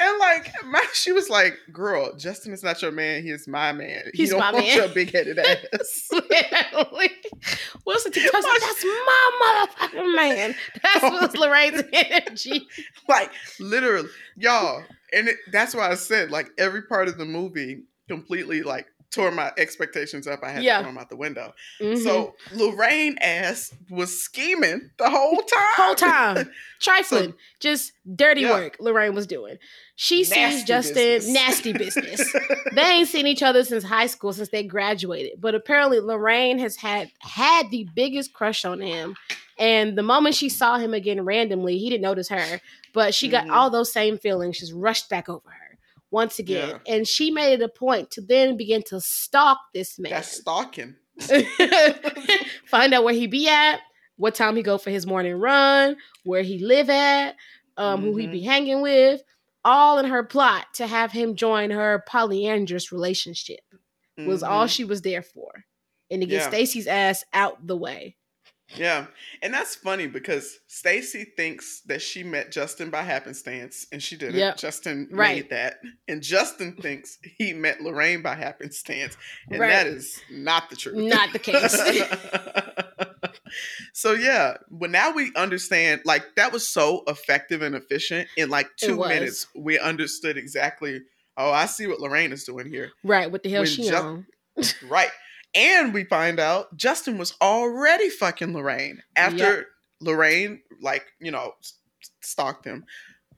and 0.00 0.18
like 0.18 0.52
my, 0.66 0.84
she 0.92 1.12
was 1.12 1.28
like, 1.28 1.58
"Girl, 1.72 2.14
Justin 2.16 2.52
is 2.52 2.62
not 2.62 2.80
your 2.82 2.92
man. 2.92 3.22
He 3.22 3.30
is 3.30 3.46
my 3.46 3.72
man. 3.72 4.04
He 4.12 4.22
He's 4.22 4.30
don't 4.30 4.40
my 4.40 4.52
want 4.52 4.64
man." 4.66 4.76
your 4.76 4.88
big 4.88 5.12
headed 5.12 5.38
ass." 5.38 6.08
literally. 6.12 7.10
What's 7.84 8.04
the 8.04 8.10
TikTok? 8.10 8.42
That's 8.42 8.84
my 8.84 9.66
motherfucking 9.78 10.14
man. 10.16 10.54
That's 10.82 11.04
oh 11.04 11.10
what's 11.12 11.36
Lorraine's 11.36 11.82
energy. 11.92 12.66
like 13.08 13.30
literally, 13.60 14.08
y'all. 14.36 14.82
And 15.14 15.28
it, 15.28 15.36
that's 15.50 15.74
why 15.74 15.90
I 15.90 15.94
said 15.94 16.30
like 16.30 16.50
every 16.58 16.82
part 16.82 17.08
of 17.08 17.18
the 17.18 17.24
movie 17.26 17.82
completely 18.08 18.62
like 18.62 18.86
tore 19.12 19.30
my 19.30 19.52
expectations 19.58 20.26
up. 20.26 20.40
I 20.42 20.50
had 20.50 20.62
Yeah. 20.62 20.78
to 20.78 20.82
throw 20.84 20.90
them 20.92 20.98
out 20.98 21.08
the 21.10 21.16
window. 21.16 21.52
Mhm. 21.80 22.02
So 22.02 22.34
Lorraine 22.52 23.18
ass 23.20 23.72
was 23.90 24.20
scheming 24.22 24.90
the 24.98 25.10
whole 25.10 25.36
time. 25.36 25.68
whole 25.76 25.94
time. 25.94 26.50
Trifling. 26.80 27.30
So- 27.32 27.36
just 27.60 27.92
dirty 28.16 28.42
Yeah. 28.42 28.52
work 28.52 28.76
Lorraine 28.80 29.14
was 29.14 29.26
doing. 29.26 29.58
She 29.94 30.24
sees 30.24 30.64
Justin 30.64 30.94
business. 30.94 31.32
nasty 31.34 31.72
business. 31.72 32.32
they 32.74 32.82
ain't 32.82 33.08
seen 33.08 33.26
each 33.26 33.42
other 33.42 33.62
since 33.62 33.84
high 33.84 34.06
school, 34.06 34.32
since 34.32 34.48
they 34.48 34.62
graduated. 34.64 35.40
But 35.40 35.54
apparently, 35.54 36.00
Lorraine 36.00 36.58
has 36.58 36.76
had 36.76 37.10
had 37.20 37.70
the 37.70 37.86
biggest 37.94 38.32
crush 38.32 38.64
on 38.64 38.80
him. 38.80 39.14
And 39.58 39.96
the 39.96 40.02
moment 40.02 40.34
she 40.34 40.48
saw 40.48 40.78
him 40.78 40.94
again 40.94 41.24
randomly, 41.24 41.78
he 41.78 41.90
didn't 41.90 42.02
notice 42.02 42.30
her, 42.30 42.60
but 42.94 43.14
she 43.14 43.28
got 43.28 43.46
Mhm. 43.46 43.52
all 43.52 43.70
those 43.70 43.92
same 43.92 44.16
feelings 44.18 44.58
just 44.58 44.72
rushed 44.72 45.08
back 45.10 45.28
over 45.28 45.48
her 45.48 45.61
once 46.12 46.38
again. 46.38 46.78
And 46.86 47.08
she 47.08 47.30
made 47.32 47.54
it 47.54 47.62
a 47.62 47.68
point 47.68 48.12
to 48.12 48.20
then 48.20 48.56
begin 48.56 48.82
to 48.84 49.00
stalk 49.00 49.58
this 49.74 49.98
man. 49.98 50.12
That's 50.12 50.36
stalking. 50.40 50.94
Find 52.66 52.94
out 52.94 53.04
where 53.04 53.14
he 53.14 53.26
be 53.26 53.48
at, 53.48 53.80
what 54.16 54.34
time 54.34 54.56
he 54.56 54.62
go 54.62 54.78
for 54.78 54.90
his 54.90 55.06
morning 55.06 55.34
run, 55.34 55.96
where 56.24 56.42
he 56.42 56.58
live 56.64 56.88
at, 56.90 57.34
um, 57.76 58.02
who 58.02 58.16
he 58.16 58.26
be 58.26 58.42
hanging 58.42 58.80
with, 58.82 59.22
all 59.64 59.98
in 59.98 60.06
her 60.06 60.22
plot 60.24 60.66
to 60.74 60.86
have 60.86 61.12
him 61.12 61.34
join 61.36 61.70
her 61.70 62.04
polyandrous 62.08 62.92
relationship 62.92 63.60
was 64.18 64.42
all 64.42 64.66
Mhm. 64.66 64.70
she 64.70 64.84
was 64.84 65.02
there 65.02 65.22
for. 65.22 65.64
And 66.10 66.20
to 66.20 66.26
get 66.26 66.42
Yeah. 66.42 66.48
Stacy's 66.48 66.86
ass 66.86 67.24
out 67.32 67.66
the 67.66 67.76
way. 67.76 68.16
Yeah. 68.76 69.06
And 69.42 69.52
that's 69.52 69.74
funny 69.74 70.06
because 70.06 70.58
Stacy 70.66 71.24
thinks 71.36 71.82
that 71.86 72.00
she 72.02 72.22
met 72.22 72.50
Justin 72.52 72.90
by 72.90 73.02
happenstance 73.02 73.86
and 73.92 74.02
she 74.02 74.16
didn't. 74.16 74.36
Yep. 74.36 74.56
Justin 74.56 75.08
Right. 75.10 75.36
made 75.36 75.50
that. 75.50 75.80
And 76.08 76.22
Justin 76.22 76.76
thinks 76.76 77.18
he 77.38 77.52
met 77.52 77.80
Lorraine 77.82 78.22
by 78.22 78.34
happenstance. 78.34 79.16
And 79.50 79.60
Right. 79.60 79.68
that 79.70 79.86
is 79.86 80.20
not 80.30 80.70
the 80.70 80.76
truth. 80.76 80.96
Not 80.96 81.32
the 81.32 81.38
case. 81.38 81.76
so 83.92 84.12
yeah, 84.12 84.56
but 84.70 84.90
now 84.90 85.12
we 85.12 85.32
understand 85.36 86.02
like 86.04 86.24
that 86.36 86.52
was 86.52 86.68
so 86.68 87.02
effective 87.06 87.62
and 87.62 87.74
efficient. 87.74 88.28
In 88.36 88.48
like 88.48 88.68
two 88.76 88.96
minutes, 88.96 89.46
we 89.54 89.78
understood 89.78 90.36
exactly, 90.36 91.00
oh, 91.36 91.50
I 91.50 91.66
see 91.66 91.86
what 91.86 92.00
Lorraine 92.00 92.32
is 92.32 92.44
doing 92.44 92.66
here. 92.68 92.90
Right, 93.04 93.30
what 93.30 93.42
the 93.42 93.50
hell 93.50 93.60
When 93.62 93.68
she 93.68 93.88
Ju- 93.88 93.94
on? 93.96 94.26
Right. 94.88 95.10
And 95.54 95.92
we 95.92 96.04
find 96.04 96.40
out 96.40 96.76
Justin 96.76 97.18
was 97.18 97.34
already 97.42 98.08
fucking 98.08 98.54
Lorraine 98.54 99.02
after 99.16 99.66
Lorraine, 100.00 100.62
like, 100.80 101.04
you 101.20 101.30
know, 101.30 101.52
stalked 102.22 102.64
him. 102.66 102.84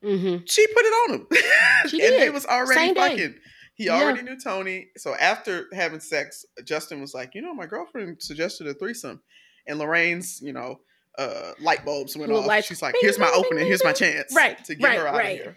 hmm 0.03 0.37
She 0.47 0.67
put 0.69 0.85
it 0.85 0.93
on 1.11 1.11
him. 1.15 1.27
She 1.89 2.01
and 2.01 2.11
did. 2.13 2.21
they 2.21 2.31
was 2.31 2.47
already 2.47 2.75
Same 2.81 2.95
day. 2.95 3.01
fucking. 3.11 3.35
He 3.75 3.87
Yeah. 3.87 3.95
already 4.03 4.23
knew 4.23 4.39
Tony. 4.39 4.89
So 4.97 5.15
after 5.17 5.67
having 5.73 5.99
sex, 6.01 6.45
Justin 6.65 7.01
was 7.01 7.13
like, 7.15 7.35
you 7.35 7.43
know, 7.43 7.53
my 7.53 7.67
girlfriend 7.67 8.23
suggested 8.23 8.67
a 8.69 8.75
threesome. 8.75 9.21
And 9.67 9.79
Lorraine's, 9.79 10.41
you 10.41 10.53
know, 10.53 10.81
uh, 11.19 11.53
light 11.61 11.85
bulbs 11.85 12.17
went 12.17 12.29
Little 12.29 12.43
off. 12.43 12.49
lights, 12.49 12.67
She's 12.69 12.83
like, 12.83 12.95
here's 13.01 13.19
my 13.19 13.31
opening. 13.35 13.67
Here's 13.67 13.83
my 13.85 13.93
chance. 13.93 14.35
Right, 14.35 14.63
To 14.65 14.75
get 14.77 14.87
right, 14.87 14.99
her 14.99 15.09
out 15.09 15.15
right. 15.17 15.39
of 15.39 15.45
here. 15.45 15.57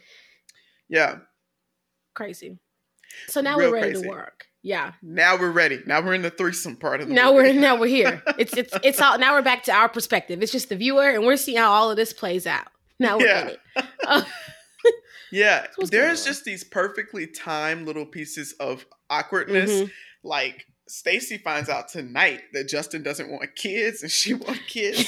Yeah. 0.90 1.18
Crazy. 2.16 2.58
So 3.28 3.42
now 3.42 3.58
Real 3.58 3.70
we're 3.70 3.76
ready 3.76 3.92
crazy. 3.92 4.04
to 4.04 4.10
work. 4.10 4.37
Yeah. 4.68 4.92
Now 5.02 5.38
we're 5.40 5.52
ready. 5.52 5.80
Now 5.86 6.02
we're 6.02 6.14
in 6.14 6.24
the 6.24 6.30
threesome 6.30 6.76
part 6.76 7.00
of 7.00 7.08
the 7.08 7.14
Now 7.14 7.32
movie. 7.32 7.54
we're 7.54 7.62
now 7.62 7.80
we're 7.80 7.88
here. 7.88 8.22
It's 8.38 8.54
it's 8.58 8.74
it's 8.84 9.00
all 9.00 9.18
now 9.18 9.34
we're 9.34 9.42
back 9.42 9.64
to 9.64 9.72
our 9.72 9.88
perspective. 9.88 10.44
It's 10.44 10.52
just 10.52 10.68
the 10.68 10.76
viewer 10.76 11.10
and 11.10 11.26
we're 11.26 11.38
seeing 11.38 11.58
how 11.58 11.72
all 11.72 11.90
of 11.90 11.96
this 11.96 12.12
plays 12.12 12.46
out. 12.46 12.68
Now 13.00 13.18
we're 13.18 13.28
Yeah. 13.28 13.42
in 13.44 13.48
it. 13.50 13.60
Uh, 14.06 14.24
Yeah, 15.32 15.68
there's 15.90 16.24
just 16.26 16.46
these 16.46 16.64
perfectly 16.64 17.28
timed 17.28 17.86
little 17.86 18.06
pieces 18.06 18.54
of 18.60 18.86
awkwardness. 19.10 19.70
mhm. 19.72 19.92
Like 20.24 20.66
Stacy 20.88 21.38
finds 21.38 21.70
out 21.70 21.90
tonight 21.90 22.42
that 22.54 22.70
Justin 22.70 23.04
doesn't 23.04 23.30
want 23.30 23.54
kids 23.56 24.04
and 24.04 24.12
she 24.12 24.34
wants 24.34 24.60
kids. 24.68 25.06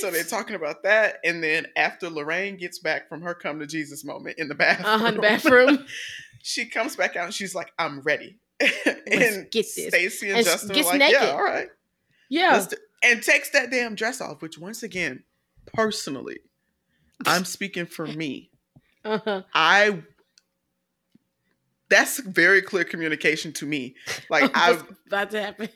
so 0.00 0.10
they're 0.10 0.22
talking 0.24 0.54
about 0.56 0.82
that. 0.82 1.16
And 1.24 1.42
then 1.42 1.66
after 1.76 2.10
Lorraine 2.10 2.56
gets 2.58 2.78
back 2.78 3.08
from 3.08 3.22
her 3.22 3.34
come 3.34 3.58
to 3.60 3.66
Jesus 3.66 4.04
moment 4.04 4.38
in 4.38 4.48
the 4.48 4.54
bathroom, 4.54 4.86
uh-huh, 4.86 5.06
in 5.06 5.14
the 5.16 5.20
bathroom. 5.22 5.86
she 6.42 6.66
comes 6.66 6.94
back 6.96 7.16
out 7.16 7.24
and 7.26 7.34
she's 7.34 7.54
like, 7.54 7.72
I'm 7.78 8.00
ready. 8.00 8.36
And 9.06 9.50
get 9.50 9.66
this. 9.74 9.88
Stacy 9.88 10.28
and, 10.28 10.38
And 10.38 10.46
Justin 10.46 10.74
gets 10.74 10.88
like, 10.88 10.98
naked. 10.98 11.20
Yeah, 11.22 11.30
all 11.30 11.42
right. 11.42 11.68
Yeah. 12.28 12.66
Do-" 12.68 12.76
and 13.02 13.22
takes 13.22 13.50
that 13.50 13.70
damn 13.70 13.94
dress 13.94 14.20
off, 14.20 14.40
which 14.42 14.58
once 14.58 14.82
again, 14.82 15.22
personally, 15.66 16.38
I'm 17.26 17.44
speaking 17.56 17.86
for 17.86 18.06
me. 18.06 18.50
Uh-huh. 19.04 19.42
I 19.54 20.02
that's 21.90 22.18
very 22.20 22.62
clear 22.62 22.84
communication 22.84 23.52
to 23.54 23.66
me. 23.66 23.94
Like 24.30 24.50
I 24.54 24.78
about 25.06 25.30
to 25.32 25.40
happen. 25.42 25.68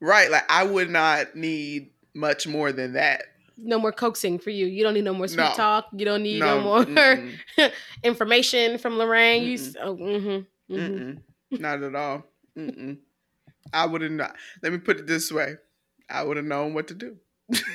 right, 0.00 0.30
like 0.30 0.44
I 0.50 0.64
would 0.64 0.90
not 0.90 1.36
need 1.36 1.90
much 2.14 2.46
more 2.46 2.72
than 2.72 2.94
that. 2.94 3.22
No 3.56 3.78
more 3.78 3.92
coaxing 3.92 4.38
for 4.40 4.50
you. 4.50 4.66
You 4.66 4.82
don't 4.82 4.94
need 4.94 5.04
no 5.04 5.14
more 5.14 5.28
sweet 5.28 5.44
No. 5.44 5.52
talk. 5.54 5.86
You 5.96 6.04
don't 6.04 6.22
need 6.22 6.40
no, 6.40 6.58
No, 6.60 6.84
more 6.84 7.28
information 8.02 8.78
from 8.78 8.98
Lorraine. 8.98 9.44
You 9.44 9.56
Mm-mm. 9.58 9.68
s- 9.68 9.76
oh, 9.80 9.94
mm-hmm, 9.96 10.74
mm-hmm. 10.74 10.74
mm-mm, 11.54 11.60
not 11.60 11.82
at 11.82 11.94
all. 11.94 12.24
Mm-mm. 12.58 12.98
I 13.72 13.86
would 13.86 14.02
have 14.02 14.10
not. 14.12 14.34
Let 14.62 14.72
me 14.72 14.78
put 14.78 14.98
it 14.98 15.06
this 15.06 15.30
way: 15.32 15.54
I 16.10 16.22
would 16.22 16.36
have 16.36 16.46
known 16.46 16.74
what 16.74 16.88
to 16.88 16.94
do. 16.94 17.16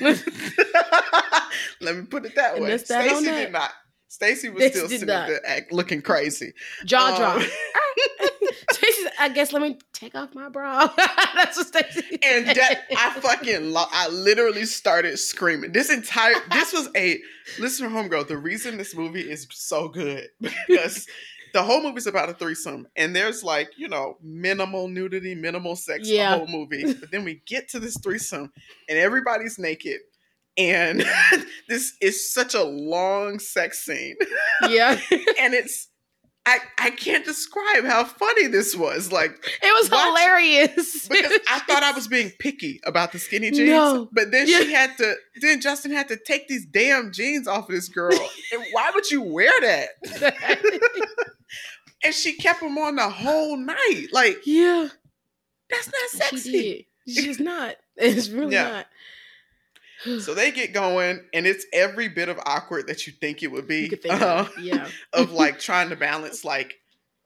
Let 1.80 1.96
me 1.96 2.02
put 2.06 2.24
it 2.26 2.34
that 2.36 2.54
And 2.54 2.64
way. 2.64 2.70
that 2.70 2.84
Stacy 2.86 3.24
that. 3.26 3.34
did 3.36 3.52
not. 3.52 3.70
Stacy 4.08 4.48
was 4.48 4.62
Stacy 4.62 4.78
still 4.78 4.88
sitting 4.88 5.06
not. 5.06 5.28
there 5.28 5.40
act, 5.46 5.70
looking 5.72 6.02
crazy. 6.02 6.52
Jaw 6.84 7.08
Um, 7.10 7.16
drop. 7.16 7.42
I 9.20 9.28
guess 9.30 9.52
let 9.52 9.62
me 9.62 9.78
take 9.92 10.14
off 10.14 10.32
my 10.34 10.48
bra. 10.48 10.86
That's 11.34 11.56
what 11.56 11.66
Stacey. 11.66 12.18
and 12.22 12.46
that 12.46 12.82
I 12.96 13.18
fucking 13.20 13.72
lo- 13.72 13.86
I 13.90 14.08
literally 14.08 14.64
started 14.64 15.18
screaming. 15.18 15.72
This 15.72 15.90
entire 15.90 16.34
this 16.52 16.72
was 16.72 16.88
a 16.96 17.20
listen, 17.58 17.90
homegirl. 17.90 18.28
The 18.28 18.36
reason 18.36 18.76
this 18.78 18.94
movie 18.94 19.28
is 19.28 19.48
so 19.50 19.88
good 19.88 20.28
because 20.40 21.06
the 21.52 21.62
whole 21.62 21.82
movie's 21.82 22.06
about 22.06 22.28
a 22.28 22.34
threesome, 22.34 22.86
and 22.96 23.14
there's 23.14 23.42
like 23.44 23.70
you 23.76 23.88
know 23.88 24.16
minimal 24.22 24.88
nudity, 24.88 25.34
minimal 25.34 25.76
sex 25.76 26.08
Yeah. 26.08 26.32
the 26.32 26.38
whole 26.38 26.46
movie. 26.48 26.92
But 26.94 27.10
then 27.10 27.24
we 27.24 27.42
get 27.46 27.68
to 27.70 27.80
this 27.80 27.96
threesome, 27.98 28.52
and 28.88 28.98
everybody's 28.98 29.58
naked. 29.58 29.98
And 30.56 31.04
this 31.68 31.94
is 32.00 32.32
such 32.32 32.54
a 32.54 32.62
long 32.64 33.38
sex 33.38 33.84
scene, 33.84 34.16
yeah, 34.68 34.98
and 35.40 35.54
it's 35.54 35.87
I 36.48 36.58
I 36.78 36.90
can't 36.90 37.24
describe 37.24 37.84
how 37.84 38.04
funny 38.04 38.46
this 38.46 38.74
was. 38.74 39.12
Like 39.12 39.32
it 39.62 39.72
was 39.74 39.90
Watch- 39.90 40.06
hilarious. 40.06 41.06
because 41.08 41.38
I 41.48 41.58
thought 41.66 41.82
I 41.82 41.92
was 41.92 42.08
being 42.08 42.30
picky 42.38 42.80
about 42.84 43.12
the 43.12 43.18
skinny 43.18 43.50
jeans. 43.50 43.68
No. 43.70 44.08
But 44.12 44.30
then 44.30 44.48
Yeah. 44.48 44.60
she 44.60 44.72
had 44.72 44.96
to 44.98 45.14
then 45.42 45.60
Justin 45.60 45.90
had 45.92 46.08
to 46.08 46.16
take 46.16 46.48
these 46.48 46.64
damn 46.64 47.12
jeans 47.12 47.46
off 47.46 47.68
of 47.68 47.74
this 47.74 47.88
girl. 47.88 48.12
and 48.52 48.62
why 48.72 48.90
would 48.94 49.10
you 49.10 49.22
wear 49.22 49.52
that? 49.60 49.88
And 52.04 52.14
she 52.14 52.34
kept 52.34 52.60
them 52.60 52.78
on 52.78 52.94
the 52.94 53.08
whole 53.10 53.56
night. 53.56 54.06
Like, 54.12 54.42
yeah, 54.46 54.86
that's 55.68 55.88
not 55.88 56.10
she 56.12 56.16
sexy. 56.38 56.86
did. 57.06 57.14
She's 57.24 57.40
not. 57.40 57.74
It's 57.96 58.28
really 58.28 58.54
Yeah. 58.54 58.68
not. 58.70 58.86
So 60.04 60.32
they 60.34 60.50
get 60.52 60.72
going, 60.72 61.20
and 61.34 61.46
it's 61.46 61.66
every 61.72 62.08
bit 62.08 62.28
of 62.28 62.38
awkward 62.46 62.86
that 62.86 63.06
you 63.06 63.12
think 63.12 63.42
it 63.42 63.48
would 63.48 63.66
be. 63.66 63.80
You 63.82 63.88
could 63.88 64.02
think 64.02 64.20
uh, 64.20 64.46
of. 64.48 64.58
Yeah. 64.58 64.88
of 65.12 65.32
like 65.32 65.58
trying 65.58 65.88
to 65.90 65.96
balance 65.96 66.44
like 66.44 66.74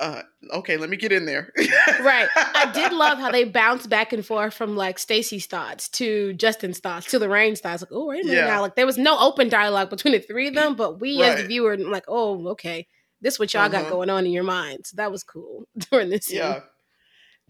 uh 0.01 0.23
okay, 0.53 0.79
let 0.79 0.89
me 0.91 0.97
get 0.97 1.13
in 1.13 1.27
there. 1.27 1.53
Right. 2.01 2.29
I 2.35 2.71
did 2.73 2.93
love 2.95 3.19
how 3.19 3.31
they 3.31 3.45
bounced 3.45 3.89
back 3.91 4.13
and 4.13 4.25
forth 4.25 4.55
from 4.55 4.75
like 4.75 4.99
Stacy's 4.99 5.47
thoughts 5.47 5.89
to 5.91 6.33
Justin's 6.33 6.79
thoughts 6.81 7.07
to 7.11 7.19
Lorraine's 7.19 7.61
thoughts. 7.61 7.83
Like, 7.83 7.93
oh, 7.93 8.07
wait 8.07 8.25
a 8.25 8.27
minute 8.27 8.41
Yeah. 8.41 8.47
now. 8.47 8.63
Like 8.63 8.75
there 8.75 8.87
was 8.87 8.99
no 8.99 9.19
open 9.19 9.49
dialogue 9.51 9.91
between 9.91 10.13
the 10.15 10.19
three 10.21 10.49
of 10.49 10.55
them, 10.55 10.75
but 10.75 11.01
we 11.01 11.23
as 11.23 11.43
the 11.43 11.47
viewer 11.47 11.77
like, 11.77 12.05
oh, 12.09 12.49
okay. 12.49 12.89
This 13.21 13.35
is 13.35 13.39
what 13.39 13.53
y'all 13.55 13.69
got 13.69 13.83
Uh-huh. 13.83 13.91
going 13.91 14.11
on 14.11 14.25
in 14.27 14.33
your 14.33 14.43
minds. 14.45 14.89
So 14.91 14.97
that 14.97 15.13
was 15.13 15.23
cool 15.23 15.69
during 15.91 16.09
this 16.11 16.25
scene. 16.27 16.39
Yeah. 16.39 16.61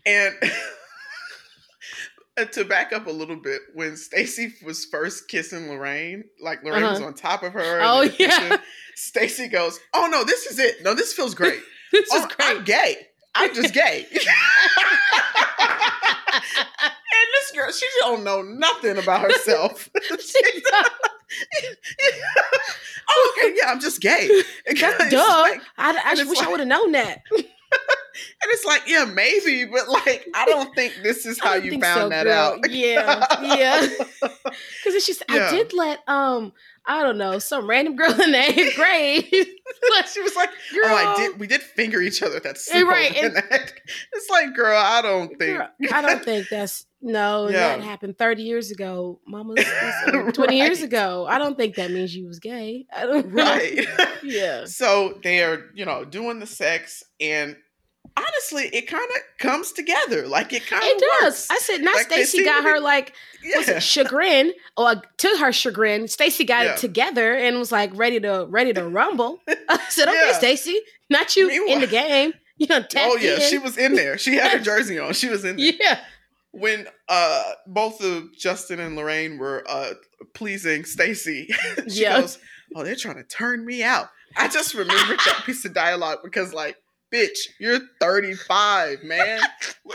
And 0.05 0.35
uh, 2.39 2.45
to 2.47 2.65
back 2.65 2.93
up 2.93 3.07
a 3.07 3.11
little 3.11 3.37
bit, 3.37 3.61
when 3.75 3.97
Stacy 3.97 4.55
was 4.65 4.85
first 4.87 5.29
kissing 5.29 5.69
Lorraine, 5.69 6.25
like 6.41 6.63
Lorraine 6.65 6.83
was 6.83 6.99
Uh-huh. 6.99 7.09
on 7.09 7.15
top 7.15 7.43
of 7.43 7.53
her. 7.53 7.81
Oh, 7.83 8.03
and 8.03 8.15
yeah. 8.19 8.57
Stacy 8.95 9.49
goes, 9.49 9.79
"Oh 9.95 10.09
no, 10.11 10.25
this 10.25 10.47
is 10.47 10.59
it. 10.59 10.83
No, 10.83 10.95
this 10.95 11.13
feels 11.13 11.35
great. 11.35 11.61
this 11.93 12.09
oh, 12.13 12.21
is 12.21 12.27
great. 12.27 12.39
I'm 12.59 12.65
gay. 12.65 12.97
I'm 13.35 13.55
just 13.55 13.73
gay." 13.75 14.07
and 14.11 14.21
this 17.35 17.53
girl, 17.55 17.71
she 17.73 17.87
don't 18.01 18.25
know 18.25 18.43
nothing 18.43 18.99
about 18.99 19.23
herself. 19.31 19.89
oh, 23.09 23.35
okay, 23.39 23.55
yeah, 23.61 23.71
I'm 23.71 23.81
just 23.81 24.01
gay. 24.01 24.29
That's 24.67 25.11
duh. 25.11 25.19
like- 25.19 25.61
I, 25.79 25.91
I 25.91 25.91
and 25.91 25.99
just 26.19 26.21
it's 26.23 26.31
wish 26.31 26.41
I 26.43 26.51
would 26.51 26.61
have 26.61 26.69
known 26.69 26.93
that. 26.93 27.23
And 28.43 28.51
it's 28.51 28.65
like, 28.65 28.83
yeah, 28.87 29.05
maybe, 29.07 29.65
but 29.65 29.89
like, 29.89 30.27
I 30.35 30.45
don't 30.47 30.75
think 30.75 30.93
this 31.03 31.25
is 31.25 31.39
how 31.43 31.55
you 31.55 31.81
found 31.81 32.03
so, 32.03 32.09
that 32.11 32.25
girl. 32.25 32.35
out. 32.35 32.59
Yeah, 32.71 33.25
yeah. 33.43 33.87
Because 34.21 34.95
it's 34.95 35.07
just 35.07 35.23
Yeah. 35.31 35.47
I 35.47 35.51
did 35.51 35.73
let 35.73 36.01
um 36.09 36.53
I 36.85 37.03
don't 37.03 37.17
know 37.19 37.39
some 37.39 37.69
random 37.71 37.97
girl 37.97 38.11
in 38.21 38.33
the 38.33 38.39
eighth 38.39 38.75
grade. 38.77 39.29
like, 39.93 40.07
she 40.09 40.21
was 40.21 40.35
like, 40.37 40.51
girl, 40.73 40.83
"Oh, 40.87 40.95
I 40.95 41.15
did. 41.17 41.39
We 41.41 41.47
did 41.47 41.63
finger 41.63 42.01
each 42.03 42.23
other. 42.23 42.41
That's 42.41 42.69
Eh, 42.71 42.83
right, 42.83 43.17
And 43.17 43.37
that. 43.37 43.73
It's 44.13 44.29
like, 44.29 44.55
girl, 44.55 44.77
I 44.77 45.01
don't 45.01 45.29
think. 45.39 45.59
girl, 45.59 45.69
I 45.93 46.03
don't 46.03 46.25
think 46.25 46.49
that's 46.51 46.85
no. 47.03 47.49
Yeah. 47.49 47.77
That 47.77 47.81
happened 47.83 48.17
thirty 48.19 48.43
years 48.43 48.71
ago. 48.71 49.21
Mama, 49.27 49.55
uh, 50.07 50.33
twenty 50.33 50.59
years 50.59 50.83
ago. 50.83 51.27
I 51.29 51.39
don't 51.39 51.57
think 51.59 51.75
that 51.77 51.91
means 51.91 52.15
you 52.15 52.27
was 52.27 52.39
gay. 52.39 52.87
I 52.95 53.07
don't. 53.07 53.27
Right. 53.33 53.87
Yeah. 54.25 54.67
so 54.67 55.19
they 55.25 55.43
are, 55.43 55.65
you 55.75 55.85
know, 55.85 56.05
doing 56.05 56.39
the 56.39 56.47
sex, 56.47 57.03
and 57.21 57.57
honestly, 58.17 58.69
it 58.73 58.83
kind 58.87 59.03
of 59.17 59.39
comes 59.39 59.73
together. 59.73 60.29
Like 60.29 60.53
it 60.53 60.65
kind 60.67 60.83
of 60.83 60.89
It 60.89 60.99
does. 61.01 61.23
works. 61.25 61.49
I 61.51 61.59
said, 61.59 61.83
not 61.83 61.97
Like, 61.97 62.07
Stacy 62.07 62.45
got 62.45 62.63
her 62.65 62.79
like 62.81 63.15
was 63.57 63.69
it 63.69 63.83
chagrin 63.83 64.53
or 64.77 64.89
uh, 64.91 64.95
to 65.19 65.37
her 65.41 65.51
chagrin 65.53 66.07
stacy 66.07 66.45
got 66.45 66.65
Yeah. 66.65 66.73
it 66.75 66.77
together 66.79 67.35
and 67.35 67.59
was 67.59 67.73
like 67.73 67.91
ready 67.95 68.21
to 68.21 68.47
ready 68.49 68.73
to 68.73 68.87
rumble 68.87 69.41
i 69.69 69.79
said 69.89 70.07
okay 70.07 70.27
Yeah. 70.29 70.39
stacy 70.39 70.79
not 71.11 71.35
you 71.35 71.51
in 71.67 71.81
the 71.81 71.89
game 71.89 72.35
you 72.59 72.69
know 72.69 72.85
Oh 72.97 73.17
yeah, 73.21 73.35
in. 73.35 73.41
she 73.41 73.59
was 73.59 73.77
in 73.77 73.95
there. 73.95 74.17
She 74.19 74.37
had 74.37 74.53
her 74.53 74.59
jersey 74.61 74.97
on. 75.01 75.13
She 75.15 75.29
was 75.29 75.45
in 75.45 75.57
there. 75.57 75.73
yeah 75.81 75.99
when 76.53 76.87
uh 77.09 77.53
both 77.67 78.03
of 78.03 78.37
Justin 78.39 78.79
and 78.81 78.95
Lorraine 78.97 79.39
were 79.39 79.65
uh 79.69 79.95
pleasing 80.35 80.85
Stacy, 80.85 81.49
she 81.89 82.03
Yeah. 82.03 82.21
goes, 82.21 82.39
"Oh, 82.75 82.85
they're 82.85 82.95
trying 82.97 83.17
to 83.17 83.25
turn 83.25 83.65
me 83.65 83.83
out." 83.83 84.09
I 84.37 84.49
just 84.49 84.75
remembered 84.75 85.19
that 85.27 85.43
piece 85.47 85.65
of 85.67 85.75
dialogue 85.75 86.19
because, 86.25 86.55
like, 86.55 86.77
bitch, 87.13 87.37
you're 87.61 87.81
35, 88.01 89.03
man. 89.03 89.41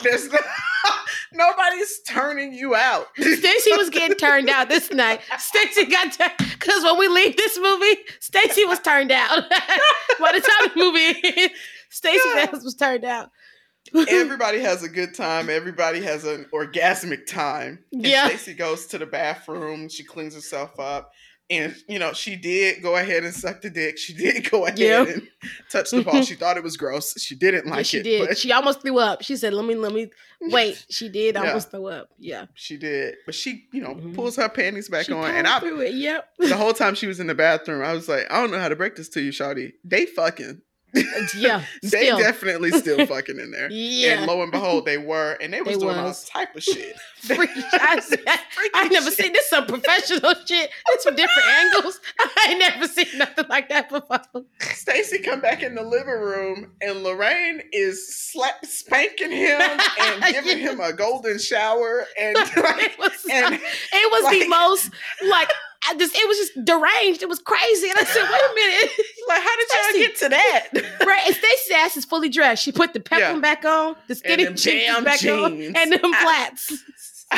There's 0.03 0.32
no, 0.32 0.38
nobody's 1.34 1.99
turning 2.08 2.53
you 2.53 2.76
out. 2.76 3.08
stacy 3.18 3.72
was 3.76 3.89
getting 3.89 4.16
turned 4.18 4.49
out 4.49 4.70
this 4.70 4.91
night 4.91 5.22
stacy 5.39 5.86
got 5.86 6.12
turned 6.14 6.32
because 6.38 6.84
when 6.84 6.97
we 6.99 7.08
leave 7.08 7.36
this 7.36 7.58
movie 7.60 7.97
stacy 8.20 8.66
was 8.66 8.80
turned 8.80 9.12
out 9.12 9.43
by 10.20 10.32
the 10.34 10.41
time 10.41 10.70
the 10.70 10.72
movie 10.76 11.53
stacy's 11.89 12.22
Yeah. 12.36 12.47
ass 12.53 12.64
was 12.64 12.76
turned 12.76 13.05
out 13.05 13.32
Everybody 14.10 14.60
has 14.60 14.84
a 14.84 14.90
good 14.90 15.14
time. 15.14 15.50
Everybody 15.50 16.02
has 16.02 16.24
an 16.26 16.46
orgasmic 16.54 17.26
time. 17.28 17.80
And 17.92 18.06
Yeah. 18.06 18.28
Stacy 18.28 18.54
goes 18.54 18.86
to 18.88 18.98
the 18.98 19.06
bathroom. 19.06 19.90
She 19.90 20.04
cleans 20.04 20.34
herself 20.36 20.80
up. 20.80 21.12
And, 21.50 21.74
you 21.88 21.98
know, 21.98 22.12
she 22.12 22.36
did 22.36 22.84
go 22.84 22.98
ahead 22.98 23.24
and 23.24 23.34
suck 23.34 23.62
the 23.62 23.70
dick. 23.70 23.98
She 23.98 24.14
did 24.18 24.50
go 24.52 24.66
ahead 24.66 24.78
Yeah. 24.78 25.04
and 25.06 25.22
touch 25.72 25.92
the 25.92 26.02
ball. 26.02 26.22
She 26.22 26.36
thought 26.42 26.58
it 26.58 26.64
was 26.64 26.76
gross. 26.76 27.14
She 27.22 27.36
didn't 27.36 27.68
like 27.68 27.78
yeah, 27.78 27.84
she 27.84 27.98
it. 28.00 28.04
did 28.04 28.28
But 28.28 28.38
she 28.38 28.52
almost 28.52 28.82
threw 28.82 29.00
up 29.00 29.22
she 29.24 29.38
said 29.38 29.54
let 29.54 29.64
me 29.66 29.76
let 29.76 29.94
me 29.94 30.10
wait 30.42 30.86
she 30.90 31.08
did 31.08 31.36
Yeah. 31.36 31.48
almost 31.48 31.72
throw 31.72 31.88
up 31.88 32.10
yeah 32.20 32.48
she 32.54 32.76
did. 32.76 33.16
But 33.26 33.34
she, 33.34 33.64
you 33.72 33.82
know, 33.82 33.96
Mhm. 33.96 34.14
pulls 34.14 34.36
her 34.36 34.50
panties 34.50 34.90
back 34.90 35.06
She 35.06 35.14
on. 35.14 35.24
And 35.34 35.48
I, 35.48 35.60
through 35.62 35.80
it. 35.82 35.94
Yep. 35.94 36.30
the 36.40 36.58
whole 36.58 36.74
time 36.74 36.96
she 36.96 37.08
was 37.08 37.22
in 37.22 37.28
the 37.28 37.36
bathroom, 37.36 37.82
I 37.82 37.94
was 37.94 38.10
like, 38.10 38.30
I 38.30 38.42
don't 38.42 38.52
know 38.52 38.60
how 38.60 38.68
to 38.68 38.76
break 38.76 38.98
this 38.98 39.08
to 39.10 39.22
you, 39.22 39.32
Shawty. 39.32 39.72
They 39.86 40.06
fucking. 40.06 40.62
Yeah. 41.36 41.64
They 41.84 42.08
definitely 42.08 42.72
still 42.72 43.06
fucking 43.08 43.39
in 43.39 43.52
there. 43.52 43.70
Yeah. 43.72 44.20
And 44.20 44.28
lo 44.28 44.41
and 44.43 44.52
behold, 44.52 44.86
they 44.86 44.98
were. 44.98 45.38
And 45.41 45.54
they 45.54 45.62
was 45.62 45.76
They 45.76 45.80
doing 45.80 45.98
was. 45.98 46.30
all 46.34 46.41
type 46.41 46.56
of 46.56 46.64
shit. 46.64 46.95
Freak. 47.18 47.50
I, 47.74 48.00
said- 48.00 48.22
I 48.74 48.88
never 48.89 49.10
shit. 49.12 49.14
seen 49.26 49.34
this 49.34 49.50
some 49.50 49.66
professional 49.66 50.34
shit. 50.45 50.70
It's 50.89 51.04
from 51.04 51.16
different 51.16 51.48
angles. 51.50 52.00
I 52.20 52.48
ain't 52.50 52.60
never 52.60 52.88
seen 52.88 53.08
nothing 53.18 53.45
like 53.50 53.70
that 53.70 53.89
before. 53.89 54.22
Stacy 54.60 55.20
come 55.20 55.39
back 55.41 55.64
in 55.64 55.76
the 55.76 55.84
living 55.84 56.08
room 56.14 56.72
and 56.82 57.04
Lorraine 57.04 57.62
is 57.74 58.08
slap 58.16 58.66
spanking 58.66 59.32
him 59.32 59.60
and 59.62 60.24
giving 60.34 60.60
him 60.60 60.80
a 60.80 60.93
golden 60.93 61.39
shower 61.39 62.06
and 62.20 62.36
like, 62.36 62.52
it 62.56 63.00
was, 63.00 63.26
and 63.32 63.56
it 63.56 64.12
was 64.12 64.24
like- 64.24 64.39
the 64.39 64.48
most 64.48 64.91
like 65.30 65.50
I 65.90 65.96
just 65.98 66.16
it 66.16 66.28
was 66.28 66.38
just 66.38 66.66
deranged. 66.66 67.22
It 67.24 67.30
was 67.30 67.40
crazy. 67.40 67.90
And 67.90 67.98
I 68.00 68.04
said, 68.04 68.24
wait 68.24 68.42
a 68.42 68.54
minute. 68.56 68.92
like 69.28 69.42
how 69.44 69.56
did 69.56 69.68
y'all 69.70 69.94
get 70.08 70.16
to 70.18 70.30
that? 70.30 70.68
Right, 71.08 71.22
and 71.26 71.36
Stacey's 71.36 71.72
ass 71.76 71.96
is 71.98 72.04
fully 72.06 72.28
dressed. 72.30 72.62
She 72.64 72.72
put 72.74 72.94
the 72.94 73.00
peplum 73.00 73.38
Yeah. 73.38 73.42
back 73.42 73.64
on, 73.66 73.96
the 74.08 74.16
skinny 74.16 74.44
them 74.46 74.56
jeans 74.56 75.04
back 75.06 75.24
on, 75.24 75.54
and 75.54 75.92
them 75.94 76.14
I- 76.14 76.22
flats. 76.22 76.74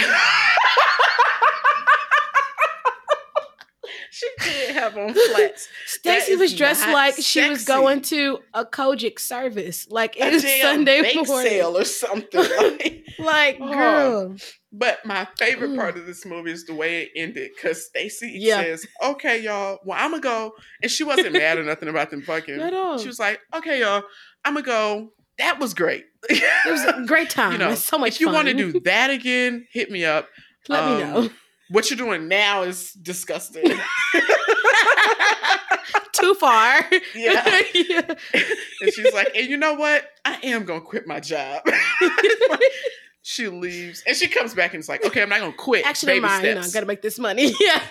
she 4.12 4.28
did 4.42 4.76
have 4.76 4.98
on 4.98 5.14
flats. 5.14 5.68
Stacy 5.86 6.36
was 6.36 6.56
dressed 6.56 6.88
like 6.88 7.16
she 7.20 7.48
was 7.50 7.66
going 7.66 8.02
to 8.04 8.40
a 8.54 8.66
Kojic 8.66 9.20
service. 9.20 9.88
Like 9.90 10.18
it 10.18 10.32
was 10.34 10.44
Sunday 10.62 11.02
morning. 11.16 11.26
sale 11.50 11.78
or 11.78 11.86
something. 11.86 12.44
Like, 12.60 13.04
Like, 13.20 13.58
Oh. 13.62 13.74
girl. 13.74 14.36
But 14.72 15.06
my 15.06 15.28
favorite 15.38 15.72
Ooh. 15.72 15.76
part 15.76 15.98
of 15.98 16.06
this 16.06 16.26
movie 16.26 16.52
is 16.52 16.66
the 16.66 16.74
way 16.76 17.02
it 17.04 17.10
ended 17.16 17.52
because 17.56 17.86
Stacy 17.88 18.32
Yeah. 18.36 18.62
says, 18.62 18.86
"Okay, 19.04 19.42
y'all, 19.42 19.80
well, 19.84 19.98
I'm 20.00 20.12
gonna 20.12 20.22
go," 20.22 20.54
and 20.82 20.92
she 20.92 21.04
wasn't 21.04 21.34
mad 21.34 21.58
or 21.58 21.64
nothing 21.64 21.90
about 21.90 22.12
them 22.12 22.22
fucking. 22.22 22.60
At 22.62 22.74
all. 22.74 22.98
She 23.00 23.08
was 23.08 23.20
like, 23.20 23.40
"Okay, 23.56 23.80
y'all, 23.82 24.04
I'm 24.46 24.54
gonna 24.54 24.66
go." 24.66 25.12
That 25.40 25.60
was 25.60 25.74
great. 25.74 26.06
It 26.30 26.44
was 26.72 26.84
a 26.84 27.04
great 27.08 27.30
time. 27.30 27.54
you 27.54 27.58
know, 27.58 27.74
so 27.76 27.98
much 27.98 28.16
if 28.16 28.22
you 28.22 28.30
want 28.30 28.48
to 28.50 28.54
do 28.54 28.80
that 28.82 29.10
again, 29.10 29.66
hit 29.72 29.90
me 29.90 30.06
up. 30.06 30.28
let 30.68 30.86
me 30.86 31.02
um, 31.04 31.14
know. 31.14 31.30
What 31.70 31.90
you're 31.90 31.98
doing 31.98 32.28
now 32.28 32.64
is 32.64 32.94
disgusting. 32.94 33.64
Too 36.14 36.34
far. 36.36 36.86
yeah. 37.16 37.62
Yeah. 37.74 38.16
And 38.82 38.94
she's 38.94 39.14
like, 39.14 39.36
and 39.36 39.48
you 39.50 39.58
know 39.58 39.74
what? 39.74 40.06
I 40.24 40.40
am 40.44 40.64
gonna 40.64 40.80
quit 40.82 41.06
my 41.06 41.20
job. 41.20 41.64
she 43.22 43.50
leaves 43.50 44.04
and 44.08 44.16
she 44.16 44.28
comes 44.30 44.54
back 44.54 44.74
and 44.74 44.80
it's 44.80 44.88
like, 44.88 45.06
okay, 45.06 45.22
I'm 45.22 45.28
not 45.30 45.42
gonna 45.42 45.52
quit. 45.54 45.86
Actually, 45.86 46.22
mind. 46.22 46.46
You 46.46 46.56
know, 46.56 46.62
I 46.62 46.70
gotta 46.70 46.86
make 46.86 47.02
this 47.02 47.20
money. 47.20 47.54
Yeah. 47.60 47.82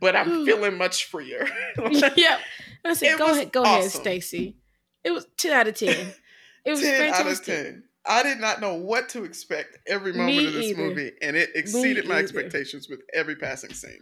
but 0.00 0.14
I'm 0.14 0.46
feeling 0.46 0.78
much 0.78 1.06
freer. 1.06 1.48
yeah. 2.16 2.38
I 2.84 2.94
said, 2.94 3.18
go 3.18 3.32
ahead, 3.32 3.50
go 3.52 3.64
ahead. 3.64 3.90
Stacy. 3.90 4.56
It 5.02 5.10
was 5.10 5.26
10 5.36 5.52
out 5.52 5.66
of 5.68 5.74
10. 5.74 6.12
It 6.64 6.70
was 6.70 6.80
10 6.80 7.12
out 7.14 7.26
of 7.26 7.44
10. 7.44 7.82
I 8.08 8.22
did 8.22 8.40
not 8.40 8.60
know 8.60 8.74
what 8.74 9.10
to 9.10 9.24
expect 9.24 9.76
every 9.86 10.12
moment 10.12 10.36
Me 10.38 10.46
of 10.46 10.52
this 10.54 10.64
either. 10.66 10.82
movie, 10.82 11.12
and 11.20 11.36
it 11.36 11.50
exceeded 11.54 12.06
my 12.06 12.14
either. 12.14 12.22
expectations 12.24 12.88
with 12.88 13.00
every 13.14 13.36
passing 13.36 13.72
scene. 13.74 13.98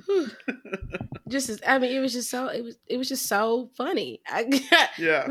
Just 1.29 1.49
as 1.49 1.61
I 1.67 1.81
mean, 1.81 1.91
it 1.95 1.99
was 1.99 2.13
just 2.13 2.31
so 2.31 2.47
it 2.47 2.63
was 2.63 2.77
it 2.87 2.99
was 2.99 3.09
just 3.09 3.27
so 3.27 3.69
funny. 3.77 4.21
I 4.29 4.47
Yeah. 4.97 5.27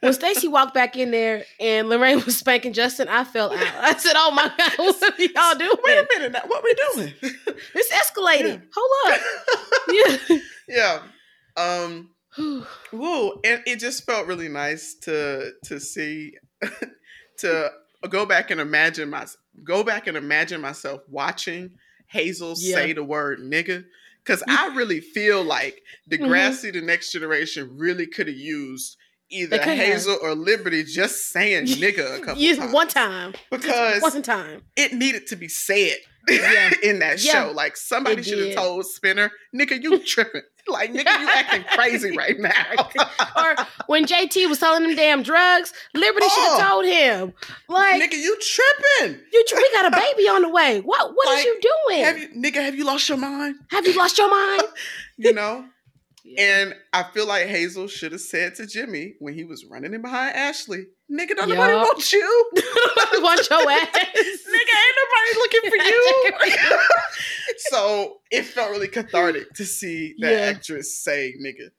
when 0.00 0.12
Stacy 0.12 0.48
walked 0.48 0.74
back 0.74 0.96
in 0.96 1.12
there 1.12 1.44
and 1.60 1.88
Lorraine 1.88 2.24
was 2.24 2.36
spanking 2.36 2.72
Justin, 2.72 3.06
I 3.06 3.22
fell 3.22 3.52
out. 3.52 3.58
I 3.78 3.96
said, 3.96 4.14
"Oh 4.16 4.32
my 4.32 4.50
god, 4.58 4.72
what 4.76 5.02
are 5.02 5.22
y'all 5.22 5.54
doing? 5.58 5.76
Wait 5.84 5.98
a 5.98 6.06
minute, 6.18 6.32
now, 6.32 6.42
what 6.46 6.64
we 6.64 6.74
doing? 6.74 7.14
It's 7.74 7.92
escalating. 7.92 8.60
Yeah. 8.60 8.66
Hold 8.74 9.14
up." 9.14 9.20
Yeah. 10.68 11.02
yeah. 11.56 11.62
Um. 11.62 12.10
Whoa, 12.90 13.40
and 13.44 13.62
it 13.66 13.78
just 13.78 14.04
felt 14.04 14.26
really 14.26 14.48
nice 14.48 14.94
to 15.02 15.52
to 15.66 15.78
see 15.78 16.32
to 17.38 17.70
go 18.08 18.26
back 18.26 18.50
and 18.50 18.60
imagine 18.60 19.10
my 19.10 19.26
go 19.64 19.82
back 19.82 20.06
and 20.06 20.16
imagine 20.16 20.60
myself 20.60 21.02
watching 21.08 21.70
Hazel 22.08 22.54
Yeah. 22.58 22.74
say 22.76 22.92
the 22.92 23.04
word 23.04 23.40
nigga. 23.40 23.84
Cause 24.24 24.42
mm. 24.48 24.56
I 24.56 24.74
really 24.74 25.00
feel 25.00 25.44
like. 25.44 25.82
Degrassi, 26.10 26.66
mm-hmm. 26.70 26.80
the 26.80 26.86
next 26.86 27.12
generation, 27.12 27.70
really 27.76 28.06
could 28.06 28.26
have 28.26 28.36
used 28.36 28.96
either 29.30 29.58
could 29.58 29.68
have. 29.68 29.78
Hazel 29.78 30.18
or 30.22 30.34
Liberty 30.34 30.82
just 30.84 31.28
saying 31.30 31.66
nigga 31.66 32.16
a 32.16 32.20
couple 32.20 32.42
Yes, 32.42 32.58
times. 32.58 32.72
one 32.72 32.88
time. 32.88 33.34
because 33.50 34.00
Just 34.00 34.14
one 34.14 34.22
time. 34.22 34.62
it 34.76 34.92
needed 34.92 35.26
to 35.28 35.36
be 35.36 35.48
said 35.48 35.96
Yeah. 36.28 36.70
in 36.82 36.98
that 37.00 37.22
Yeah. 37.22 37.46
show. 37.46 37.52
Like 37.52 37.76
somebody 37.76 38.22
should 38.22 38.38
have 38.46 38.56
told 38.56 38.86
Spinner, 38.86 39.30
nigga, 39.54 39.80
you 39.82 39.98
tripping. 40.04 40.42
Like, 40.68 40.92
nigga, 40.92 41.20
you 41.20 41.28
acting 41.28 41.64
crazy 41.74 42.16
right 42.16 42.38
now. 42.38 42.90
Or 43.36 43.54
when 43.86 44.04
JT 44.04 44.48
was 44.48 44.58
selling 44.58 44.82
them 44.82 44.96
damn 44.96 45.22
drugs, 45.22 45.72
Liberty 45.94 46.26
should 46.28 46.38
Oh. 46.38 46.58
have 46.58 46.68
told 46.68 46.84
him, 46.86 47.32
like, 47.68 48.02
nigga, 48.02 48.16
you 48.18 48.36
tripping. 48.40 49.20
you, 49.32 49.44
tr- 49.46 49.56
we 49.56 49.70
got 49.74 49.86
a 49.86 49.96
baby 49.96 50.28
on 50.28 50.42
the 50.42 50.48
way. 50.48 50.80
What 50.80 51.14
what 51.14 51.26
Like, 51.28 51.44
you 51.44 51.60
doing? 51.88 52.04
Have 52.04 52.18
you 52.18 52.28
nigga, 52.30 52.62
have 52.64 52.74
you 52.74 52.84
lost 52.84 53.08
your 53.08 53.18
mind? 53.18 53.56
Have 53.70 53.86
you 53.86 53.96
lost 53.96 54.18
your 54.18 54.30
mind? 54.30 54.62
You 55.18 55.32
know? 55.32 55.64
Yeah. 56.28 56.42
And 56.60 56.74
I 56.92 57.04
feel 57.04 57.26
like 57.28 57.46
Hazel 57.46 57.86
should 57.86 58.10
have 58.12 58.20
said 58.20 58.56
to 58.56 58.66
Jimmy 58.66 59.14
when 59.20 59.34
he 59.34 59.44
was 59.44 59.64
running 59.64 59.94
in 59.94 60.02
behind 60.02 60.34
Ashley, 60.34 60.86
"Nigga, 61.10 61.36
don't 61.36 61.48
nobody 61.48 61.72
want 61.74 62.12
you. 62.12 62.50
Want 63.22 63.48
your 63.48 63.60
ass. 63.70 63.86
Nigga, 63.94 64.74
ain't 64.76 64.96
nobody 65.02 65.32
looking 65.36 65.70
for 65.70 65.76
you." 65.86 66.78
so 67.70 68.16
it 68.30 68.42
felt 68.44 68.70
really 68.70 68.88
cathartic 68.88 69.52
to 69.54 69.64
see 69.64 70.14
that 70.18 70.32
Yeah. 70.32 70.38
actress 70.40 70.98
say 70.98 71.34
"nigga." 71.40 71.70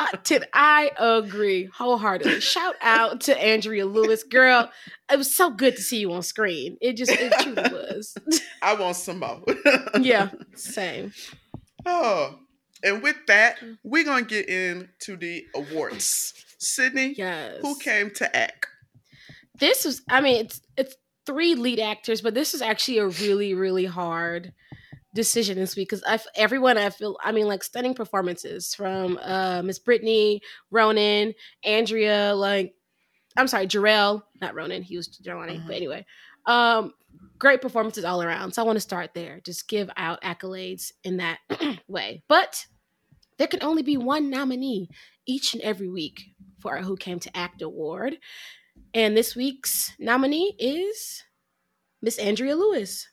I, 0.00 0.14
Tid, 0.24 0.44
I 0.54 0.90
agree 0.98 1.64
wholeheartedly. 1.74 2.40
Shout 2.40 2.76
out 2.80 3.20
to 3.22 3.36
Andrea 3.38 3.84
Lewis, 3.86 4.22
girl. 4.22 4.70
It 5.12 5.16
was 5.18 5.34
so 5.34 5.50
good 5.50 5.76
to 5.76 5.82
see 5.82 5.98
you 5.98 6.12
on 6.12 6.22
screen. 6.22 6.78
It 6.80 6.96
just 6.96 7.10
it 7.12 7.32
truly 7.40 7.62
was. 7.72 8.14
I 8.62 8.74
want 8.74 8.96
some 8.96 9.18
more. 9.18 9.42
yeah, 10.00 10.30
same. 10.54 11.12
Oh, 11.84 12.38
and 12.82 13.02
with 13.02 13.16
that, 13.26 13.58
we're 13.82 14.04
gonna 14.04 14.24
get 14.24 14.48
into 14.48 15.16
the 15.16 15.44
awards. 15.54 16.34
Sydney, 16.58 17.14
Yes. 17.16 17.58
who 17.62 17.78
came 17.78 18.10
to 18.12 18.36
act? 18.36 18.66
This 19.58 19.84
was. 19.84 20.02
I 20.08 20.20
mean, 20.20 20.44
it's 20.44 20.60
it's 20.76 20.94
three 21.26 21.54
lead 21.54 21.78
actors, 21.80 22.20
but 22.20 22.34
this 22.34 22.54
is 22.54 22.62
actually 22.62 22.98
a 22.98 23.06
really 23.08 23.54
really 23.54 23.84
hard 23.84 24.52
decision 25.14 25.56
this 25.56 25.74
week 25.74 25.88
because 25.88 26.04
I 26.06 26.18
everyone 26.36 26.78
I 26.78 26.90
feel 26.90 27.16
I 27.22 27.32
mean 27.32 27.46
like 27.46 27.64
stunning 27.64 27.94
performances 27.94 28.74
from 28.74 29.18
uh 29.22 29.62
Miss 29.62 29.78
Brittany, 29.78 30.40
Ronan, 30.70 31.34
Andrea, 31.64 32.34
like 32.34 32.74
I'm 33.36 33.48
sorry, 33.48 33.66
Jarrell, 33.66 34.22
not 34.40 34.54
Ronan, 34.54 34.82
he 34.82 34.96
was 34.96 35.08
Jelani, 35.08 35.64
but 35.66 35.74
anyway. 35.76 36.06
Um 36.46 36.92
great 37.38 37.60
performances 37.62 38.04
all 38.04 38.22
around. 38.22 38.52
So 38.52 38.62
I 38.62 38.66
want 38.66 38.76
to 38.76 38.80
start 38.80 39.10
there. 39.14 39.40
Just 39.44 39.68
give 39.68 39.90
out 39.96 40.22
accolades 40.22 40.92
in 41.04 41.18
that 41.18 41.38
way. 41.88 42.22
But 42.28 42.66
there 43.38 43.46
can 43.46 43.62
only 43.62 43.82
be 43.82 43.96
one 43.96 44.30
nominee 44.30 44.88
each 45.26 45.54
and 45.54 45.62
every 45.62 45.88
week 45.88 46.20
for 46.60 46.76
our 46.76 46.82
Who 46.82 46.96
Came 46.96 47.20
to 47.20 47.36
Act 47.36 47.62
award. 47.62 48.16
And 48.94 49.16
this 49.16 49.36
week's 49.36 49.92
nominee 49.98 50.54
is 50.58 51.22
Miss 52.02 52.18
Andrea 52.18 52.56
Lewis. 52.56 53.06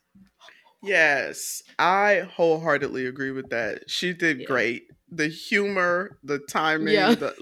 Yes, 0.84 1.64
I 1.80 2.28
wholeheartedly 2.32 3.08
agree 3.08 3.32
with 3.32 3.50
that. 3.50 3.90
She 3.90 4.14
did 4.14 4.42
Yeah. 4.42 4.46
great. 4.46 4.84
The 5.12 5.28
humor, 5.28 6.18
the 6.24 6.40
timing, 6.40 6.94
Yeah. 6.94 7.16
the 7.16 7.36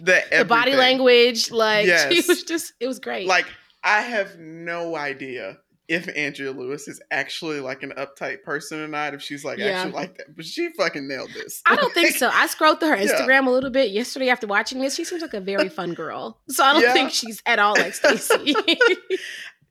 the, 0.00 0.22
The 0.38 0.44
body 0.44 0.74
language, 0.74 1.50
like 1.50 1.86
she 2.10 2.22
was 2.26 2.42
just 2.44 2.72
it 2.80 2.86
was 2.86 2.98
great. 2.98 3.26
Like 3.26 3.46
I 3.82 4.02
have 4.02 4.38
no 4.38 4.96
idea 4.96 5.58
if 5.90 6.08
Andrea 6.16 6.52
Lewis 6.52 6.86
is 6.88 7.02
actually 7.10 7.58
like 7.60 7.82
an 7.82 7.92
uptight 7.98 8.42
person 8.44 8.78
or 8.80 8.86
not. 8.88 9.12
If 9.12 9.20
she's 9.22 9.44
like 9.44 9.58
Yeah. 9.58 9.66
actually 9.72 9.92
like 9.92 10.16
that, 10.18 10.36
but 10.36 10.44
she 10.46 10.70
fucking 10.72 11.06
nailed 11.08 11.30
this. 11.34 11.60
I 11.66 11.74
don't 11.76 11.92
think 11.92 12.14
so. 12.16 12.30
I 12.32 12.46
scrolled 12.54 12.78
through 12.80 12.90
her 12.90 12.96
Yeah. 12.96 13.08
Instagram 13.12 13.46
a 13.48 13.50
little 13.50 13.70
bit 13.70 13.90
yesterday 13.90 14.28
after 14.30 14.46
watching 14.46 14.80
this. 14.80 14.94
She 14.94 15.04
seems 15.04 15.20
like 15.20 15.34
a 15.34 15.40
very 15.40 15.68
fun 15.80 15.92
girl. 15.94 16.38
So 16.48 16.64
I 16.64 16.72
don't 16.74 16.82
Yeah. 16.82 16.92
think 16.92 17.10
she's 17.10 17.42
at 17.44 17.58
all 17.58 17.74
like 17.74 17.92
Stacey. 17.94 18.54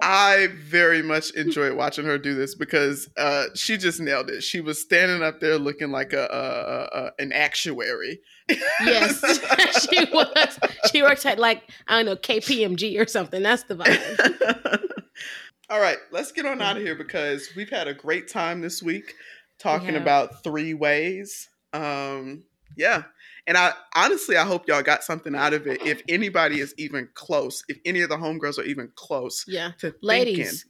I 0.02 0.48
very 0.56 1.02
much 1.02 1.32
enjoyed 1.32 1.74
watching 1.74 2.06
her 2.06 2.18
do 2.18 2.34
this 2.34 2.56
because 2.56 3.10
uh, 3.18 3.46
she 3.54 3.76
just 3.78 4.00
nailed 4.00 4.30
it. 4.30 4.44
She 4.44 4.62
was 4.62 4.80
standing 4.82 5.22
up 5.22 5.42
there 5.42 5.58
looking 5.58 5.92
like 5.92 6.14
a, 6.14 6.26
a, 6.32 7.00
a, 7.00 7.06
a 7.06 7.12
an 7.22 7.34
actuary. 7.34 8.22
yes, 8.82 9.20
she 9.90 10.06
was. 10.14 10.60
She 10.92 11.02
works 11.04 11.26
at 11.26 11.38
like 11.38 11.64
I 11.88 11.98
don't 11.98 12.06
know 12.06 12.16
KPMG 12.16 12.98
or 13.00 13.08
something. 13.08 13.44
That's 13.44 13.64
the 13.64 13.76
vibe. 13.76 14.99
All 15.70 15.80
right, 15.80 15.98
let's 16.12 16.32
get 16.32 16.46
on 16.46 16.58
hmm. 16.58 16.62
out 16.64 16.78
of 16.78 16.84
here 16.84 16.96
because 16.96 17.50
we've 17.56 17.70
had 17.70 17.88
a 17.88 17.94
great 17.94 18.28
time 18.28 18.62
this 18.62 18.82
week 18.82 19.14
talking 19.60 19.94
have. 19.94 20.02
about 20.02 20.44
three 20.44 20.74
ways. 20.74 21.48
Um, 21.74 22.44
yeah. 22.78 23.04
And 23.46 23.58
I 23.58 23.74
honestly, 23.96 24.38
I 24.38 24.46
hope 24.46 24.68
y'all 24.68 24.82
got 24.82 25.04
something 25.04 25.36
out 25.36 25.54
of 25.54 25.68
it. 25.68 25.82
If 25.86 26.02
anybody 26.08 26.60
is 26.60 26.74
even 26.78 27.10
close, 27.14 27.64
if 27.68 27.78
any 27.86 28.02
of 28.02 28.10
the 28.10 28.18
homegirls 28.18 28.58
are 28.60 28.64
even 28.64 28.92
close 28.96 29.44
Yeah, 29.48 29.72
to 29.80 29.94
ladies, 30.04 30.66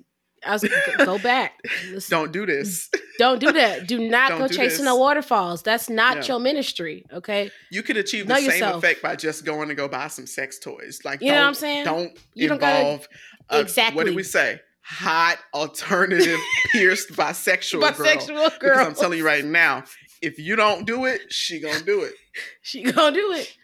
I 0.45 0.54
was 0.54 0.66
go 0.97 1.18
back. 1.24 1.60
Listen, 1.91 2.18
don't 2.18 2.32
do 2.32 2.45
this. 2.45 2.88
Mm. 2.95 3.00
don't 3.18 3.39
do 3.39 3.52
that. 3.52 3.88
Do 3.88 4.00
not 4.10 4.30
Don't 4.30 4.39
go 4.39 4.47
do 4.47 4.54
chasing 4.56 4.86
this. 4.86 4.93
the 4.93 4.95
waterfalls. 4.95 5.62
That's 5.62 5.89
not 5.89 6.18
Yeah. 6.18 6.24
your 6.34 6.39
ministry. 6.39 7.06
Okay, 7.12 7.52
You 7.70 7.84
could 7.84 7.97
achieve 7.97 8.28
the 8.28 8.34
Know 8.36 8.39
same 8.39 8.45
yourself. 8.52 8.78
effect 8.84 9.02
by 9.02 9.16
just 9.18 9.43
going 9.45 9.68
to 9.70 9.76
go 9.76 9.89
buy 9.89 10.08
some 10.08 10.26
sex 10.28 10.58
toys. 10.60 11.00
Like, 11.04 11.20
You 11.22 11.28
know 11.28 11.34
what 11.34 11.39
don't- 11.39 11.47
I'm 11.47 11.54
saying? 11.56 11.84
Don't 11.86 12.18
You 12.34 12.47
don't 12.47 12.60
gotta- 12.62 12.80
involve. 12.80 13.02
exactly. 13.02 13.50
What 13.50 13.60
Exactly. 13.62 14.06
did 14.06 14.16
we 14.16 14.24
say? 14.24 14.62
Hot 14.92 15.38
alternative 15.54 16.40
pierced 16.72 17.12
bisexual 17.12 17.82
girl. 17.82 17.92
bisexual 17.92 18.60
Because. 18.60 18.88
I'm 18.88 18.96
telling 18.96 19.20
you 19.20 19.26
right 19.26 19.46
now, 19.46 19.84
if 20.22 20.40
you 20.40 20.56
don't 20.56 20.86
do 20.86 21.06
it, 21.06 21.32
she 21.32 21.60
gonna 21.60 21.84
do 21.84 22.02
it. 22.02 22.14
she 22.62 22.84
gonna 22.84 23.16
do 23.16 23.32
it. 23.34 23.56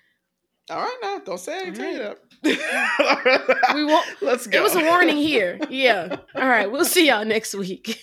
All 0.70 0.78
right, 0.78 0.98
now 1.02 1.20
don't 1.26 1.40
say 1.40 1.58
I 1.58 1.62
ain't 1.64 1.76
tell 1.76 1.92
you. 1.92 2.16
We 2.44 3.86
won't. 3.86 4.06
Let's 4.22 4.48
go. 4.48 4.60
It 4.60 4.62
was 4.62 4.76
a 4.76 4.84
warning 4.84 5.18
here. 5.18 5.60
Yeah. 5.70 6.18
All 6.36 6.48
right. 6.48 6.72
We'll 6.72 6.86
see 6.86 7.08
y'all 7.08 7.26
next 7.26 7.56
week. 7.56 8.00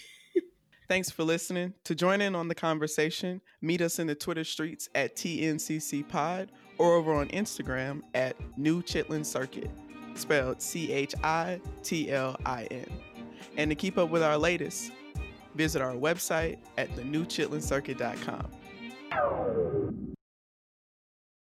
Thanks 0.88 1.10
for 1.10 1.22
listening. 1.24 1.74
To 1.84 1.94
join 1.94 2.20
in 2.20 2.34
on 2.34 2.48
the 2.48 2.54
conversation, 2.54 3.40
meet 3.62 3.80
us 3.80 3.98
in 3.98 4.06
the 4.06 4.14
Twitter 4.14 4.44
streets 4.44 4.88
at 4.94 5.16
TNCC 5.16 6.06
Pod 6.08 6.52
or 6.78 6.94
over 6.96 7.14
on 7.14 7.28
Instagram 7.28 8.02
at 8.14 8.36
New 8.58 8.82
Chitlin 8.82 9.24
Circuit, 9.24 9.70
spelled 10.14 10.60
C 10.60 10.92
H 10.92 11.14
I 11.22 11.60
T 11.82 12.10
L 12.10 12.36
I 12.44 12.64
N. 12.70 12.86
And 13.56 13.70
to 13.70 13.74
keep 13.74 13.98
up 13.98 14.10
with 14.10 14.22
our 14.22 14.38
latest, 14.38 14.92
visit 15.54 15.82
our 15.82 15.92
website 15.92 16.58
at 16.78 16.90
thenewchitlincircuit.com. 16.96 19.71